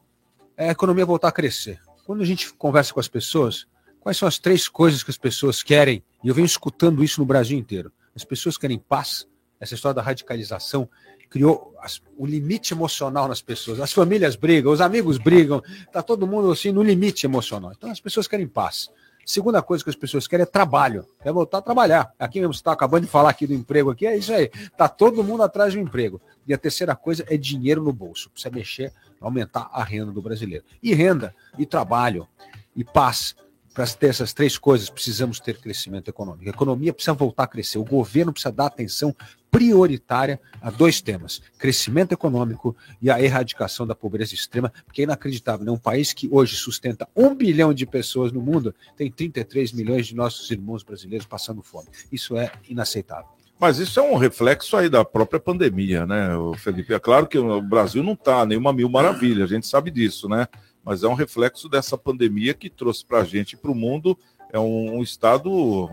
é 0.56 0.70
a 0.70 0.72
economia 0.72 1.06
voltar 1.06 1.30
a 1.30 1.32
crescer. 1.32 1.80
Quando 2.06 2.22
a 2.22 2.26
gente 2.26 2.54
conversa 2.54 2.94
com 2.94 3.00
as 3.00 3.08
pessoas, 3.08 3.66
quais 4.00 4.18
são 4.18 4.28
as 4.28 4.38
três 4.38 4.68
coisas 4.68 5.02
que 5.02 5.10
as 5.10 5.18
pessoas 5.18 5.64
querem? 5.64 6.04
E 6.24 6.28
eu 6.28 6.36
venho 6.36 6.46
escutando 6.46 7.04
isso 7.04 7.20
no 7.20 7.26
Brasil 7.26 7.58
inteiro. 7.58 7.92
As 8.16 8.24
pessoas 8.24 8.56
querem 8.56 8.78
paz, 8.78 9.28
essa 9.60 9.74
história 9.74 9.96
da 9.96 10.02
radicalização 10.04 10.88
criou 11.32 11.74
o 12.16 12.28
limite 12.28 12.76
emocional 12.76 13.28
nas 13.28 13.42
pessoas. 13.42 13.80
As 13.80 13.92
famílias 13.92 14.36
brigam, 14.36 14.72
os 14.72 14.82
amigos 14.82 15.18
brigam, 15.18 15.64
tá 15.92 16.04
todo 16.04 16.28
mundo 16.28 16.52
assim 16.52 16.72
no 16.72 16.84
limite 16.84 17.26
emocional. 17.26 17.72
Então 17.76 17.90
as 17.90 18.00
pessoas 18.00 18.28
querem 18.28 18.48
paz. 18.48 18.92
Segunda 19.26 19.62
coisa 19.62 19.84
que 19.84 19.90
as 19.90 19.96
pessoas 19.96 20.28
querem 20.28 20.44
é 20.44 20.46
trabalho, 20.46 21.06
é 21.24 21.32
voltar 21.32 21.60
a 21.60 21.62
trabalhar. 21.62 22.14
Aqui 22.20 22.40
mesmo 22.40 22.54
você 22.54 22.60
está 22.60 22.74
acabando 22.74 23.06
de 23.06 23.12
falar 23.12 23.30
aqui 23.30 23.48
do 23.48 23.54
emprego 23.54 23.90
aqui, 23.90 24.06
é 24.06 24.18
isso 24.18 24.34
aí. 24.34 24.50
Tá 24.78 24.90
todo 24.90 25.24
mundo 25.24 25.44
atrás 25.44 25.74
um 25.76 25.80
emprego. 25.80 26.22
E 26.46 26.54
a 26.54 26.58
terceira 26.58 26.96
coisa 26.96 27.26
é 27.30 27.38
dinheiro 27.38 27.82
no 27.82 27.94
bolso. 27.94 28.30
Precisa 28.30 28.54
mexer, 28.54 28.94
aumentar 29.22 29.70
a 29.72 29.84
renda 29.84 30.12
do 30.12 30.22
brasileiro. 30.22 30.66
E 30.82 30.94
renda, 30.94 31.34
e 31.58 31.66
trabalho, 31.66 32.28
e 32.76 32.84
paz. 32.84 33.36
Para 33.74 33.88
ter 33.88 34.08
essas 34.08 34.34
três 34.34 34.58
coisas, 34.58 34.90
precisamos 34.90 35.40
ter 35.40 35.58
crescimento 35.58 36.08
econômico. 36.08 36.46
A 36.46 36.50
economia 36.50 36.94
precisa 36.94 37.14
voltar 37.14 37.44
a 37.44 37.48
crescer. 37.48 37.80
O 37.80 37.84
governo 37.84 38.32
precisa 38.32 38.52
dar 38.52 38.68
atenção 38.68 39.16
prioritária 39.50 40.40
a 40.62 40.70
dois 40.70 41.02
temas: 41.02 41.42
crescimento 41.58 42.12
econômico 42.12 42.76
e 43.02 43.10
a 43.10 43.22
erradicação 43.22 43.88
da 43.88 43.96
pobreza 43.96 44.34
extrema, 44.34 44.72
porque 44.86 45.02
é 45.02 45.04
inacreditável. 45.06 45.66
Né? 45.66 45.72
Um 45.72 45.78
país 45.78 46.14
que 46.14 46.30
hoje 46.32 46.56
sustenta 46.56 47.08
um 47.16 47.34
bilhão 47.34 47.74
de 47.74 47.86
pessoas 47.86 48.32
no 48.32 48.42
mundo 48.42 48.76
tem 48.96 49.12
33 49.12 49.72
milhões 49.72 50.08
de 50.08 50.16
nossos 50.16 50.50
irmãos 50.52 50.84
brasileiros 50.84 51.26
passando 51.26 51.64
fome. 51.64 51.88
Isso 52.12 52.38
é 52.38 52.52
inaceitável. 52.70 53.30
Mas 53.60 53.78
isso 53.78 54.00
é 54.00 54.04
um 54.04 54.18
reflexo 54.18 54.76
aí 54.76 54.90
da 54.90 55.06
própria 55.06 55.40
pandemia, 55.40 56.06
né, 56.06 56.30
Felipe? 56.58 56.94
É 56.94 57.00
claro 57.00 57.28
que 57.28 57.38
o 57.38 57.62
Brasil 57.62 58.04
não 58.04 58.14
está 58.14 58.46
nenhuma 58.46 58.74
mil 58.74 58.90
maravilha, 58.90 59.46
a 59.46 59.48
gente 59.48 59.68
sabe 59.68 59.90
disso, 59.90 60.28
né? 60.28 60.48
Mas 60.84 61.04
é 61.04 61.08
um 61.08 61.14
reflexo 61.14 61.70
dessa 61.70 61.98
pandemia 61.98 62.54
que 62.54 62.70
trouxe 62.70 63.06
para 63.06 63.20
a 63.20 63.24
gente, 63.24 63.56
para 63.56 63.72
o 63.72 63.76
mundo, 63.76 64.18
é 64.52 64.60
um, 64.60 64.98
um, 64.98 65.02
estado 65.02 65.90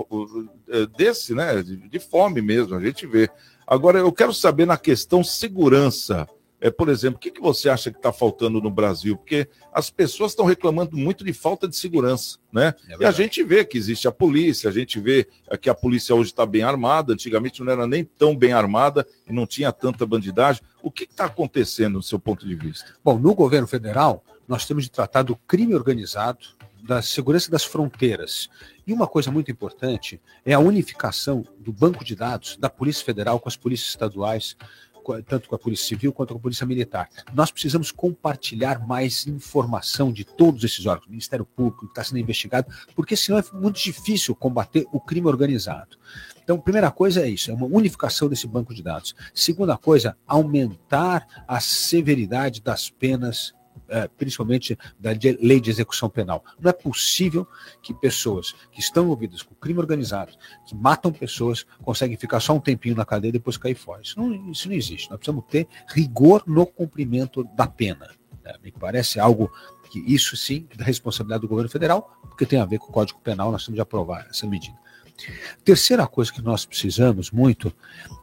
é, 0.69 0.87
desse, 0.87 1.35
né, 1.35 1.63
de, 1.63 1.77
de, 1.77 1.99
fome 1.99 2.43
mesmo, 2.43 2.75
a 2.75 2.81
gente 2.81 3.07
vê. 3.07 3.31
Agora, 3.67 3.99
eu 3.99 4.13
quero 4.13 4.35
saber 4.35 4.67
na 4.67 4.77
questão 4.77 5.25
segurança, 5.25 6.29
é, 6.61 6.71
por 6.71 6.91
exemplo, 6.91 7.17
o 7.17 7.21
que, 7.21 7.31
que 7.31 7.41
você 7.41 7.71
acha 7.71 7.91
que 7.91 7.97
está 7.97 8.13
faltando 8.13 8.61
no 8.61 8.71
Brasil? 8.71 9.17
Porque 9.17 9.49
as 9.73 9.89
pessoas 9.89 10.33
estão 10.33 10.45
reclamando 10.45 10.95
muito 10.95 11.25
de 11.25 11.33
falta 11.33 11.67
de 11.67 11.75
segurança, 11.75 12.37
né? 12.53 12.75
É 12.87 12.97
e 13.01 13.05
a 13.07 13.11
gente 13.11 13.43
vê 13.43 13.65
que 13.65 13.79
existe 13.79 14.07
a 14.07 14.13
polícia, 14.13 14.69
a 14.69 14.73
gente 14.73 15.01
vê 15.01 15.27
que 15.59 15.71
a 15.71 15.75
polícia 15.75 16.15
hoje 16.15 16.31
está 16.31 16.45
bem 16.45 16.63
armada, 16.63 17.15
antigamente 17.15 17.63
não 17.63 17.73
era 17.73 17.87
nem 17.87 18.05
tão 18.05 18.37
bem 18.37 18.53
armada 18.53 19.07
e 19.27 19.33
não 19.33 19.47
tinha 19.47 19.73
tanta 19.73 20.05
bandidagem. 20.05 20.63
O 20.83 20.91
que 20.91 21.05
está 21.05 21.25
acontecendo 21.25 21.99
do 21.99 22.05
seu 22.05 22.19
ponto 22.19 22.47
de 22.47 22.55
vista? 22.55 22.95
Bom, 23.03 23.19
no 23.19 23.35
governo 23.35 23.67
federal, 23.67 24.23
nós 24.51 24.67
temos 24.67 24.83
de 24.83 24.91
tratar 24.91 25.23
do 25.23 25.37
crime 25.37 25.77
organizado, 25.77 26.45
da 26.83 27.01
segurança 27.01 27.49
das 27.49 27.63
fronteiras. 27.63 28.51
E 28.85 28.93
uma 28.93 29.07
coisa 29.07 29.31
muito 29.31 29.49
importante 29.49 30.21
é 30.45 30.53
a 30.53 30.59
unificação 30.59 31.47
do 31.61 31.73
banco 31.73 32.05
de 32.05 32.17
dados 32.17 32.57
da 32.57 32.69
Polícia 32.69 33.05
Federal 33.05 33.39
com 33.39 33.49
as 33.49 33.57
polícias 33.57 33.91
estaduais, 33.91 34.57
tanto 35.25 35.49
com 35.49 35.55
a 35.55 35.59
Polícia 35.59 35.87
Civil 35.87 36.13
quanto 36.13 36.33
com 36.33 36.41
a 36.41 36.43
Polícia 36.43 36.67
Militar. 36.67 37.09
Nós 37.33 37.53
precisamos 37.53 37.93
compartilhar 37.93 38.85
mais 38.85 39.25
informação 39.29 40.13
de 40.13 40.25
todos 40.25 40.65
esses 40.65 40.85
órgãos, 40.85 41.07
o 41.07 41.11
Ministério 41.11 41.47
Público, 41.47 41.87
que 41.87 41.93
está 41.93 42.03
sendo 42.03 42.19
investigado, 42.19 42.67
porque 42.97 43.17
senão 43.17 43.39
é 43.39 43.45
muito 43.53 43.81
difícil 43.81 44.35
combater 44.35 44.85
o 44.91 44.99
crime 44.99 45.29
organizado. 45.29 45.97
Então, 46.43 46.59
primeira 46.59 46.91
coisa 46.91 47.21
é 47.21 47.29
isso, 47.29 47.53
é 47.53 47.55
uma 47.55 47.67
unificação 47.67 48.29
desse 48.29 48.49
banco 48.49 48.75
de 48.75 48.83
dados. 48.83 49.15
Segunda 49.33 49.79
coisa, 49.79 50.17
aumentar 50.27 51.45
a 51.47 51.61
severidade 51.61 52.61
das 52.61 52.91
penas 52.91 53.55
principalmente 54.17 54.79
da 54.99 55.11
lei 55.41 55.61
de 55.61 55.71
execução 55.71 56.09
penal. 56.09 56.45
Não 56.61 56.71
é 56.71 56.73
possível 56.73 57.47
que 57.83 57.93
pessoas 57.93 58.55
que 58.71 58.81
estão 58.81 59.05
envolvidas 59.05 59.43
com 59.43 59.55
crime 59.55 59.81
organizado, 59.81 60.33
que 60.67 60.75
matam 60.75 61.13
pessoas, 61.13 61.67
conseguem 61.83 62.17
ficar 62.17 62.41
só 62.41 62.55
um 62.55 62.61
tempinho 62.61 62.95
na 62.95 63.05
cadeia 63.05 63.31
e 63.31 63.33
depois 63.33 63.57
cair 63.57 63.75
fora. 63.75 64.03
Isso 64.03 64.19
não, 64.19 64.51
isso 64.51 64.69
não 64.69 64.75
existe. 64.75 65.11
Nós 65.11 65.19
precisamos 65.19 65.45
ter 65.49 65.67
rigor 65.89 66.43
no 66.47 66.67
cumprimento 66.67 67.45
da 67.57 67.67
pena. 67.67 68.11
Né? 68.45 68.55
Me 68.63 68.73
parece 68.73 69.19
algo 69.19 69.51
que 69.91 69.99
isso 70.07 70.37
sim 70.37 70.67
é 70.71 70.77
da 70.77 70.85
responsabilidade 70.85 71.43
do 71.43 71.49
governo 71.49 71.69
federal, 71.69 72.17
porque 72.23 72.47
tem 72.47 72.61
a 72.61 72.65
ver 72.65 72.79
com 72.79 72.87
o 72.87 72.93
Código 72.93 73.21
Penal, 73.21 73.51
nós 73.51 73.65
temos 73.65 73.77
de 73.77 73.83
aprovar 73.83 74.27
essa 74.31 74.47
medida. 74.47 74.79
Terceira 75.65 76.07
coisa 76.07 76.33
que 76.33 76.43
nós 76.43 76.65
precisamos 76.65 77.31
muito 77.31 77.73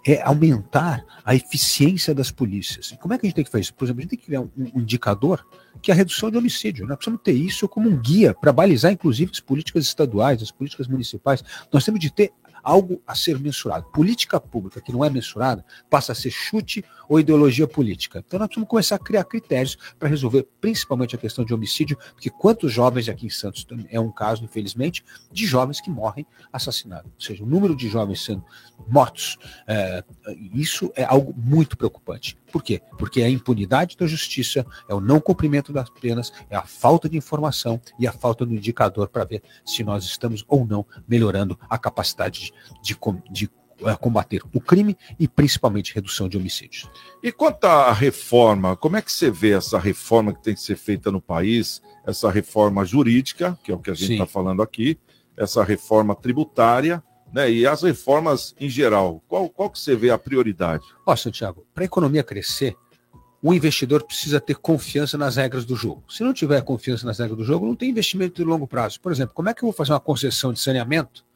é 0.05 0.21
aumentar 0.21 1.05
a 1.23 1.35
eficiência 1.35 2.13
das 2.13 2.31
polícias. 2.31 2.91
E 2.91 2.97
como 2.97 3.13
é 3.13 3.17
que 3.17 3.25
a 3.25 3.27
gente 3.27 3.35
tem 3.35 3.45
que 3.45 3.51
fazer 3.51 3.63
isso? 3.63 3.73
Por 3.73 3.85
exemplo, 3.85 3.99
a 3.99 4.01
gente 4.03 4.09
tem 4.11 4.19
que 4.19 4.25
criar 4.25 4.41
um, 4.41 4.49
um 4.57 4.79
indicador 4.79 5.45
que 5.81 5.91
é 5.91 5.93
a 5.93 5.97
redução 5.97 6.31
de 6.31 6.37
homicídio. 6.37 6.87
Nós 6.87 6.97
precisamos 6.97 7.21
ter 7.23 7.33
isso 7.33 7.67
como 7.67 7.89
um 7.89 7.97
guia 7.97 8.33
para 8.33 8.51
balizar, 8.51 8.91
inclusive, 8.91 9.31
as 9.33 9.39
políticas 9.39 9.85
estaduais, 9.85 10.41
as 10.41 10.51
políticas 10.51 10.87
municipais. 10.87 11.43
Nós 11.71 11.85
temos 11.85 11.99
de 11.99 12.11
ter 12.11 12.31
algo 12.67 13.01
a 13.07 13.15
ser 13.15 13.39
mensurado. 13.39 13.85
Política 13.93 14.41
pública 14.41 14.81
que 14.81 14.91
não 14.91 15.05
é 15.05 15.09
mensurada 15.09 15.63
passa 15.89 16.11
a 16.11 16.15
ser 16.15 16.31
chute 16.31 16.83
ou 17.07 17.17
ideologia 17.17 17.65
política. 17.65 18.19
Então 18.19 18.37
nós 18.37 18.47
precisamos 18.49 18.69
começar 18.69 18.95
a 18.95 18.99
criar 18.99 19.23
critérios 19.23 19.77
para 19.97 20.09
resolver 20.09 20.45
principalmente 20.59 21.15
a 21.15 21.17
questão 21.17 21.45
de 21.45 21.53
homicídio, 21.53 21.97
porque 22.11 22.29
quantos 22.29 22.73
jovens 22.73 23.07
aqui 23.07 23.25
em 23.25 23.29
Santos 23.29 23.65
é 23.89 23.97
um 23.97 24.11
caso, 24.11 24.43
infelizmente, 24.43 25.01
de 25.31 25.45
jovens 25.45 25.79
que 25.79 25.89
morrem 25.89 26.25
assassinados. 26.51 27.09
Ou 27.15 27.21
seja, 27.21 27.41
o 27.41 27.47
número 27.47 27.73
de 27.73 27.87
jovens 27.87 28.25
sendo 28.25 28.43
mortos, 28.85 29.37
é, 29.65 30.03
isso 30.53 30.91
é 30.93 31.05
algo 31.05 31.33
muito 31.37 31.77
preocupante. 31.77 32.37
Por 32.51 32.61
quê? 32.61 32.81
Porque 32.97 33.21
é 33.21 33.25
a 33.25 33.29
impunidade 33.29 33.95
da 33.95 34.05
justiça, 34.05 34.65
é 34.89 34.93
o 34.93 34.99
não 34.99 35.21
cumprimento 35.21 35.71
das 35.71 35.89
penas, 35.89 36.33
é 36.49 36.57
a 36.57 36.63
falta 36.63 37.07
de 37.07 37.15
informação 37.15 37.79
e 37.97 38.05
a 38.05 38.11
falta 38.11 38.45
do 38.45 38.53
indicador 38.53 39.07
para 39.07 39.23
ver 39.23 39.41
se 39.65 39.83
nós 39.83 40.03
estamos 40.03 40.43
ou 40.47 40.65
não 40.65 40.85
melhorando 41.07 41.57
a 41.69 41.77
capacidade 41.77 42.53
de, 42.81 42.97
de 43.31 43.49
é, 43.83 43.95
combater 43.95 44.41
o 44.53 44.59
crime 44.59 44.97
e 45.19 45.27
principalmente 45.27 45.93
redução 45.93 46.27
de 46.27 46.35
homicídios. 46.35 46.89
E 47.21 47.31
quanto 47.31 47.65
à 47.65 47.93
reforma, 47.93 48.75
como 48.75 48.97
é 48.97 49.01
que 49.01 49.11
você 49.11 49.29
vê 49.29 49.51
essa 49.51 49.77
reforma 49.77 50.33
que 50.33 50.41
tem 50.41 50.55
que 50.55 50.61
ser 50.61 50.75
feita 50.75 51.11
no 51.11 51.21
país, 51.21 51.81
essa 52.05 52.31
reforma 52.31 52.83
jurídica, 52.83 53.57
que 53.63 53.71
é 53.71 53.75
o 53.75 53.79
que 53.79 53.91
a 53.91 53.93
gente 53.93 54.13
está 54.13 54.25
falando 54.25 54.63
aqui, 54.63 54.97
essa 55.35 55.63
reforma 55.63 56.15
tributária, 56.15 57.03
né, 57.31 57.51
e 57.51 57.67
as 57.67 57.83
reformas 57.83 58.55
em 58.59 58.69
geral, 58.69 59.21
qual, 59.27 59.47
qual 59.49 59.69
que 59.69 59.79
você 59.79 59.95
vê 59.95 60.09
a 60.09 60.17
prioridade? 60.17 60.83
Ó, 61.05 61.15
Santiago, 61.15 61.67
para 61.73 61.83
a 61.83 61.85
economia 61.85 62.23
crescer, 62.23 62.75
o 63.43 63.53
investidor 63.53 64.03
precisa 64.03 64.41
ter 64.41 64.55
confiança 64.55 65.17
nas 65.17 65.35
regras 65.35 65.65
do 65.65 65.75
jogo. 65.75 66.03
Se 66.09 66.23
não 66.23 66.33
tiver 66.33 66.61
confiança 66.63 67.05
nas 67.05 67.19
regras 67.19 67.37
do 67.37 67.43
jogo, 67.43 67.67
não 67.67 67.75
tem 67.75 67.91
investimento 67.91 68.37
de 68.37 68.43
longo 68.43 68.65
prazo. 68.65 68.99
Por 68.99 69.11
exemplo, 69.11 69.35
como 69.35 69.49
é 69.49 69.53
que 69.53 69.63
eu 69.63 69.67
vou 69.67 69.73
fazer 69.73 69.91
uma 69.91 69.99
concessão 69.99 70.51
de 70.51 70.59
saneamento 70.59 71.26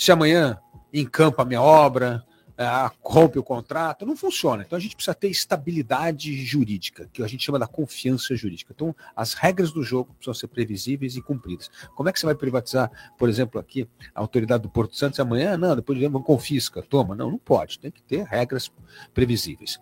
se 0.00 0.10
amanhã 0.10 0.58
encampa 0.94 1.42
a 1.42 1.44
minha 1.44 1.60
obra, 1.60 2.24
é, 2.56 2.64
rompe 3.02 3.38
o 3.38 3.42
contrato, 3.42 4.06
não 4.06 4.16
funciona. 4.16 4.62
Então 4.62 4.78
a 4.78 4.80
gente 4.80 4.96
precisa 4.96 5.14
ter 5.14 5.28
estabilidade 5.28 6.42
jurídica, 6.42 7.06
que 7.12 7.22
a 7.22 7.26
gente 7.26 7.44
chama 7.44 7.58
da 7.58 7.66
confiança 7.66 8.34
jurídica. 8.34 8.72
Então 8.74 8.96
as 9.14 9.34
regras 9.34 9.72
do 9.72 9.82
jogo 9.82 10.14
precisam 10.14 10.32
ser 10.32 10.46
previsíveis 10.46 11.16
e 11.16 11.20
cumpridas. 11.20 11.70
Como 11.94 12.08
é 12.08 12.12
que 12.14 12.18
você 12.18 12.24
vai 12.24 12.34
privatizar, 12.34 12.90
por 13.18 13.28
exemplo, 13.28 13.60
aqui 13.60 13.86
a 14.14 14.20
autoridade 14.20 14.62
do 14.62 14.70
Porto 14.70 14.96
Santos 14.96 15.20
amanhã? 15.20 15.58
Não, 15.58 15.76
depois 15.76 15.98
de 15.98 16.08
vamos 16.08 16.26
confisca, 16.26 16.80
toma. 16.80 17.14
Não, 17.14 17.30
não 17.30 17.38
pode. 17.38 17.78
Tem 17.78 17.90
que 17.90 18.02
ter 18.02 18.24
regras 18.24 18.72
previsíveis. 19.12 19.78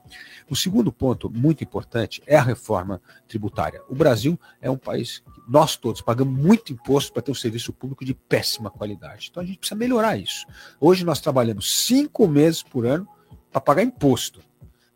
O 0.51 0.57
segundo 0.57 0.91
ponto 0.91 1.31
muito 1.31 1.63
importante 1.63 2.21
é 2.27 2.37
a 2.37 2.43
reforma 2.43 3.01
tributária. 3.29 3.83
O 3.89 3.95
Brasil 3.95 4.37
é 4.61 4.69
um 4.69 4.77
país 4.79 5.23
nós 5.49 5.77
todos 5.77 6.03
pagamos 6.03 6.39
muito 6.39 6.73
imposto 6.73 7.13
para 7.13 7.23
ter 7.23 7.31
um 7.31 7.35
serviço 7.35 7.73
público 7.73 8.05
de 8.05 8.13
péssima 8.13 8.71
qualidade. 8.71 9.29
Então 9.31 9.43
a 9.43 9.47
gente 9.47 9.59
precisa 9.59 9.79
melhorar 9.79 10.19
isso. 10.19 10.47
Hoje 10.79 11.05
nós 11.05 11.21
trabalhamos 11.21 11.85
cinco 11.85 12.29
meses 12.29 12.63
por 12.63 12.85
ano 12.85 13.09
para 13.51 13.61
pagar 13.61 13.83
imposto. 13.83 14.41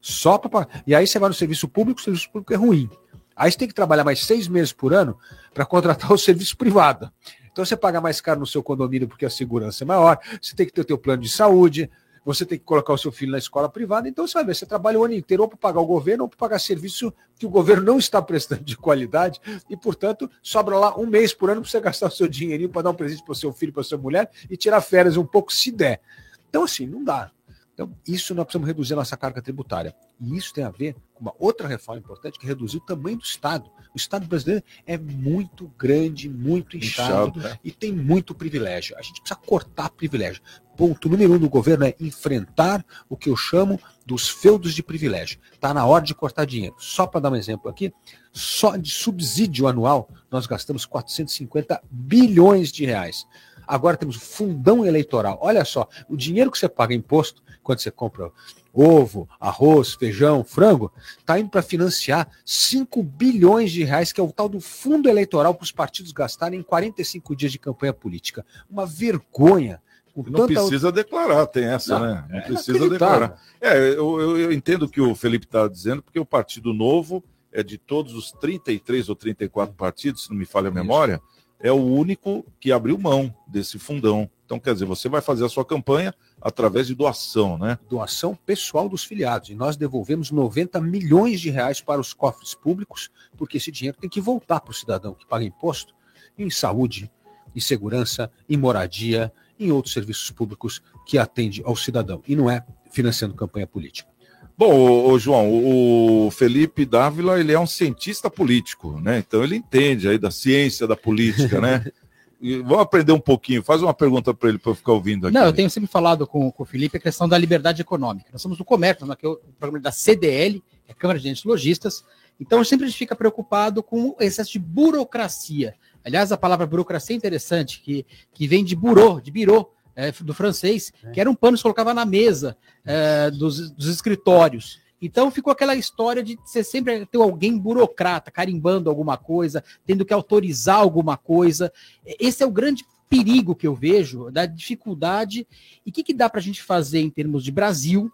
Só 0.00 0.36
para. 0.36 0.68
E 0.86 0.94
aí 0.94 1.06
você 1.06 1.18
vai 1.18 1.28
no 1.28 1.34
serviço 1.34 1.66
público, 1.68 2.00
o 2.00 2.04
serviço 2.04 2.30
público 2.30 2.52
é 2.52 2.56
ruim. 2.56 2.90
Aí 3.34 3.50
você 3.50 3.56
tem 3.56 3.68
que 3.68 3.74
trabalhar 3.74 4.04
mais 4.04 4.24
seis 4.24 4.46
meses 4.46 4.72
por 4.72 4.92
ano 4.92 5.16
para 5.54 5.64
contratar 5.64 6.12
o 6.12 6.18
serviço 6.18 6.56
privado. 6.56 7.10
Então 7.50 7.64
você 7.64 7.76
paga 7.76 8.00
mais 8.00 8.20
caro 8.20 8.40
no 8.40 8.46
seu 8.46 8.62
condomínio 8.62 9.08
porque 9.08 9.24
a 9.24 9.30
segurança 9.30 9.84
é 9.84 9.86
maior, 9.86 10.18
você 10.40 10.54
tem 10.54 10.66
que 10.66 10.72
ter 10.72 10.80
o 10.80 10.84
teu 10.84 10.98
plano 10.98 11.22
de 11.22 11.28
saúde, 11.28 11.90
você 12.24 12.46
tem 12.46 12.58
que 12.58 12.64
colocar 12.64 12.92
o 12.92 12.98
seu 12.98 13.10
filho 13.10 13.32
na 13.32 13.38
escola 13.38 13.68
privada, 13.68 14.08
então 14.08 14.26
você 14.26 14.34
vai 14.34 14.44
ver, 14.44 14.54
você 14.54 14.66
trabalha 14.66 14.98
o 14.98 15.04
ano 15.04 15.14
inteiro 15.14 15.42
ou 15.42 15.48
para 15.48 15.58
pagar 15.58 15.80
o 15.80 15.86
governo 15.86 16.24
ou 16.24 16.28
para 16.28 16.38
pagar 16.38 16.58
serviço 16.58 17.12
que 17.38 17.46
o 17.46 17.50
governo 17.50 17.82
não 17.82 17.98
está 17.98 18.22
prestando 18.22 18.62
de 18.62 18.76
qualidade 18.76 19.40
e, 19.68 19.76
portanto, 19.76 20.30
sobra 20.42 20.78
lá 20.78 20.98
um 20.98 21.06
mês 21.06 21.34
por 21.34 21.50
ano 21.50 21.60
para 21.60 21.70
você 21.70 21.80
gastar 21.80 22.06
o 22.06 22.10
seu 22.10 22.28
dinheirinho 22.28 22.68
para 22.68 22.82
dar 22.82 22.90
um 22.90 22.94
presente 22.94 23.24
para 23.24 23.32
o 23.32 23.36
seu 23.36 23.52
filho, 23.52 23.72
para 23.72 23.82
sua 23.82 23.98
mulher 23.98 24.30
e 24.48 24.56
tirar 24.56 24.80
férias 24.80 25.16
um 25.16 25.26
pouco 25.26 25.52
se 25.52 25.72
der. 25.72 26.00
Então, 26.48 26.64
assim, 26.64 26.86
não 26.86 27.02
dá. 27.02 27.30
Então, 27.74 27.90
isso 28.06 28.34
nós 28.34 28.44
precisamos 28.44 28.68
reduzir 28.68 28.92
a 28.92 28.96
nossa 28.96 29.16
carga 29.16 29.40
tributária. 29.40 29.94
E 30.20 30.36
isso 30.36 30.52
tem 30.52 30.62
a 30.62 30.70
ver 30.70 30.94
com 31.14 31.22
uma 31.22 31.34
outra 31.38 31.66
reforma 31.66 32.00
importante, 32.00 32.38
que 32.38 32.44
é 32.44 32.48
reduzir 32.48 32.76
o 32.76 32.80
tamanho 32.80 33.16
do 33.16 33.24
Estado. 33.24 33.70
O 33.94 33.96
Estado 33.96 34.26
brasileiro 34.26 34.62
é 34.86 34.98
muito 34.98 35.68
grande, 35.78 36.28
muito 36.28 36.76
inchado, 36.76 37.38
Inchado, 37.38 37.54
é. 37.54 37.58
e 37.64 37.70
tem 37.70 37.90
muito 37.90 38.34
privilégio. 38.34 38.96
A 38.98 39.02
gente 39.02 39.20
precisa 39.20 39.40
cortar 39.40 39.88
privilégio. 39.90 40.42
Ponto 40.76 41.08
número 41.08 41.34
um 41.34 41.38
do 41.38 41.48
governo 41.48 41.84
é 41.84 41.94
enfrentar 41.98 42.84
o 43.08 43.16
que 43.16 43.30
eu 43.30 43.36
chamo 43.36 43.80
dos 44.04 44.28
feudos 44.28 44.74
de 44.74 44.82
privilégio. 44.82 45.38
Está 45.52 45.72
na 45.72 45.86
hora 45.86 46.04
de 46.04 46.14
cortar 46.14 46.44
dinheiro. 46.44 46.74
Só 46.78 47.06
para 47.06 47.20
dar 47.20 47.32
um 47.32 47.36
exemplo 47.36 47.70
aqui, 47.70 47.92
só 48.32 48.76
de 48.76 48.90
subsídio 48.90 49.66
anual 49.66 50.08
nós 50.30 50.46
gastamos 50.46 50.84
450 50.86 51.82
bilhões 51.90 52.70
de 52.72 52.84
reais. 52.84 53.26
Agora 53.66 53.96
temos 53.96 54.16
o 54.16 54.20
fundão 54.20 54.84
eleitoral. 54.84 55.38
Olha 55.40 55.64
só, 55.64 55.88
o 56.08 56.16
dinheiro 56.16 56.50
que 56.50 56.58
você 56.58 56.68
paga 56.68 56.94
em 56.94 56.98
imposto 56.98 57.42
quando 57.62 57.78
você 57.78 57.90
compra 57.90 58.30
ovo, 58.72 59.28
arroz, 59.38 59.94
feijão, 59.94 60.42
frango, 60.42 60.90
está 61.18 61.38
indo 61.38 61.50
para 61.50 61.62
financiar 61.62 62.28
5 62.44 63.02
bilhões 63.02 63.70
de 63.70 63.84
reais, 63.84 64.12
que 64.12 64.20
é 64.20 64.24
o 64.24 64.32
tal 64.32 64.48
do 64.48 64.60
fundo 64.60 65.08
eleitoral 65.08 65.54
para 65.54 65.64
os 65.64 65.72
partidos 65.72 66.12
gastarem 66.12 66.60
em 66.60 66.62
45 66.62 67.36
dias 67.36 67.52
de 67.52 67.58
campanha 67.58 67.92
política. 67.92 68.44
Uma 68.70 68.86
vergonha. 68.86 69.80
Não 70.14 70.46
precisa 70.46 70.92
declarar, 70.92 71.46
tem 71.46 71.64
essa, 71.64 71.98
Não, 71.98 72.06
né? 72.06 72.24
Não 72.28 72.38
é 72.38 72.42
precisa 72.42 72.88
declarar. 72.88 73.40
É, 73.60 73.78
eu, 73.78 74.20
eu, 74.20 74.38
eu 74.38 74.52
entendo 74.52 74.84
o 74.84 74.88
que 74.88 75.00
o 75.00 75.14
Felipe 75.14 75.46
está 75.46 75.66
dizendo, 75.66 76.02
porque 76.02 76.20
o 76.20 76.26
Partido 76.26 76.74
Novo 76.74 77.24
é 77.50 77.62
de 77.62 77.78
todos 77.78 78.14
os 78.14 78.32
33 78.32 79.08
ou 79.08 79.16
34 79.16 79.74
partidos, 79.74 80.24
se 80.24 80.30
não 80.30 80.36
me 80.36 80.44
falha 80.44 80.68
a 80.68 80.72
memória, 80.72 81.20
é 81.62 81.70
o 81.70 81.76
único 81.76 82.44
que 82.60 82.72
abriu 82.72 82.98
mão 82.98 83.32
desse 83.46 83.78
fundão. 83.78 84.28
Então, 84.44 84.58
quer 84.58 84.74
dizer, 84.74 84.84
você 84.84 85.08
vai 85.08 85.22
fazer 85.22 85.46
a 85.46 85.48
sua 85.48 85.64
campanha 85.64 86.12
através 86.40 86.88
de 86.88 86.94
doação, 86.94 87.56
né? 87.56 87.78
doação 87.88 88.34
pessoal 88.34 88.88
dos 88.88 89.04
filiados. 89.04 89.48
E 89.48 89.54
nós 89.54 89.76
devolvemos 89.76 90.32
90 90.32 90.80
milhões 90.80 91.40
de 91.40 91.50
reais 91.50 91.80
para 91.80 92.00
os 92.00 92.12
cofres 92.12 92.52
públicos, 92.52 93.10
porque 93.36 93.56
esse 93.56 93.70
dinheiro 93.70 93.96
tem 93.98 94.10
que 94.10 94.20
voltar 94.20 94.60
para 94.60 94.72
o 94.72 94.74
cidadão 94.74 95.14
que 95.14 95.24
paga 95.24 95.44
imposto 95.44 95.94
em 96.36 96.50
saúde, 96.50 97.10
em 97.54 97.60
segurança, 97.60 98.30
em 98.48 98.56
moradia, 98.56 99.32
em 99.58 99.70
outros 99.70 99.94
serviços 99.94 100.30
públicos 100.30 100.82
que 101.06 101.16
atende 101.16 101.62
ao 101.64 101.76
cidadão. 101.76 102.20
E 102.26 102.34
não 102.34 102.50
é 102.50 102.66
financiando 102.90 103.34
campanha 103.34 103.66
política. 103.66 104.11
Bom, 104.56 104.74
ô, 104.74 105.10
ô, 105.10 105.18
João, 105.18 105.50
o, 105.50 106.26
o 106.26 106.30
Felipe 106.30 106.84
Dávila, 106.84 107.40
ele 107.40 107.52
é 107.52 107.58
um 107.58 107.66
cientista 107.66 108.30
político, 108.30 109.00
né? 109.00 109.18
Então 109.18 109.42
ele 109.42 109.56
entende 109.56 110.08
aí 110.08 110.18
da 110.18 110.30
ciência 110.30 110.86
da 110.86 110.96
política, 110.96 111.60
né? 111.60 111.84
E 112.44 112.56
vamos 112.56 112.80
aprender 112.80 113.12
um 113.12 113.20
pouquinho. 113.20 113.62
Faz 113.62 113.80
uma 113.80 113.94
pergunta 113.94 114.34
para 114.34 114.48
ele 114.48 114.58
para 114.58 114.72
eu 114.72 114.74
ficar 114.74 114.90
ouvindo 114.90 115.28
aqui. 115.28 115.34
Não, 115.34 115.44
eu 115.44 115.52
tenho 115.52 115.70
sempre 115.70 115.88
falado 115.88 116.26
com, 116.26 116.50
com 116.50 116.64
o 116.64 116.66
Felipe 116.66 116.96
a 116.96 117.00
questão 117.00 117.28
da 117.28 117.38
liberdade 117.38 117.80
econômica. 117.80 118.30
Nós 118.32 118.42
somos 118.42 118.58
do 118.58 118.64
comércio, 118.64 119.06
né, 119.06 119.14
que 119.14 119.24
é 119.24 119.28
o 119.28 119.36
programa 119.60 119.78
da 119.78 119.92
CDL, 119.92 120.60
que 120.84 120.90
é 120.90 120.92
a 120.92 120.94
Câmara 120.96 121.20
de 121.20 121.28
Agentes 121.28 121.44
Logistas. 121.44 122.04
Então, 122.40 122.64
sempre 122.64 122.86
a 122.86 122.88
gente 122.88 122.98
fica 122.98 123.14
preocupado 123.14 123.80
com 123.80 124.08
o 124.08 124.16
excesso 124.18 124.50
de 124.50 124.58
burocracia. 124.58 125.76
Aliás, 126.04 126.32
a 126.32 126.36
palavra 126.36 126.66
burocracia 126.66 127.14
é 127.14 127.16
interessante, 127.16 127.80
que, 127.80 128.04
que 128.34 128.48
vem 128.48 128.64
de 128.64 128.74
bureau, 128.74 129.20
de 129.20 129.30
birô, 129.30 129.70
é, 129.94 130.10
do 130.10 130.34
francês, 130.34 130.92
que 131.12 131.20
era 131.20 131.30
um 131.30 131.34
pano 131.34 131.54
que 131.54 131.58
se 131.58 131.62
colocava 131.62 131.92
na 131.94 132.04
mesa 132.04 132.56
é, 132.84 133.30
dos, 133.30 133.70
dos 133.70 133.88
escritórios. 133.88 134.80
Então 135.00 135.32
ficou 135.32 135.52
aquela 135.52 135.74
história 135.74 136.22
de 136.22 136.36
você 136.44 136.62
sempre 136.62 137.04
ter 137.06 137.18
alguém 137.18 137.58
burocrata, 137.58 138.30
carimbando 138.30 138.88
alguma 138.88 139.16
coisa, 139.16 139.64
tendo 139.84 140.04
que 140.04 140.14
autorizar 140.14 140.76
alguma 140.76 141.16
coisa. 141.16 141.72
Esse 142.20 142.44
é 142.44 142.46
o 142.46 142.52
grande 142.52 142.84
perigo 143.08 143.54
que 143.54 143.66
eu 143.66 143.74
vejo, 143.74 144.30
da 144.30 144.46
dificuldade. 144.46 145.46
E 145.84 145.90
o 145.90 145.92
que, 145.92 146.04
que 146.04 146.14
dá 146.14 146.30
para 146.30 146.38
a 146.38 146.42
gente 146.42 146.62
fazer 146.62 147.00
em 147.00 147.10
termos 147.10 147.42
de 147.42 147.50
Brasil, 147.50 148.10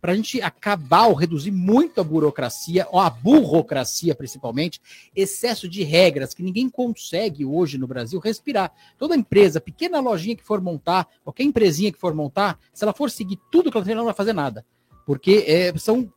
para 0.00 0.12
a 0.12 0.14
gente 0.14 0.40
acabar 0.40 1.06
ou 1.06 1.14
reduzir 1.14 1.50
muito 1.50 2.00
a 2.00 2.04
burocracia, 2.04 2.86
ou 2.90 3.00
a 3.00 3.10
burocracia 3.10 4.14
principalmente, 4.14 4.80
excesso 5.14 5.68
de 5.68 5.82
regras 5.82 6.34
que 6.34 6.42
ninguém 6.42 6.68
consegue 6.68 7.44
hoje 7.44 7.78
no 7.78 7.86
Brasil 7.86 8.20
respirar. 8.20 8.72
Toda 8.96 9.16
empresa, 9.16 9.60
pequena 9.60 10.00
lojinha 10.00 10.36
que 10.36 10.44
for 10.44 10.60
montar, 10.60 11.08
qualquer 11.24 11.44
empresinha 11.44 11.92
que 11.92 11.98
for 11.98 12.14
montar, 12.14 12.58
se 12.72 12.84
ela 12.84 12.92
for 12.92 13.10
seguir 13.10 13.38
tudo 13.50 13.70
que 13.70 13.76
ela 13.76 13.84
tem, 13.84 13.92
ela 13.92 14.00
não 14.00 14.06
vai 14.06 14.14
fazer 14.14 14.32
nada. 14.32 14.64
Porque 15.04 15.44
é, 15.46 15.76
são 15.78 16.12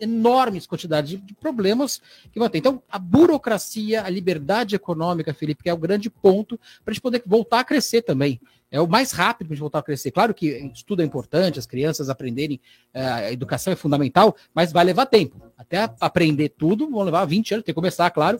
enormes 0.00 0.66
quantidades 0.66 1.20
de, 1.20 1.34
problemas 1.34 2.00
que 2.32 2.38
vão 2.38 2.48
ter. 2.48 2.58
Então, 2.58 2.82
a 2.88 2.98
burocracia, 2.98 4.02
a 4.02 4.08
liberdade 4.08 4.76
econômica, 4.76 5.34
Felipe, 5.34 5.62
que 5.62 5.68
é 5.68 5.74
o 5.74 5.78
grande 5.78 6.08
ponto 6.08 6.58
para 6.84 6.90
a 6.90 6.94
gente 6.94 7.02
poder 7.02 7.22
voltar 7.26 7.60
a 7.60 7.64
crescer 7.64 8.02
também. 8.02 8.40
É 8.70 8.80
o 8.80 8.86
mais 8.86 9.12
rápido 9.12 9.46
para 9.46 9.54
a 9.54 9.56
gente 9.56 9.62
voltar 9.62 9.78
a 9.78 9.82
crescer. 9.82 10.10
Claro 10.10 10.34
que 10.34 10.70
estudo 10.74 11.00
é 11.00 11.04
importante, 11.04 11.58
as 11.58 11.66
crianças 11.66 12.10
aprenderem, 12.10 12.60
eh, 12.92 13.02
a 13.02 13.32
educação 13.32 13.72
é 13.72 13.76
fundamental, 13.76 14.36
mas 14.54 14.72
vai 14.72 14.84
levar 14.84 15.06
tempo. 15.06 15.40
Até 15.56 15.90
aprender 15.98 16.50
tudo, 16.50 16.90
vão 16.90 17.02
levar 17.02 17.24
20 17.24 17.54
anos, 17.54 17.64
tem 17.64 17.72
que 17.72 17.76
começar, 17.76 18.10
claro, 18.10 18.38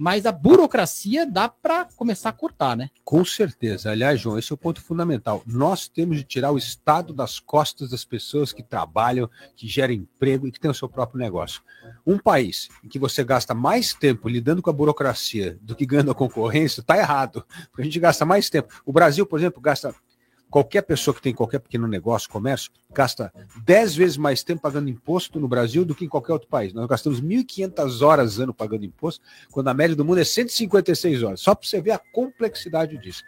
mas 0.00 0.24
a 0.24 0.32
burocracia 0.32 1.26
dá 1.26 1.46
para 1.46 1.84
começar 1.94 2.30
a 2.30 2.32
cortar, 2.32 2.74
né? 2.74 2.88
Com 3.04 3.22
certeza. 3.22 3.90
Aliás, 3.90 4.18
João, 4.18 4.38
esse 4.38 4.50
é 4.50 4.54
o 4.54 4.56
ponto 4.56 4.80
fundamental. 4.80 5.42
Nós 5.44 5.88
temos 5.88 6.16
de 6.16 6.24
tirar 6.24 6.52
o 6.52 6.56
Estado 6.56 7.12
das 7.12 7.38
costas 7.38 7.90
das 7.90 8.02
pessoas 8.02 8.50
que 8.50 8.62
trabalham, 8.62 9.28
que 9.54 9.68
geram 9.68 9.92
emprego 9.92 10.48
e 10.48 10.52
que 10.52 10.58
têm 10.58 10.70
o 10.70 10.74
seu 10.74 10.88
próprio 10.88 11.20
negócio. 11.20 11.60
Um 12.06 12.16
país 12.16 12.70
em 12.82 12.88
que 12.88 12.98
você 12.98 13.22
gasta 13.22 13.52
mais 13.52 13.92
tempo 13.92 14.26
lidando 14.26 14.62
com 14.62 14.70
a 14.70 14.72
burocracia 14.72 15.58
do 15.60 15.76
que 15.76 15.84
ganhando 15.84 16.12
a 16.12 16.14
concorrência, 16.14 16.80
está 16.80 16.96
errado. 16.96 17.44
Porque 17.70 17.82
a 17.82 17.84
gente 17.84 18.00
gasta 18.00 18.24
mais 18.24 18.48
tempo. 18.48 18.72
O 18.86 18.94
Brasil, 18.94 19.26
por 19.26 19.38
exemplo, 19.38 19.60
gasta. 19.60 19.94
Qualquer 20.50 20.82
pessoa 20.82 21.14
que 21.14 21.22
tem 21.22 21.32
qualquer 21.32 21.60
pequeno 21.60 21.86
negócio, 21.86 22.28
comércio, 22.28 22.72
gasta 22.92 23.32
10 23.64 23.94
vezes 23.94 24.16
mais 24.16 24.42
tempo 24.42 24.60
pagando 24.60 24.90
imposto 24.90 25.38
no 25.38 25.46
Brasil 25.46 25.84
do 25.84 25.94
que 25.94 26.04
em 26.04 26.08
qualquer 26.08 26.32
outro 26.32 26.48
país. 26.48 26.72
Nós 26.72 26.88
gastamos 26.88 27.20
1.500 27.20 28.04
horas 28.04 28.40
ano 28.40 28.52
pagando 28.52 28.84
imposto, 28.84 29.24
quando 29.50 29.68
a 29.68 29.74
média 29.74 29.94
do 29.94 30.04
mundo 30.04 30.20
é 30.20 30.24
156 30.24 31.22
horas. 31.22 31.40
Só 31.40 31.54
para 31.54 31.68
você 31.68 31.80
ver 31.80 31.92
a 31.92 31.98
complexidade 31.98 32.98
disso. 32.98 33.22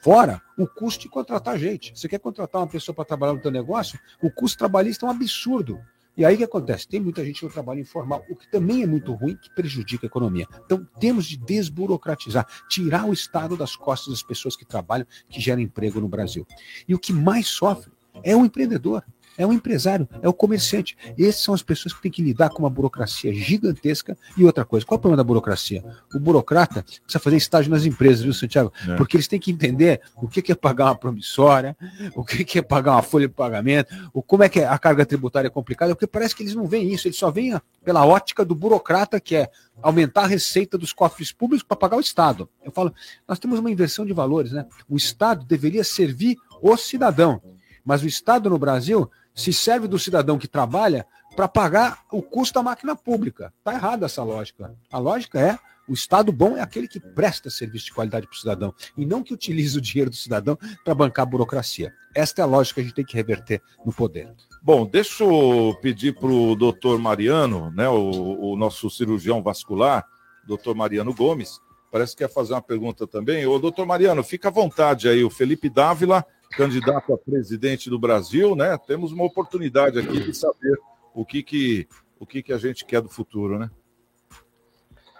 Fora 0.00 0.42
o 0.58 0.66
custo 0.66 1.02
de 1.02 1.08
contratar 1.08 1.56
gente. 1.56 1.96
Você 1.96 2.08
quer 2.08 2.18
contratar 2.18 2.60
uma 2.60 2.66
pessoa 2.66 2.94
para 2.94 3.04
trabalhar 3.04 3.34
no 3.34 3.40
teu 3.40 3.50
negócio? 3.50 4.00
O 4.20 4.30
custo 4.30 4.58
trabalhista 4.58 5.06
é 5.06 5.08
um 5.08 5.12
absurdo. 5.12 5.80
E 6.16 6.24
aí 6.24 6.34
o 6.34 6.38
que 6.38 6.44
acontece? 6.44 6.88
Tem 6.88 7.00
muita 7.00 7.24
gente 7.24 7.42
no 7.44 7.50
trabalho 7.50 7.80
informal, 7.80 8.24
o 8.28 8.36
que 8.36 8.50
também 8.50 8.82
é 8.82 8.86
muito 8.86 9.12
ruim, 9.14 9.36
que 9.36 9.54
prejudica 9.54 10.06
a 10.06 10.08
economia. 10.08 10.46
Então 10.64 10.86
temos 10.98 11.26
de 11.26 11.36
desburocratizar, 11.36 12.46
tirar 12.68 13.06
o 13.06 13.12
Estado 13.12 13.56
das 13.56 13.76
costas 13.76 14.08
das 14.12 14.22
pessoas 14.22 14.56
que 14.56 14.64
trabalham, 14.64 15.06
que 15.28 15.40
geram 15.40 15.62
emprego 15.62 16.00
no 16.00 16.08
Brasil. 16.08 16.46
E 16.86 16.94
o 16.94 16.98
que 16.98 17.12
mais 17.12 17.46
sofre 17.46 17.92
é 18.22 18.36
o 18.36 18.44
empreendedor. 18.44 19.04
É 19.40 19.46
o 19.46 19.54
empresário, 19.54 20.06
é 20.20 20.28
o 20.28 20.34
comerciante. 20.34 20.94
Essas 21.18 21.40
são 21.40 21.54
as 21.54 21.62
pessoas 21.62 21.94
que 21.94 22.02
têm 22.02 22.10
que 22.10 22.22
lidar 22.22 22.50
com 22.50 22.58
uma 22.58 22.68
burocracia 22.68 23.32
gigantesca. 23.32 24.14
E 24.36 24.44
outra 24.44 24.66
coisa, 24.66 24.84
qual 24.84 24.96
é 24.96 24.98
o 24.98 25.00
problema 25.00 25.16
da 25.16 25.24
burocracia? 25.24 25.82
O 26.14 26.18
burocrata 26.18 26.82
precisa 26.82 27.18
fazer 27.18 27.38
estágio 27.38 27.70
nas 27.70 27.86
empresas, 27.86 28.20
viu, 28.20 28.34
Santiago? 28.34 28.70
É. 28.86 28.96
Porque 28.96 29.16
eles 29.16 29.26
têm 29.26 29.40
que 29.40 29.50
entender 29.50 30.02
o 30.16 30.28
que 30.28 30.52
é 30.52 30.54
pagar 30.54 30.88
uma 30.88 30.94
promissória, 30.94 31.74
o 32.14 32.22
que 32.22 32.58
é 32.58 32.60
pagar 32.60 32.92
uma 32.92 33.02
folha 33.02 33.28
de 33.28 33.32
pagamento, 33.32 33.94
o, 34.12 34.22
como 34.22 34.42
é 34.42 34.48
que 34.50 34.60
a 34.60 34.78
carga 34.78 35.06
tributária 35.06 35.46
é 35.48 35.50
complicada, 35.50 35.94
porque 35.94 36.06
parece 36.06 36.36
que 36.36 36.42
eles 36.42 36.54
não 36.54 36.66
veem 36.66 36.92
isso, 36.92 37.08
eles 37.08 37.16
só 37.16 37.30
veem 37.30 37.58
pela 37.82 38.04
ótica 38.04 38.44
do 38.44 38.54
burocrata, 38.54 39.18
que 39.18 39.36
é 39.36 39.50
aumentar 39.80 40.24
a 40.24 40.26
receita 40.26 40.76
dos 40.76 40.92
cofres 40.92 41.32
públicos 41.32 41.66
para 41.66 41.78
pagar 41.78 41.96
o 41.96 42.00
Estado. 42.00 42.46
Eu 42.62 42.70
falo, 42.70 42.92
nós 43.26 43.38
temos 43.38 43.58
uma 43.58 43.70
inversão 43.70 44.04
de 44.04 44.12
valores, 44.12 44.52
né? 44.52 44.66
O 44.86 44.98
Estado 44.98 45.46
deveria 45.46 45.82
servir 45.82 46.36
o 46.60 46.76
cidadão, 46.76 47.40
mas 47.82 48.02
o 48.02 48.06
Estado 48.06 48.50
no 48.50 48.58
Brasil 48.58 49.10
se 49.34 49.52
serve 49.52 49.86
do 49.86 49.98
cidadão 49.98 50.38
que 50.38 50.48
trabalha 50.48 51.06
para 51.36 51.48
pagar 51.48 52.04
o 52.10 52.22
custo 52.22 52.54
da 52.54 52.62
máquina 52.62 52.96
pública. 52.96 53.52
Está 53.58 53.74
errada 53.74 54.06
essa 54.06 54.22
lógica. 54.22 54.74
A 54.90 54.98
lógica 54.98 55.40
é 55.40 55.58
o 55.88 55.92
Estado 55.92 56.30
bom 56.30 56.56
é 56.56 56.60
aquele 56.60 56.86
que 56.86 57.00
presta 57.00 57.50
serviço 57.50 57.86
de 57.86 57.92
qualidade 57.92 58.24
para 58.26 58.34
o 58.34 58.38
cidadão 58.38 58.72
e 58.96 59.04
não 59.04 59.24
que 59.24 59.34
utiliza 59.34 59.78
o 59.78 59.80
dinheiro 59.80 60.08
do 60.08 60.14
cidadão 60.14 60.56
para 60.84 60.94
bancar 60.94 61.24
a 61.24 61.26
burocracia. 61.26 61.92
Esta 62.14 62.42
é 62.42 62.44
a 62.44 62.46
lógica 62.46 62.76
que 62.76 62.80
a 62.80 62.84
gente 62.84 62.94
tem 62.94 63.04
que 63.04 63.16
reverter 63.16 63.60
no 63.84 63.92
poder. 63.92 64.32
Bom, 64.62 64.86
deixa 64.86 65.24
eu 65.24 65.76
pedir 65.82 66.14
para 66.14 66.28
o 66.28 66.54
doutor 66.54 66.96
Mariano, 67.00 67.72
né, 67.72 67.88
o, 67.88 68.52
o 68.52 68.56
nosso 68.56 68.88
cirurgião 68.88 69.42
vascular, 69.42 70.06
doutor 70.46 70.76
Mariano 70.76 71.12
Gomes, 71.12 71.60
parece 71.90 72.14
que 72.14 72.24
quer 72.24 72.32
fazer 72.32 72.52
uma 72.52 72.62
pergunta 72.62 73.06
também. 73.06 73.44
Ô, 73.46 73.58
doutor 73.58 73.84
Mariano, 73.84 74.22
fica 74.22 74.48
à 74.48 74.52
vontade 74.52 75.08
aí. 75.08 75.24
O 75.24 75.30
Felipe 75.30 75.68
Dávila, 75.68 76.24
candidato 76.50 77.14
a 77.14 77.18
presidente 77.18 77.88
do 77.88 77.98
Brasil, 77.98 78.56
né? 78.56 78.76
Temos 78.78 79.12
uma 79.12 79.24
oportunidade 79.24 79.98
aqui 79.98 80.20
de 80.20 80.34
saber 80.34 80.78
o 81.14 81.24
que, 81.24 81.42
que, 81.42 81.88
o 82.18 82.26
que, 82.26 82.42
que 82.42 82.52
a 82.52 82.58
gente 82.58 82.84
quer 82.84 83.00
do 83.00 83.08
futuro, 83.08 83.58
né? 83.58 83.70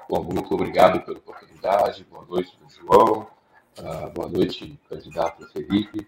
Bom, 0.09 0.25
muito 0.25 0.53
obrigado 0.53 1.05
pela 1.05 1.19
oportunidade. 1.19 2.05
Boa 2.11 2.27
noite, 2.27 2.53
João. 2.81 3.29
Uh, 3.79 4.11
boa 4.13 4.29
noite, 4.29 4.79
candidato 4.89 5.47
Felipe. 5.53 6.07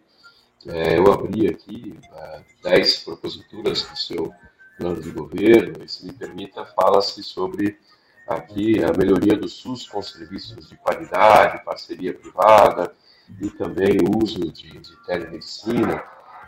É, 0.66 0.98
eu 0.98 1.12
abri 1.12 1.48
aqui 1.48 1.98
uh, 2.10 2.44
dez 2.62 2.98
proposituras 2.98 3.82
do 3.82 3.96
seu 3.96 4.32
plano 4.76 5.00
de 5.00 5.10
governo, 5.10 5.84
e 5.84 5.88
se 5.88 6.04
me 6.04 6.12
permita, 6.12 6.64
fala-se 6.64 7.22
sobre 7.22 7.78
aqui 8.26 8.82
a 8.82 8.92
melhoria 8.96 9.36
do 9.36 9.48
SUS 9.48 9.88
com 9.88 10.02
serviços 10.02 10.68
de 10.68 10.76
qualidade, 10.76 11.64
parceria 11.64 12.14
privada 12.14 12.92
e 13.40 13.50
também 13.50 13.98
o 13.98 14.22
uso 14.22 14.40
de, 14.52 14.78
de 14.78 15.04
telemedicina. 15.04 16.02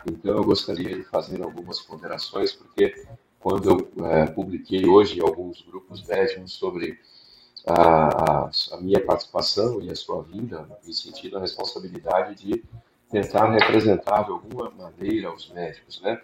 Então, 0.07 0.35
eu 0.35 0.43
gostaria 0.43 0.95
de 0.95 1.03
fazer 1.03 1.41
algumas 1.41 1.81
ponderações, 1.81 2.53
porque 2.53 3.05
quando 3.39 3.69
eu 3.97 4.05
é, 4.05 4.25
publiquei 4.27 4.85
hoje 4.87 5.21
alguns 5.21 5.61
grupos 5.61 6.05
médicos 6.05 6.53
sobre 6.53 6.99
a, 7.67 8.43
a, 8.43 8.49
a, 8.73 8.81
minha 8.81 9.03
participação 9.03 9.81
e 9.81 9.89
a 9.89 9.95
sua 9.95 10.21
vinda, 10.21 10.67
me 10.85 10.93
sentindo 10.93 11.37
a 11.37 11.41
responsabilidade 11.41 12.35
de 12.35 12.63
tentar 13.09 13.51
representar 13.51 14.23
de 14.23 14.31
alguma 14.31 14.69
maneira 14.71 15.33
os 15.33 15.49
médicos, 15.51 16.01
né? 16.01 16.19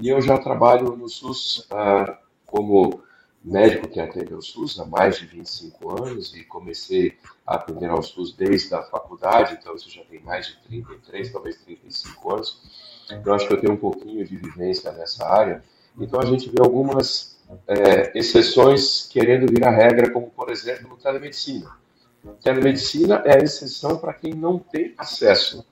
E 0.00 0.08
eu 0.08 0.20
já 0.20 0.38
trabalho 0.38 0.96
no 0.96 1.08
SUS 1.08 1.66
ah, 1.70 2.18
como 2.44 3.02
médico 3.46 3.88
que 3.88 4.00
atende 4.00 4.34
ao 4.34 4.42
SUS 4.42 4.78
há 4.80 4.84
mais 4.84 5.18
de 5.18 5.26
25 5.26 6.04
anos 6.04 6.34
e 6.34 6.42
comecei 6.42 7.16
a 7.46 7.54
atender 7.54 7.88
ao 7.88 8.02
SUS 8.02 8.34
desde 8.34 8.74
a 8.74 8.82
faculdade, 8.82 9.56
então 9.60 9.76
isso 9.76 9.88
já 9.88 10.02
tem 10.04 10.20
mais 10.20 10.48
de 10.48 10.56
33, 10.64 11.32
talvez 11.32 11.56
35 11.62 12.34
anos. 12.34 12.60
Eu 13.24 13.34
acho 13.34 13.46
que 13.46 13.54
eu 13.54 13.60
tenho 13.60 13.74
um 13.74 13.78
pouquinho 13.78 14.24
de 14.26 14.36
vivência 14.36 14.90
nessa 14.90 15.24
área. 15.28 15.62
Então 15.96 16.20
a 16.20 16.26
gente 16.26 16.50
vê 16.50 16.60
algumas 16.60 17.38
é, 17.68 18.18
exceções 18.18 19.06
querendo 19.06 19.46
virar 19.46 19.70
regra, 19.70 20.10
como 20.10 20.28
por 20.28 20.50
exemplo 20.50 20.88
no 20.88 20.96
telemedicina. 20.96 21.70
Telemedicina 22.42 23.22
é 23.24 23.36
a 23.36 23.44
exceção 23.44 23.96
para 23.98 24.12
quem 24.12 24.34
não 24.34 24.58
tem 24.58 24.92
acesso. 24.98 25.64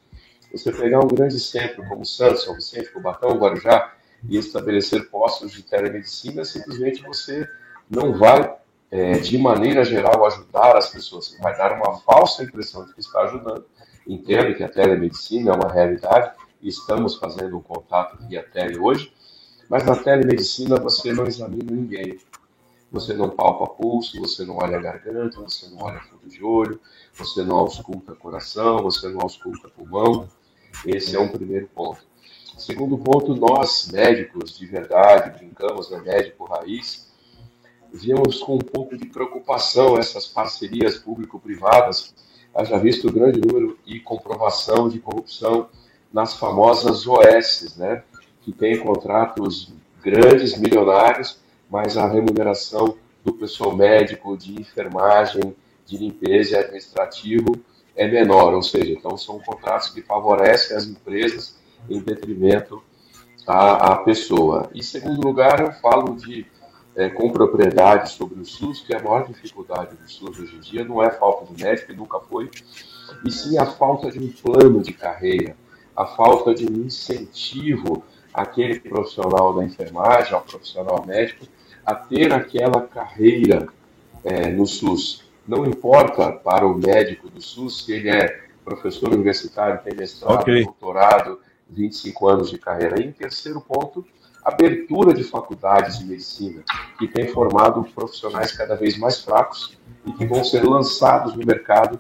Você 0.53 0.71
pegar 0.71 1.01
um 1.01 1.09
grande 1.09 1.41
centro 1.41 1.85
como 1.89 2.07
Santos, 2.07 2.45
São 2.45 2.55
Vicente, 2.55 2.93
Cubatão, 2.93 3.37
Guarujá, 3.37 3.93
e 4.29 4.39
estabelecer 4.39 5.11
postos 5.11 5.53
de 5.53 5.63
telemedicina, 5.63 6.45
simplesmente 6.45 7.03
você 7.03 7.47
não 7.89 8.17
vai, 8.17 8.57
é, 8.91 9.13
de 9.19 9.39
maneira 9.39 9.85
geral, 9.85 10.25
ajudar 10.27 10.77
as 10.77 10.91
pessoas. 10.91 11.37
Vai 11.41 11.57
dar 11.57 11.73
uma 11.73 11.99
falsa 11.99 12.43
impressão 12.43 12.85
de 12.87 12.95
que 12.95 13.01
está 13.01 13.23
ajudando. 13.23 13.65
Entendo 14.07 14.55
que 14.55 14.63
a 14.63 14.69
telemedicina 14.69 15.53
é 15.53 15.55
uma 15.55 15.73
realidade 15.73 16.33
estamos 16.69 17.17
fazendo 17.17 17.59
um 17.59 17.63
contato 17.63 18.17
via 18.27 18.43
tele 18.43 18.79
hoje, 18.79 19.13
mas 19.69 19.85
na 19.85 19.95
telemedicina 19.95 20.77
você 20.77 21.13
não 21.13 21.27
examina 21.27 21.71
ninguém. 21.71 22.19
Você 22.91 23.13
não 23.13 23.29
palpa 23.29 23.67
pulso, 23.67 24.21
você 24.21 24.45
não 24.45 24.57
olha 24.57 24.79
a 24.79 24.81
garganta, 24.81 25.41
você 25.41 25.69
não 25.69 25.83
olha 25.83 26.01
fundo 26.01 26.29
de 26.29 26.43
olho, 26.45 26.81
você 27.13 27.43
não 27.43 27.57
ausculta 27.57 28.15
coração, 28.15 28.79
você 28.79 29.09
não 29.09 29.21
ausculta 29.21 29.69
pulmão. 29.69 30.29
Esse 30.87 31.17
é 31.17 31.19
um 31.19 31.29
primeiro 31.29 31.69
ponto. 31.75 32.07
Segundo 32.57 32.97
ponto, 32.97 33.35
nós, 33.35 33.91
médicos 33.91 34.57
de 34.57 34.67
verdade, 34.67 35.37
brincamos, 35.39 35.91
né, 35.91 35.99
médico 35.99 36.45
raiz, 36.45 37.11
vimos 37.95 38.43
com 38.43 38.57
um 38.57 38.59
pouco 38.59 38.97
de 38.97 39.07
preocupação 39.07 39.97
essas 39.97 40.27
parcerias 40.27 40.99
público-privadas, 40.99 42.13
haja 42.53 42.77
visto 42.77 43.09
o 43.09 43.13
grande 43.13 43.41
número 43.41 43.79
e 43.87 44.01
comprovação 44.01 44.89
de 44.89 44.99
corrupção 44.99 45.69
nas 46.13 46.35
famosas 46.35 47.07
OS, 47.07 47.77
né, 47.77 48.03
que 48.43 48.53
têm 48.53 48.79
contratos 48.79 49.73
grandes, 50.03 50.59
milionários, 50.59 51.39
mas 51.71 51.97
a 51.97 52.07
remuneração 52.07 52.97
do 53.25 53.33
pessoal 53.33 53.75
médico, 53.75 54.37
de 54.37 54.61
enfermagem, 54.61 55.55
de 55.87 55.97
limpeza 55.97 56.57
e 56.57 56.59
administrativo 56.59 57.57
é 57.97 58.09
menor, 58.09 58.55
ou 58.55 58.63
seja, 58.63 58.93
então 58.93 59.17
são 59.17 59.39
contratos 59.39 59.91
que 59.91 60.03
favorecem 60.03 60.77
as 60.77 60.87
empresas 60.87 61.57
em 61.89 62.01
detrimento 62.01 62.83
à, 63.47 63.93
à 63.93 63.97
pessoa. 63.97 64.69
Em 64.75 64.83
segundo 64.83 65.23
lugar, 65.23 65.61
eu 65.61 65.73
falo 65.73 66.17
de 66.17 66.45
é, 66.97 67.09
com 67.09 67.31
propriedade 67.31 68.11
sobre 68.11 68.41
o 68.41 68.45
SUS, 68.45 68.81
que 68.81 68.95
a 68.95 69.03
maior 69.03 69.27
dificuldade 69.27 69.97
do 69.97 70.11
SUS 70.11 70.39
hoje 70.39 70.57
em 70.57 70.61
dia 70.61 70.85
não 70.85 71.03
é 71.03 71.07
a 71.07 71.11
falta 71.11 71.53
de 71.53 71.63
médico, 71.63 71.93
e 71.93 71.97
nunca 71.97 72.21
foi, 72.21 72.51
e 73.25 73.31
sim 73.31 73.59
a 73.59 73.67
falta 73.67 74.11
de 74.11 74.19
um 74.19 74.31
plano 74.31 74.83
de 74.83 74.93
carreira, 74.93 75.57
a 75.97 76.07
falta 76.07 76.55
de 76.55 76.67
um 76.67 76.85
incentivo 76.85 78.03
àquele 78.33 78.81
profissional 78.81 79.55
da 79.55 79.65
enfermagem, 79.65 80.33
ao 80.33 80.43
profissional 80.43 81.05
médico, 81.07 81.47
a 81.85 81.95
ter 81.95 82.33
aquela 82.33 82.83
carreira 82.83 83.69
é, 84.25 84.51
no 84.51 84.67
SUS. 84.67 85.25
Não 85.47 85.67
importa 85.67 86.33
para 86.33 86.67
o 86.67 86.75
médico 86.75 87.29
do 87.29 87.41
SUS 87.41 87.85
se 87.85 87.93
ele 87.93 88.09
é 88.09 88.45
professor 88.65 89.13
universitário, 89.13 89.83
tem 89.85 89.95
mestrado, 89.95 90.41
okay. 90.41 90.65
doutorado, 90.65 91.39
25 91.69 92.29
anos 92.29 92.51
de 92.51 92.59
carreira. 92.59 93.01
E 93.01 93.07
em 93.07 93.13
terceiro 93.13 93.61
ponto, 93.61 94.05
abertura 94.45 95.15
de 95.15 95.25
faculdades 95.25 95.99
de 95.99 96.05
medicina, 96.05 96.63
que 96.99 97.09
tem 97.09 97.29
formado 97.29 97.83
profissionais 97.95 98.53
cada 98.53 98.77
vez 98.77 98.99
mais 98.99 99.21
fracos 99.21 99.79
e 100.07 100.13
que 100.13 100.27
vão 100.27 100.45
ser 100.45 100.65
lançados 100.65 101.35
no 101.35 101.47
mercado 101.47 101.99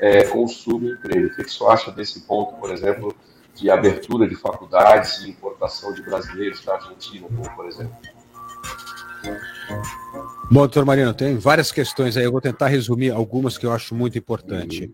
é, 0.00 0.24
com 0.24 0.46
subemprego. 0.48 1.28
O 1.28 1.36
que 1.36 1.48
você 1.48 1.64
acha 1.64 1.92
desse 1.92 2.22
ponto, 2.22 2.56
por 2.56 2.72
exemplo, 2.72 3.14
de 3.54 3.70
abertura 3.70 4.28
de 4.28 4.34
faculdades 4.34 5.20
e 5.20 5.30
importação 5.30 5.92
de 5.92 6.02
brasileiros 6.02 6.64
da 6.64 6.74
Argentina, 6.74 7.28
por 7.54 7.66
exemplo? 7.66 7.96
Bom, 10.50 10.60
doutor 10.60 10.84
Marino, 10.84 11.14
tem 11.14 11.38
várias 11.38 11.70
questões 11.70 12.16
aí. 12.16 12.24
Eu 12.24 12.32
vou 12.32 12.40
tentar 12.40 12.66
resumir 12.66 13.10
algumas 13.10 13.56
que 13.56 13.64
eu 13.64 13.72
acho 13.72 13.94
muito 13.94 14.18
importante. 14.18 14.92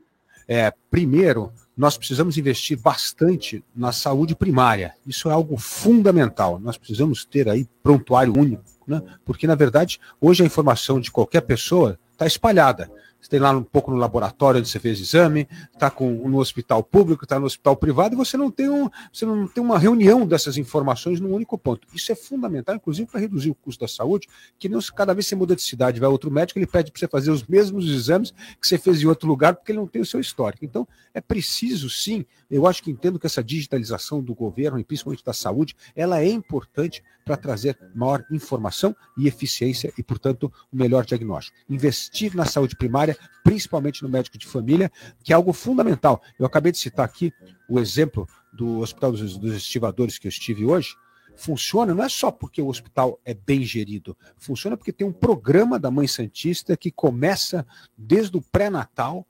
É, 0.53 0.73
primeiro, 0.91 1.53
nós 1.77 1.97
precisamos 1.97 2.37
investir 2.37 2.77
bastante 2.77 3.63
na 3.73 3.93
saúde 3.93 4.35
primária. 4.35 4.93
Isso 5.07 5.31
é 5.31 5.33
algo 5.33 5.57
fundamental. 5.57 6.59
Nós 6.59 6.77
precisamos 6.77 7.25
ter 7.25 7.49
aí 7.49 7.69
prontuário 7.85 8.37
único, 8.37 8.65
né? 8.85 9.01
porque, 9.25 9.47
na 9.47 9.55
verdade, 9.55 10.01
hoje 10.21 10.43
a 10.43 10.47
informação 10.47 10.99
de 10.99 11.09
qualquer 11.09 11.43
pessoa 11.43 11.97
está 12.13 12.27
espalhada. 12.27 12.91
Você 13.21 13.29
tem 13.29 13.41
lá 13.41 13.51
um 13.51 13.63
pouco 13.63 13.91
no 13.91 13.97
laboratório 13.97 14.61
onde 14.61 14.69
você 14.69 14.79
fez 14.79 14.99
exame, 14.99 15.47
está 15.73 15.93
no 16.01 16.39
hospital 16.39 16.83
público, 16.83 17.25
está 17.25 17.39
no 17.39 17.47
hospital 17.47 17.77
privado, 17.77 18.15
e 18.15 18.17
você 18.17 18.37
não 18.37 18.51
tem 18.51 18.69
um, 18.69 18.89
você 19.13 19.27
não 19.27 19.47
tem 19.47 19.63
uma 19.63 19.79
reunião 19.79 20.27
dessas 20.27 20.57
informações 20.57 21.21
num 21.21 21.33
único 21.35 21.59
ponto. 21.59 21.87
Isso 21.95 22.11
é 22.11 22.15
fundamental, 22.15 22.75
inclusive, 22.75 23.11
para 23.11 23.21
reduzir 23.21 23.51
o 23.51 23.55
custo 23.55 23.81
da 23.81 23.89
saúde, 23.89 24.27
que 24.59 24.69
não, 24.69 24.81
cada 24.95 25.13
vez 25.13 25.27
você 25.27 25.37
muda 25.37 25.55
de 25.55 25.63
cidade, 25.63 26.01
vai 26.01 26.09
outro 26.09 26.31
médico, 26.31 26.59
ele 26.59 26.67
pede 26.67 26.91
para 26.91 26.99
você 26.99 27.09
fazer 27.09 27.31
os 27.31 27.45
mesmos 27.47 27.89
exames 27.89 28.31
que 28.61 28.67
você 28.67 28.79
fez 28.79 29.03
em 29.03 29.07
outro 29.07 29.29
lugar, 29.29 29.55
porque 29.55 29.73
ele 29.73 29.79
não 29.79 29.87
tem 29.87 30.01
o 30.01 30.07
seu 30.07 30.21
histórico. 30.21 30.65
Então, 30.65 30.89
é 31.13 31.21
preciso 31.21 31.91
sim, 31.91 32.25
eu 32.51 32.67
acho 32.67 32.83
que 32.83 32.91
entendo 32.91 33.19
que 33.19 33.27
essa 33.27 33.45
digitalização 33.45 34.23
do 34.23 34.35
governo, 34.35 34.79
e 34.79 34.85
principalmente 34.85 35.25
da 35.25 35.33
saúde, 35.33 35.77
ela 35.95 36.21
é 36.21 36.29
importante 36.29 37.03
para 37.31 37.37
trazer 37.37 37.79
maior 37.95 38.25
informação 38.29 38.95
e 39.17 39.29
eficiência 39.29 39.93
e, 39.97 40.03
portanto, 40.03 40.53
o 40.73 40.77
um 40.77 40.79
melhor 40.81 41.05
diagnóstico. 41.05 41.57
Investir 41.69 42.35
na 42.35 42.45
saúde 42.45 42.75
primária, 42.75 43.17
principalmente 43.45 44.03
no 44.03 44.09
médico 44.09 44.37
de 44.37 44.49
família, 44.49 44.91
que 45.23 45.33
é 45.33 45.37
algo 45.37 45.53
fundamental. 45.53 46.21
Eu 46.37 46.45
acabei 46.45 46.73
de 46.73 46.79
citar 46.79 47.05
aqui 47.05 47.33
o 47.69 47.79
exemplo 47.79 48.27
do 48.53 48.81
Hospital 48.81 49.13
dos, 49.13 49.39
dos 49.39 49.55
Estivadores 49.55 50.19
que 50.19 50.27
eu 50.27 50.29
estive 50.29 50.65
hoje. 50.65 50.97
Funciona 51.37 51.95
não 51.95 52.03
é 52.03 52.09
só 52.09 52.33
porque 52.33 52.61
o 52.61 52.67
hospital 52.67 53.21
é 53.25 53.33
bem 53.33 53.63
gerido, 53.63 54.17
funciona 54.37 54.77
porque 54.77 54.93
tem 54.93 55.07
um 55.07 55.13
programa 55.13 55.79
da 55.79 55.91
Mãe 55.91 56.09
Santista 56.09 56.77
que 56.77 56.91
começa 56.91 57.65
desde 57.97 58.37
o 58.37 58.43
pré-natal 58.43 59.25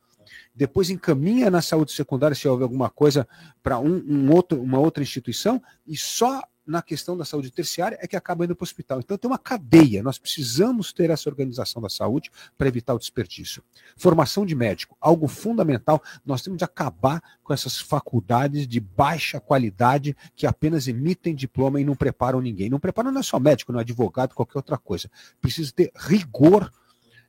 depois 0.54 0.90
encaminha 0.90 1.50
na 1.50 1.62
saúde 1.62 1.92
secundária 1.92 2.34
se 2.34 2.46
houver 2.46 2.64
alguma 2.64 2.90
coisa 2.90 3.26
para 3.62 3.78
um, 3.78 3.96
um, 4.06 4.32
outro, 4.32 4.60
uma 4.60 4.78
outra 4.78 5.02
instituição 5.02 5.62
e 5.86 5.96
só 5.96 6.42
na 6.70 6.80
questão 6.80 7.16
da 7.16 7.24
saúde 7.24 7.50
terciária 7.50 7.98
é 8.00 8.06
que 8.06 8.14
acaba 8.14 8.44
indo 8.44 8.54
para 8.54 8.62
o 8.62 8.66
hospital. 8.66 9.00
Então 9.00 9.18
tem 9.18 9.28
uma 9.28 9.38
cadeia, 9.38 10.04
nós 10.04 10.18
precisamos 10.18 10.92
ter 10.92 11.10
essa 11.10 11.28
organização 11.28 11.82
da 11.82 11.88
saúde 11.88 12.30
para 12.56 12.68
evitar 12.68 12.94
o 12.94 12.98
desperdício. 12.98 13.60
Formação 13.96 14.46
de 14.46 14.54
médico, 14.54 14.96
algo 15.00 15.26
fundamental, 15.26 16.00
nós 16.24 16.42
temos 16.42 16.58
de 16.58 16.64
acabar 16.64 17.20
com 17.42 17.52
essas 17.52 17.78
faculdades 17.78 18.68
de 18.68 18.78
baixa 18.78 19.40
qualidade 19.40 20.16
que 20.36 20.46
apenas 20.46 20.86
emitem 20.86 21.34
diploma 21.34 21.80
e 21.80 21.84
não 21.84 21.96
preparam 21.96 22.40
ninguém. 22.40 22.70
Não 22.70 22.78
preparam 22.78 23.10
não 23.10 23.20
é 23.20 23.24
só 23.24 23.40
médico, 23.40 23.72
não 23.72 23.80
é 23.80 23.82
advogado, 23.82 24.34
qualquer 24.34 24.58
outra 24.58 24.78
coisa. 24.78 25.10
Precisa 25.40 25.72
ter 25.72 25.90
rigor 25.96 26.70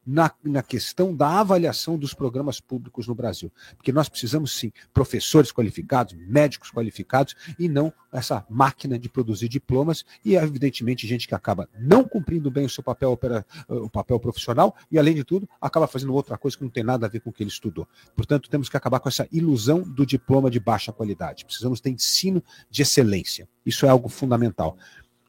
na, 0.06 0.32
na 0.44 0.64
questão 0.64 1.16
da 1.16 1.40
avaliação 1.40 1.98
dos 1.98 2.14
programas 2.14 2.60
públicos 2.60 3.08
no 3.08 3.16
Brasil. 3.16 3.52
Porque 3.76 3.92
nós 3.92 4.10
precisamos, 4.10 4.52
sim, 4.52 4.72
professores 4.94 5.52
qualificados, 5.52 6.16
médicos 6.28 6.72
qualificados, 6.72 7.36
e 7.60 7.70
não 7.70 7.94
essa 8.12 8.46
máquina 8.50 9.00
de 9.00 9.08
produzir 9.08 9.48
diplomas, 9.48 10.04
e, 10.26 10.36
evidentemente, 10.36 11.08
gente 11.08 11.28
que 11.28 11.36
acaba 11.36 11.70
não 11.80 12.04
cumprindo 12.04 12.52
bem 12.52 12.66
o 12.66 12.70
seu 12.70 12.84
papel, 12.84 13.12
opera, 13.12 13.46
o 13.68 13.90
papel 13.90 14.20
profissional, 14.20 14.76
e, 14.92 14.98
além 14.98 15.16
de 15.16 15.24
tudo, 15.24 15.48
acaba 15.60 15.88
fazendo 15.88 16.14
outra 16.14 16.38
coisa 16.38 16.58
que 16.58 16.64
não 16.64 16.72
tem 16.72 16.84
nada 16.84 17.06
a 17.06 17.10
ver 17.10 17.22
com 17.22 17.30
o 17.30 17.34
que 17.34 17.44
ele 17.44 17.50
estudou. 17.50 17.88
Portanto, 18.16 18.50
temos 18.50 18.70
que 18.70 18.78
acabar 18.78 19.00
com 19.00 19.08
essa 19.08 19.28
ilusão 19.32 19.82
do 19.82 20.06
diploma 20.06 20.50
de 20.50 20.60
baixa 20.60 20.92
qualidade. 20.92 21.46
Precisamos 21.46 21.80
ter 21.80 21.92
ensino 21.92 22.44
de 22.70 22.82
excelência. 22.82 23.48
Isso 23.66 23.86
é 23.86 23.90
algo 23.90 24.10
fundamental. 24.10 24.78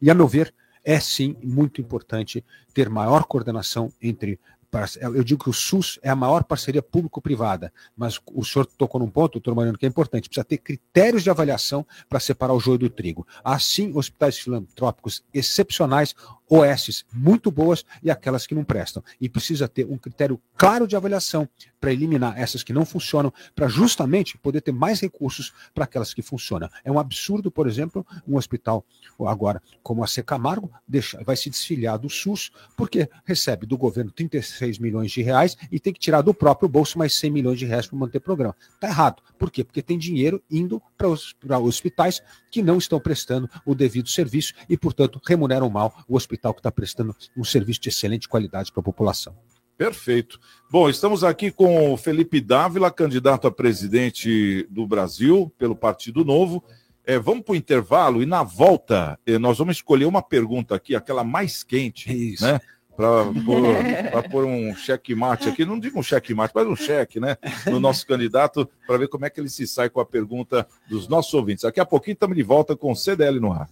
E, 0.01 0.11
a 0.11 0.15
meu 0.15 0.27
ver, 0.27 0.53
é 0.85 0.99
sim 0.99 1.37
muito 1.43 1.81
importante 1.81 2.45
ter 2.75 2.89
maior 2.89 3.25
coordenação 3.25 3.93
entre 4.01 4.41
eu 5.01 5.23
digo 5.23 5.45
que 5.45 5.51
o 5.51 5.53
SUS 5.53 5.99
é 6.03 6.09
a 6.09 6.17
maior 6.17 6.45
parceria 6.45 6.83
público-privada, 6.83 7.73
mas 7.95 8.19
o 8.33 8.43
senhor 8.43 8.65
tocou 8.65 8.99
num 8.99 9.11
ponto, 9.11 9.35
doutor 9.35 9.55
Mariano, 9.55 9.77
que 9.77 9.85
é 9.85 9.89
importante, 9.89 10.29
precisa 10.29 10.45
ter 10.45 10.59
critérios 10.59 11.23
de 11.23 11.29
avaliação 11.29 11.87
para 12.09 12.19
separar 12.19 12.55
o 12.55 12.61
joio 12.61 12.79
do 12.79 12.89
trigo. 12.89 13.27
Assim, 13.45 13.93
hospitais 13.95 14.39
filantrópicos 14.39 15.23
excepcionais 15.35 16.15
OS 16.53 17.07
muito 17.11 17.51
boas 17.51 17.83
e 18.03 18.11
aquelas 18.11 18.47
que 18.47 18.55
não 18.55 18.63
prestam. 18.63 19.03
E 19.19 19.27
precisa 19.27 19.67
ter 19.67 19.87
um 19.87 19.97
critério 19.97 20.39
claro 20.55 20.87
de 20.87 20.95
avaliação 20.95 21.49
para 21.81 21.93
eliminar 21.93 22.39
essas 22.39 22.63
que 22.63 22.75
não 22.75 22.85
funcionam, 22.85 23.33
para 23.55 23.69
justamente 23.69 24.37
poder 24.37 24.61
ter 24.61 24.71
mais 24.71 25.01
recursos 25.01 25.53
para 25.75 25.85
aquelas 25.85 26.13
que 26.13 26.21
funcionam. 26.21 26.69
É 26.85 26.93
um 26.93 26.99
absurdo, 26.99 27.51
por 27.51 27.67
exemplo, 27.67 28.07
um 28.29 28.37
hospital 28.37 28.85
agora 29.27 29.63
como 29.83 30.05
a 30.05 30.07
C 30.07 30.23
Camargo 30.23 30.71
deixa, 30.87 31.23
vai 31.25 31.37
se 31.37 31.49
desfiliar 31.49 31.99
do 31.99 32.11
SUS 32.11 32.51
porque 32.77 33.09
recebe 33.25 33.67
do 33.67 33.79
governo 33.79 34.11
36 34.11 34.79
milhões 34.79 35.11
de 35.11 35.23
reais 35.23 35.57
e 35.71 35.81
tem 35.81 35.93
que 35.93 36.01
tirar 36.01 36.21
do 36.21 36.35
próprio 36.35 36.69
bolso 36.69 36.99
mais 36.99 37.15
100 37.15 37.31
milhões 37.31 37.59
de 37.59 37.65
reais 37.65 37.87
para 37.87 37.99
manter 37.99 38.19
o 38.19 38.21
programa. 38.21 38.55
Está 38.75 38.89
errado. 38.89 39.23
Por 39.39 39.51
quê? 39.51 39.65
Porque 39.65 39.81
tem 39.81 39.99
dinheiro 39.99 40.43
indo 40.51 40.83
para 40.97 41.09
os 41.09 41.35
hospitais 41.65 42.23
que 42.51 42.63
não 42.63 42.79
estão 42.79 43.01
prestando 43.01 43.49
o 43.65 43.75
devido 43.75 44.09
serviço 44.09 44.53
e, 44.69 44.77
portanto, 44.77 45.21
remuneram 45.27 45.71
mal 45.71 46.05
o 46.07 46.17
hospital 46.17 46.42
hospital 46.43 46.55
que 46.55 46.61
está 46.61 46.73
prestando 46.73 47.15
um 47.37 47.45
serviço 47.45 47.81
de 47.81 47.89
excelente 47.89 48.29
qualidade 48.29 48.73
para 48.73 48.81
a 48.81 48.85
população. 48.85 49.35
Perfeito. 49.79 50.39
Bom, 50.71 50.89
estamos 50.89 51.25
aqui 51.25 51.51
com 51.51 51.93
o 51.93 51.97
Felipe 51.97 52.41
Dávila, 52.41 52.91
candidato 52.91 53.47
a 53.47 53.53
presidente 53.53 54.67
do 54.71 54.87
Brasil 54.87 55.53
pelo 55.59 55.75
Partido 55.75 56.25
Novo. 56.25 56.63
É, 57.05 57.19
vamos 57.19 57.45
para 57.45 57.53
o 57.53 57.57
intervalo 57.57 58.23
e 58.23 58.27
na 58.27 58.43
volta 58.43 59.19
eh, 59.27 59.39
nós 59.39 59.59
vamos 59.59 59.77
escolher 59.77 60.05
uma 60.05 60.23
pergunta 60.23 60.75
aqui, 60.75 60.95
aquela 60.95 61.25
mais 61.25 61.65
quente, 61.65 62.13
Isso. 62.13 62.45
né? 62.45 62.61
Para 62.95 63.25
pôr, 63.25 64.31
pôr 64.31 64.45
um 64.45 64.77
checkmate 64.77 65.49
aqui, 65.49 65.65
não 65.65 65.81
digo 65.81 65.99
um 65.99 66.03
checkmate, 66.03 66.53
mas 66.55 66.67
um 66.67 66.77
cheque, 66.77 67.19
né? 67.19 67.39
No 67.67 67.81
nosso 67.81 68.07
candidato, 68.07 68.69
para 68.87 68.99
ver 68.99 69.09
como 69.09 69.25
é 69.25 69.31
que 69.31 69.41
ele 69.41 69.49
se 69.49 69.67
sai 69.67 69.89
com 69.89 69.99
a 69.99 70.05
pergunta 70.05 70.67
dos 70.89 71.09
nossos 71.09 71.33
ouvintes. 71.33 71.63
Daqui 71.65 71.81
a 71.81 71.87
pouquinho 71.87 72.13
estamos 72.13 72.37
de 72.37 72.43
volta 72.43 72.77
com 72.77 72.93
o 72.93 72.95
CDL 72.95 73.41
no 73.41 73.51
ar. 73.51 73.69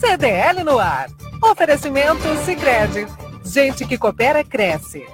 CDL 0.00 0.64
no 0.64 0.78
ar. 0.78 1.10
Oferecimento 1.42 2.22
Sicredi. 2.46 3.06
Gente 3.44 3.86
que 3.86 3.98
coopera 3.98 4.42
cresce. 4.42 5.06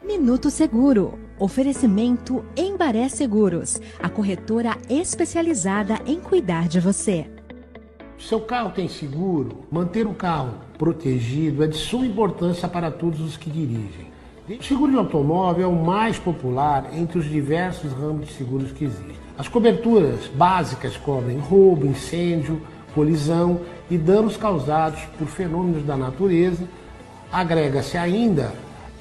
Minuto 0.00 0.48
Seguro. 0.48 1.18
Oferecimento 1.36 2.46
Embaré 2.56 3.08
Seguros, 3.08 3.80
a 4.00 4.08
corretora 4.08 4.78
especializada 4.88 5.98
em 6.06 6.20
cuidar 6.20 6.68
de 6.68 6.78
você. 6.78 7.26
Seu 8.16 8.40
carro 8.40 8.70
tem 8.70 8.88
seguro? 8.88 9.66
Manter 9.72 10.06
o 10.06 10.14
carro 10.14 10.60
protegido 10.78 11.64
é 11.64 11.66
de 11.66 11.76
suma 11.76 12.06
importância 12.06 12.68
para 12.68 12.92
todos 12.92 13.20
os 13.20 13.36
que 13.36 13.50
dirigem. 13.50 14.06
O 14.48 14.62
seguro 14.62 14.92
de 14.92 14.98
automóvel 14.98 15.64
é 15.64 15.68
o 15.68 15.84
mais 15.84 16.16
popular 16.16 16.90
entre 16.94 17.18
os 17.18 17.28
diversos 17.28 17.92
ramos 17.92 18.28
de 18.28 18.34
seguros 18.34 18.70
que 18.70 18.84
existem. 18.84 19.16
As 19.36 19.48
coberturas 19.48 20.28
básicas 20.28 20.96
cobrem 20.96 21.38
roubo, 21.38 21.86
incêndio, 21.86 22.62
colisão 22.96 23.60
e 23.90 23.98
danos 23.98 24.38
causados 24.38 25.02
por 25.18 25.28
fenômenos 25.28 25.84
da 25.84 25.98
natureza, 25.98 26.66
agrega-se 27.30 27.98
ainda 27.98 28.54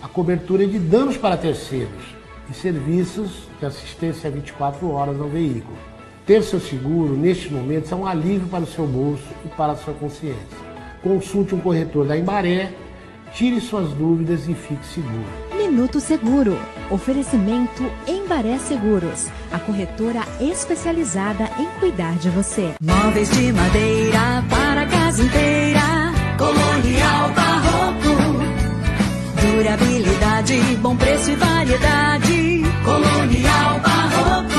a 0.03 0.07
cobertura 0.09 0.67
de 0.67 0.77
danos 0.77 1.15
para 1.15 1.37
terceiros 1.37 2.13
e 2.51 2.53
serviços 2.53 3.47
de 3.57 3.65
assistência 3.65 4.29
24 4.29 4.91
horas 4.91 5.19
ao 5.19 5.29
veículo. 5.29 5.77
Ter 6.25 6.43
seu 6.43 6.59
seguro, 6.59 7.15
neste 7.15 7.51
momento, 7.53 7.93
é 7.93 7.95
um 7.95 8.05
alívio 8.05 8.49
para 8.49 8.65
o 8.65 8.67
seu 8.67 8.85
bolso 8.85 9.23
e 9.45 9.47
para 9.47 9.71
a 9.71 9.75
sua 9.77 9.93
consciência. 9.93 10.57
Consulte 11.01 11.55
um 11.55 11.59
corretor 11.59 12.05
da 12.05 12.17
Embaré, 12.17 12.73
tire 13.35 13.59
suas 13.59 13.89
dúvidas 13.93 14.47
e 14.47 14.53
fique 14.53 14.85
seguro. 14.85 15.25
Minuto 15.57 15.99
Seguro. 15.99 16.57
Oferecimento 16.89 17.83
Embaré 18.07 18.57
Seguros, 18.59 19.27
a 19.51 19.59
corretora 19.59 20.21
especializada 20.39 21.49
em 21.59 21.65
cuidar 21.79 22.13
de 22.17 22.29
você. 22.29 22.73
Móveis 22.81 23.29
de 23.31 23.51
madeira 23.51 24.43
para 24.49 24.81
a 24.81 24.87
casa 24.87 25.23
inteira. 25.23 25.81
Colonial 26.37 27.31
Barroco. 27.33 28.15
Durabilidade, 29.41 30.59
bom 30.81 30.95
preço 30.95 31.31
e 31.31 31.35
variedade. 31.35 32.63
Colonial 32.83 33.79
Barroco. 33.79 34.55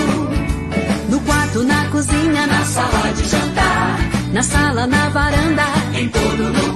No 1.09 1.21
quarto, 1.21 1.63
na 1.63 1.89
cozinha, 1.91 2.47
na 2.47 2.65
sala 2.65 3.13
de 3.15 3.29
jantar. 3.29 3.99
Na 4.33 4.43
sala, 4.43 4.87
na 4.87 5.09
varanda, 5.09 5.65
em 5.95 6.09
todo 6.09 6.43
lugar. 6.43 6.76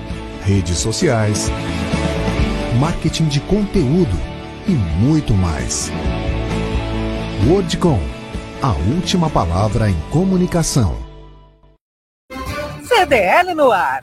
redes 0.41 0.77
sociais, 0.77 1.49
marketing 2.79 3.27
de 3.27 3.39
conteúdo 3.41 4.17
e 4.67 4.71
muito 4.71 5.33
mais. 5.33 5.91
Wordcom, 7.47 7.99
a 8.61 8.71
última 8.95 9.29
palavra 9.29 9.89
em 9.89 9.99
comunicação. 10.11 10.97
CDL 12.83 13.53
no 13.53 13.71
ar. 13.71 14.01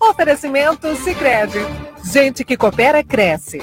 Oferecimento 0.00 0.94
Sicredi. 0.96 1.58
Gente 2.04 2.44
que 2.44 2.56
coopera 2.56 3.02
cresce. 3.02 3.58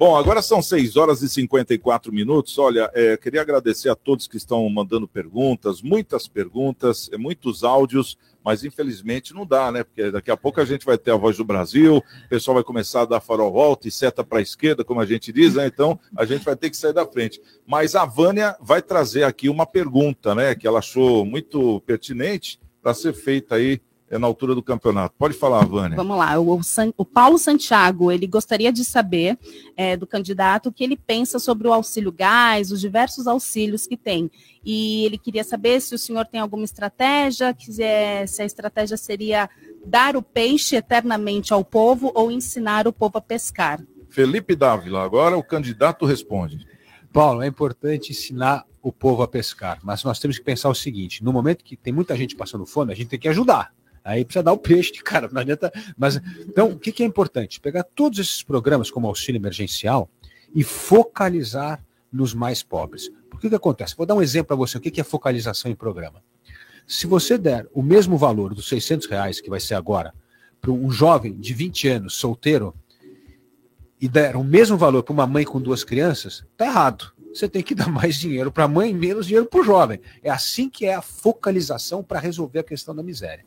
Bom, 0.00 0.16
agora 0.16 0.40
são 0.40 0.62
6 0.62 0.96
horas 0.96 1.20
e 1.20 1.28
54 1.28 2.10
minutos. 2.10 2.56
Olha, 2.58 2.90
é, 2.94 3.18
queria 3.18 3.42
agradecer 3.42 3.90
a 3.90 3.94
todos 3.94 4.26
que 4.26 4.38
estão 4.38 4.66
mandando 4.70 5.06
perguntas, 5.06 5.82
muitas 5.82 6.26
perguntas, 6.26 7.10
é, 7.12 7.18
muitos 7.18 7.64
áudios 7.64 8.16
mas 8.44 8.64
infelizmente 8.64 9.34
não 9.34 9.46
dá, 9.46 9.70
né? 9.70 9.84
Porque 9.84 10.10
daqui 10.10 10.30
a 10.30 10.36
pouco 10.36 10.60
a 10.60 10.64
gente 10.64 10.84
vai 10.84 10.96
ter 10.96 11.10
a 11.10 11.16
voz 11.16 11.36
do 11.36 11.44
Brasil, 11.44 11.98
o 11.98 12.28
pessoal 12.28 12.54
vai 12.54 12.64
começar 12.64 13.02
a 13.02 13.06
dar 13.06 13.20
farol 13.20 13.52
volta 13.52 13.88
e 13.88 13.90
seta 13.90 14.24
para 14.24 14.38
a 14.38 14.42
esquerda, 14.42 14.84
como 14.84 15.00
a 15.00 15.06
gente 15.06 15.32
diz, 15.32 15.54
né? 15.54 15.66
Então 15.66 15.98
a 16.16 16.24
gente 16.24 16.44
vai 16.44 16.56
ter 16.56 16.70
que 16.70 16.76
sair 16.76 16.92
da 16.92 17.06
frente. 17.06 17.40
Mas 17.66 17.94
a 17.94 18.04
Vânia 18.04 18.56
vai 18.60 18.80
trazer 18.80 19.24
aqui 19.24 19.48
uma 19.48 19.66
pergunta, 19.66 20.34
né? 20.34 20.54
Que 20.54 20.66
ela 20.66 20.78
achou 20.78 21.24
muito 21.24 21.80
pertinente 21.82 22.60
para 22.82 22.94
ser 22.94 23.12
feita 23.12 23.56
aí 23.56 23.80
é 24.10 24.18
na 24.18 24.26
altura 24.26 24.56
do 24.56 24.62
campeonato. 24.62 25.14
Pode 25.16 25.34
falar, 25.34 25.64
Vânia. 25.64 25.96
Vamos 25.96 26.18
lá. 26.18 26.38
O, 26.38 26.60
o 26.96 27.04
Paulo 27.04 27.38
Santiago, 27.38 28.10
ele 28.10 28.26
gostaria 28.26 28.72
de 28.72 28.84
saber 28.84 29.38
é, 29.76 29.96
do 29.96 30.06
candidato 30.06 30.68
o 30.68 30.72
que 30.72 30.82
ele 30.82 30.96
pensa 30.96 31.38
sobre 31.38 31.68
o 31.68 31.72
auxílio 31.72 32.10
gás, 32.10 32.72
os 32.72 32.80
diversos 32.80 33.28
auxílios 33.28 33.86
que 33.86 33.96
tem. 33.96 34.28
E 34.64 35.06
ele 35.06 35.16
queria 35.16 35.44
saber 35.44 35.80
se 35.80 35.94
o 35.94 35.98
senhor 35.98 36.26
tem 36.26 36.40
alguma 36.40 36.64
estratégia, 36.64 37.54
quiser, 37.54 38.26
se 38.26 38.42
a 38.42 38.44
estratégia 38.44 38.96
seria 38.96 39.48
dar 39.86 40.16
o 40.16 40.22
peixe 40.22 40.74
eternamente 40.74 41.52
ao 41.52 41.64
povo 41.64 42.10
ou 42.12 42.32
ensinar 42.32 42.88
o 42.88 42.92
povo 42.92 43.16
a 43.18 43.20
pescar. 43.20 43.80
Felipe 44.08 44.56
Dávila, 44.56 45.04
agora 45.04 45.38
o 45.38 45.42
candidato 45.42 46.04
responde. 46.04 46.66
Paulo, 47.12 47.42
é 47.42 47.46
importante 47.46 48.10
ensinar 48.10 48.66
o 48.82 48.92
povo 48.92 49.22
a 49.22 49.28
pescar, 49.28 49.78
mas 49.82 50.02
nós 50.02 50.18
temos 50.18 50.36
que 50.36 50.44
pensar 50.44 50.68
o 50.68 50.74
seguinte: 50.74 51.22
no 51.22 51.32
momento 51.32 51.64
que 51.64 51.76
tem 51.76 51.92
muita 51.92 52.16
gente 52.16 52.34
passando 52.34 52.66
fome, 52.66 52.92
a 52.92 52.96
gente 52.96 53.08
tem 53.08 53.18
que 53.18 53.28
ajudar. 53.28 53.72
Aí 54.04 54.24
precisa 54.24 54.42
dar 54.42 54.52
o 54.52 54.58
peixe, 54.58 54.92
cara, 55.04 55.28
não 55.30 55.40
adianta. 55.40 55.72
Mas, 55.96 56.20
então, 56.46 56.70
o 56.70 56.78
que, 56.78 56.92
que 56.92 57.02
é 57.02 57.06
importante? 57.06 57.60
Pegar 57.60 57.84
todos 57.84 58.18
esses 58.18 58.42
programas 58.42 58.90
como 58.90 59.06
auxílio 59.06 59.38
emergencial 59.38 60.08
e 60.54 60.62
focalizar 60.64 61.84
nos 62.12 62.34
mais 62.34 62.62
pobres. 62.62 63.10
Por 63.30 63.40
que, 63.40 63.48
que 63.48 63.54
acontece? 63.54 63.96
Vou 63.96 64.06
dar 64.06 64.14
um 64.14 64.22
exemplo 64.22 64.48
para 64.48 64.56
você. 64.56 64.78
O 64.78 64.80
que, 64.80 64.90
que 64.90 65.00
é 65.00 65.04
focalização 65.04 65.70
em 65.70 65.74
programa? 65.74 66.22
Se 66.86 67.06
você 67.06 67.38
der 67.38 67.68
o 67.72 67.82
mesmo 67.82 68.18
valor 68.18 68.52
dos 68.52 68.68
600 68.68 69.06
reais, 69.06 69.40
que 69.40 69.48
vai 69.48 69.60
ser 69.60 69.74
agora, 69.74 70.12
para 70.60 70.72
um 70.72 70.90
jovem 70.90 71.38
de 71.38 71.54
20 71.54 71.88
anos, 71.88 72.14
solteiro, 72.14 72.74
e 74.00 74.08
der 74.08 74.34
o 74.34 74.42
mesmo 74.42 74.76
valor 74.76 75.02
para 75.02 75.12
uma 75.12 75.26
mãe 75.26 75.44
com 75.44 75.60
duas 75.60 75.84
crianças, 75.84 76.44
tá 76.56 76.66
errado. 76.66 77.12
Você 77.32 77.48
tem 77.48 77.62
que 77.62 77.74
dar 77.76 77.88
mais 77.88 78.16
dinheiro 78.16 78.50
para 78.50 78.64
a 78.64 78.68
mãe 78.68 78.90
e 78.90 78.94
menos 78.94 79.26
dinheiro 79.26 79.46
para 79.46 79.60
o 79.60 79.64
jovem. 79.64 80.00
É 80.22 80.30
assim 80.30 80.68
que 80.68 80.86
é 80.86 80.94
a 80.94 81.02
focalização 81.02 82.02
para 82.02 82.18
resolver 82.18 82.58
a 82.58 82.64
questão 82.64 82.94
da 82.94 83.02
miséria. 83.02 83.44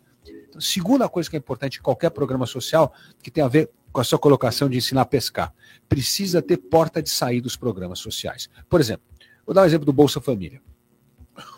Segunda 0.59 1.07
coisa 1.09 1.29
que 1.29 1.35
é 1.35 1.39
importante 1.39 1.79
em 1.79 1.81
qualquer 1.81 2.09
programa 2.09 2.45
social, 2.45 2.93
que 3.21 3.31
tem 3.31 3.43
a 3.43 3.47
ver 3.47 3.69
com 3.91 4.01
a 4.01 4.03
sua 4.03 4.17
colocação 4.17 4.67
de 4.67 4.77
ensinar 4.77 5.01
a 5.01 5.05
pescar, 5.05 5.53
precisa 5.87 6.41
ter 6.41 6.57
porta 6.57 7.01
de 7.01 7.09
saída 7.09 7.43
dos 7.43 7.55
programas 7.55 7.99
sociais. 7.99 8.49
Por 8.67 8.79
exemplo, 8.79 9.05
vou 9.45 9.53
dar 9.53 9.61
um 9.61 9.65
exemplo 9.65 9.85
do 9.85 9.93
Bolsa 9.93 10.19
Família. 10.19 10.61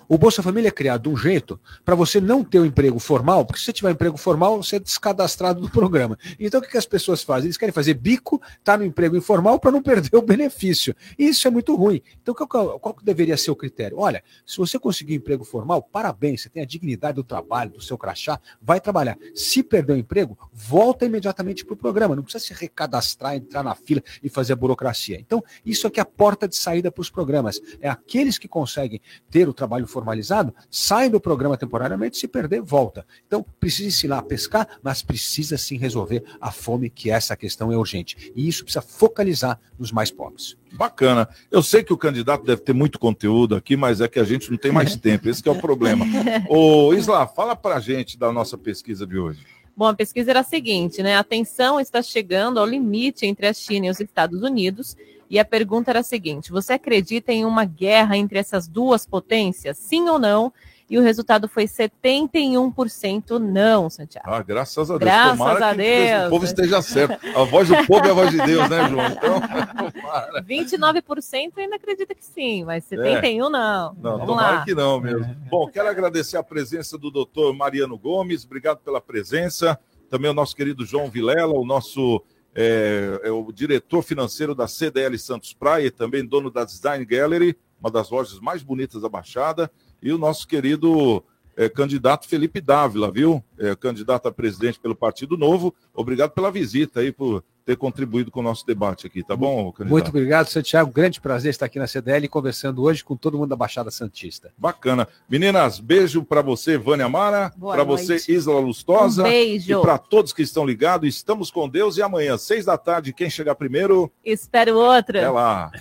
O 0.08 0.18
Bolsa 0.18 0.44
Família 0.44 0.70
é 0.70 0.72
criado 0.72 1.04
de 1.04 1.10
um 1.10 1.18
jeito 1.18 1.60
para 1.84 1.96
você 1.96 2.22
não 2.22 2.44
ter 2.44 2.60
o 2.60 2.64
um 2.64 2.66
emprego 2.66 3.00
formal, 3.00 3.46
porque 3.46 3.60
se 3.60 3.66
você 3.66 3.74
tiver 3.74 3.90
um 3.90 3.92
emprego 3.92 4.18
formal, 4.18 4.62
você 4.62 4.76
é 4.76 4.80
descadastrado 4.80 5.62
do 5.62 5.70
programa. 5.70 6.18
Então 6.40 6.60
o 6.60 6.64
que, 6.64 6.78
as 6.78 6.86
pessoas 6.86 7.24
fazem? 7.24 7.48
Eles 7.48 7.58
querem 7.58 7.74
fazer 7.74 7.96
bico, 7.96 8.42
tá 8.64 8.78
no 8.78 8.84
emprego 8.84 9.18
informal 9.18 9.60
para 9.60 9.72
não 9.72 9.82
perder 9.82 10.16
o 10.16 10.22
benefício. 10.22 10.96
E 11.18 11.28
isso 11.28 11.48
é 11.48 11.52
muito 11.52 11.76
ruim. 11.76 12.02
Então 12.22 12.36
qual, 12.36 12.80
qual, 12.80 12.94
que 12.94 13.04
deveria 13.04 13.36
ser 13.38 13.52
o 13.52 13.56
critério? 13.56 13.98
Olha, 14.00 14.24
se 14.46 14.58
você 14.58 14.78
conseguir 14.78 15.14
um 15.14 15.18
emprego 15.18 15.44
formal, 15.44 15.82
parabéns, 15.82 16.44
você 16.44 16.50
tem 16.50 16.62
a 16.62 16.66
dignidade 16.66 17.16
do 17.16 17.24
trabalho, 17.24 17.72
do 17.72 17.82
seu 17.82 17.98
crachá, 17.98 18.40
vai 18.62 18.80
trabalhar. 18.80 19.18
Se 19.34 19.64
perder 19.64 19.94
o 19.94 19.98
emprego, 19.98 20.38
volta 20.54 21.06
imediatamente 21.06 21.66
para 21.66 21.74
o 21.74 21.78
programa. 21.78 22.16
Não 22.16 22.24
precisa 22.24 22.44
se 22.44 22.54
recadastrar, 22.54 23.36
entrar 23.36 23.64
na 23.64 23.74
fila 23.74 24.04
e 24.22 24.30
fazer 24.30 24.54
a 24.54 24.56
burocracia. 24.56 25.20
Então, 25.20 25.44
isso 25.66 25.88
aqui 25.88 26.00
é 26.00 26.04
a 26.04 26.06
porta 26.06 26.48
de 26.48 26.56
saída 26.56 26.92
para 26.92 27.02
os 27.02 27.10
programas. 27.10 27.60
É 27.80 27.90
aqueles 27.90 28.38
que 28.38 28.48
conseguem 28.48 29.02
ter 29.30 29.48
o 29.48 29.54
trabalho 29.54 29.88
formalizado, 29.96 30.54
sai 30.70 31.10
do 31.10 31.22
programa 31.22 31.56
temporariamente, 31.56 32.18
se 32.18 32.28
perder, 32.28 32.62
volta. 32.62 33.06
Então, 33.26 33.46
precisa 33.62 33.88
ensinar 33.88 34.18
a 34.18 34.22
pescar, 34.22 34.68
mas 34.84 35.02
precisa 35.02 35.58
sim 35.58 35.78
resolver 35.78 36.22
a 36.42 36.52
fome, 36.52 36.90
que 36.90 37.10
essa 37.10 37.38
questão 37.38 37.72
é 37.72 37.78
urgente. 37.78 38.34
E 38.36 38.46
isso 38.46 38.66
precisa 38.66 38.82
focalizar 38.82 39.58
nos 39.80 39.94
mais 39.94 40.12
pobres. 40.12 40.58
Bacana. 40.74 41.30
Eu 41.50 41.64
sei 41.64 41.82
que 41.82 41.94
o 41.94 41.98
candidato 41.98 42.44
deve 42.44 42.62
ter 42.62 42.74
muito 42.74 43.00
conteúdo 43.00 43.56
aqui, 43.56 43.78
mas 43.78 44.02
é 44.02 44.08
que 44.10 44.20
a 44.20 44.26
gente 44.26 44.52
não 44.52 44.58
tem 44.58 44.74
mais 44.74 44.96
tempo. 45.00 45.30
Esse 45.30 45.48
é 45.48 45.52
o 45.52 45.62
problema. 45.62 46.06
Ô, 46.50 46.94
Isla, 46.94 47.26
fala 47.26 47.56
pra 47.56 47.80
gente 47.80 48.20
da 48.20 48.34
nossa 48.34 48.58
pesquisa 48.58 49.08
de 49.08 49.18
hoje. 49.18 49.40
Bom, 49.78 49.88
a 49.88 49.94
pesquisa 49.94 50.32
era 50.32 50.42
a 50.42 50.44
seguinte, 50.44 51.02
né? 51.02 51.16
A 51.16 51.24
tensão 51.24 51.80
está 51.80 52.02
chegando 52.02 52.60
ao 52.60 52.66
limite 52.66 53.26
entre 53.26 53.48
a 53.48 53.54
China 53.54 53.88
e 53.88 53.90
os 53.90 54.00
Estados 54.00 54.42
Unidos 54.42 54.96
e 55.30 55.40
a 55.40 55.46
pergunta 55.46 55.92
era 55.92 56.00
a 56.00 56.04
seguinte: 56.04 56.52
você 56.52 56.74
acredita 56.74 57.32
em 57.32 57.46
uma 57.46 57.66
guerra 57.66 58.18
entre 58.18 58.40
essas 58.40 58.68
duas 58.68 59.06
potências? 59.06 59.78
Sim 59.78 60.08
ou 60.10 60.20
não? 60.20 60.54
E 60.88 61.00
o 61.00 61.02
resultado 61.02 61.48
foi 61.48 61.66
71% 61.66 63.40
não, 63.40 63.90
Santiago. 63.90 64.30
Ah, 64.30 64.44
graças 64.44 64.92
a 64.92 64.98
Deus. 65.00 65.00
Graças 65.00 65.38
Tomara 65.38 65.70
a 65.70 65.72
que 65.72 65.78
Deus. 65.78 66.28
o 66.28 66.30
povo 66.30 66.46
esteja 66.46 66.82
certo. 66.84 67.26
A 67.36 67.44
voz 67.44 67.68
do 67.68 67.88
povo 67.88 68.06
é 68.06 68.12
a 68.12 68.14
voz 68.14 68.30
de 68.30 68.38
Deus, 68.38 68.70
né, 68.70 68.88
João? 68.88 69.08
Então, 69.08 69.42
tomara. 69.92 70.44
29% 70.44 71.54
ainda 71.58 71.76
acredita 71.78 72.14
que 72.14 72.24
sim, 72.24 72.64
mas 72.64 72.86
71% 72.88 73.50
não. 73.50 73.50
Não, 73.50 73.96
Vamos 74.12 74.26
tomara 74.28 74.58
lá. 74.58 74.64
que 74.64 74.76
não 74.76 75.00
mesmo. 75.02 75.36
Bom, 75.50 75.68
quero 75.68 75.88
agradecer 75.90 76.38
a 76.38 76.44
presença 76.44 77.00
do 77.00 77.10
doutor 77.10 77.52
Mariano 77.56 77.98
Gomes, 77.98 78.46
obrigado 78.46 78.78
pela 78.78 79.02
presença. 79.02 79.80
Também 80.08 80.30
o 80.30 80.36
nosso 80.36 80.56
querido 80.56 80.86
João 80.86 81.10
Vilela, 81.10 81.54
o 81.56 81.66
nosso 81.66 82.22
é, 82.56 83.20
é 83.24 83.32
o 83.32 83.52
diretor 83.52 84.02
financeiro 84.02 84.56
da 84.56 84.68
CDL 84.68 85.20
Santos 85.20 85.54
Praia, 85.54 85.92
também 85.92 86.26
dono 86.26 86.50
da 86.50 86.64
Design 86.64 87.04
Gallery, 87.04 87.58
uma 87.80 87.92
das 87.92 88.10
lojas 88.10 88.40
mais 88.40 88.64
bonitas 88.64 89.02
da 89.02 89.10
Baixada, 89.10 89.70
e 90.02 90.12
o 90.14 90.18
nosso 90.18 90.48
querido 90.48 91.22
é, 91.58 91.70
candidato 91.70 92.28
Felipe 92.28 92.60
Dávila, 92.62 93.12
viu? 93.12 93.44
É, 93.58 93.76
candidato 93.76 94.28
a 94.28 94.32
presidente 94.32 94.80
pelo 94.80 94.96
Partido 94.96 95.38
Novo. 95.38 95.74
Obrigado 95.94 96.32
pela 96.32 96.52
visita 96.52 97.00
aí, 97.00 97.12
por 97.12 97.44
ter 97.66 97.76
contribuído 97.76 98.30
com 98.30 98.42
o 98.42 98.44
nosso 98.44 98.64
debate 98.66 99.08
aqui, 99.08 99.24
tá 99.24 99.36
bom, 99.36 99.72
candidato? 99.72 99.92
Muito 99.92 100.10
obrigado, 100.10 100.48
Santiago. 100.48 100.92
Grande 100.92 101.20
prazer 101.20 101.50
estar 101.50 101.66
aqui 101.66 101.80
na 101.80 101.88
CDL 101.88 102.28
conversando 102.28 102.84
hoje 102.84 103.04
com 103.04 103.16
todo 103.18 103.40
mundo 103.40 103.50
da 103.50 103.56
Baixada 103.56 103.90
Santista. 103.90 104.54
Bacana. 104.56 105.08
Meninas, 105.28 105.80
beijo 105.80 106.24
para 106.24 106.44
você, 106.44 106.78
Vânia 106.78 107.10
Mara, 107.10 107.52
Boa 107.58 107.74
para 107.74 107.84
noite. 107.84 108.06
você, 108.06 108.32
Isla 108.32 108.60
Lustosa. 108.60 109.24
Um 109.24 109.30
beijo. 109.30 109.80
E 109.80 109.82
para 109.82 109.98
todos 109.98 110.32
que 110.32 110.44
estão 110.44 110.64
ligados, 110.64 111.10
estamos 111.10 111.50
com 111.50 111.68
Deus 111.68 111.98
e 111.98 112.04
amanhã, 112.04 112.38
seis 112.38 112.66
da 112.66 112.78
tarde, 112.78 113.12
quem 113.14 113.32
chegar 113.32 113.56
primeiro, 113.56 114.12
Espero 114.24 114.78
outra. 114.78 115.20
é 115.20 115.30
lá. 115.30 115.72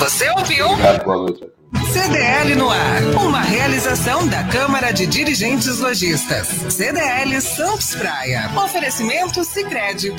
Você 0.00 0.28
ouviu? 0.30 0.66
Boa 1.04 1.16
noite. 1.16 1.55
CDL 1.74 2.54
no 2.54 2.70
ar. 2.70 3.02
Uma 3.26 3.40
realização 3.40 4.26
da 4.28 4.44
Câmara 4.44 4.92
de 4.92 5.06
Dirigentes 5.06 5.78
Lojistas. 5.78 6.48
CDL 6.70 7.40
Santos 7.40 7.94
Praia. 7.94 8.50
Oferecimento 8.56 9.44
Sicredi. 9.44 10.12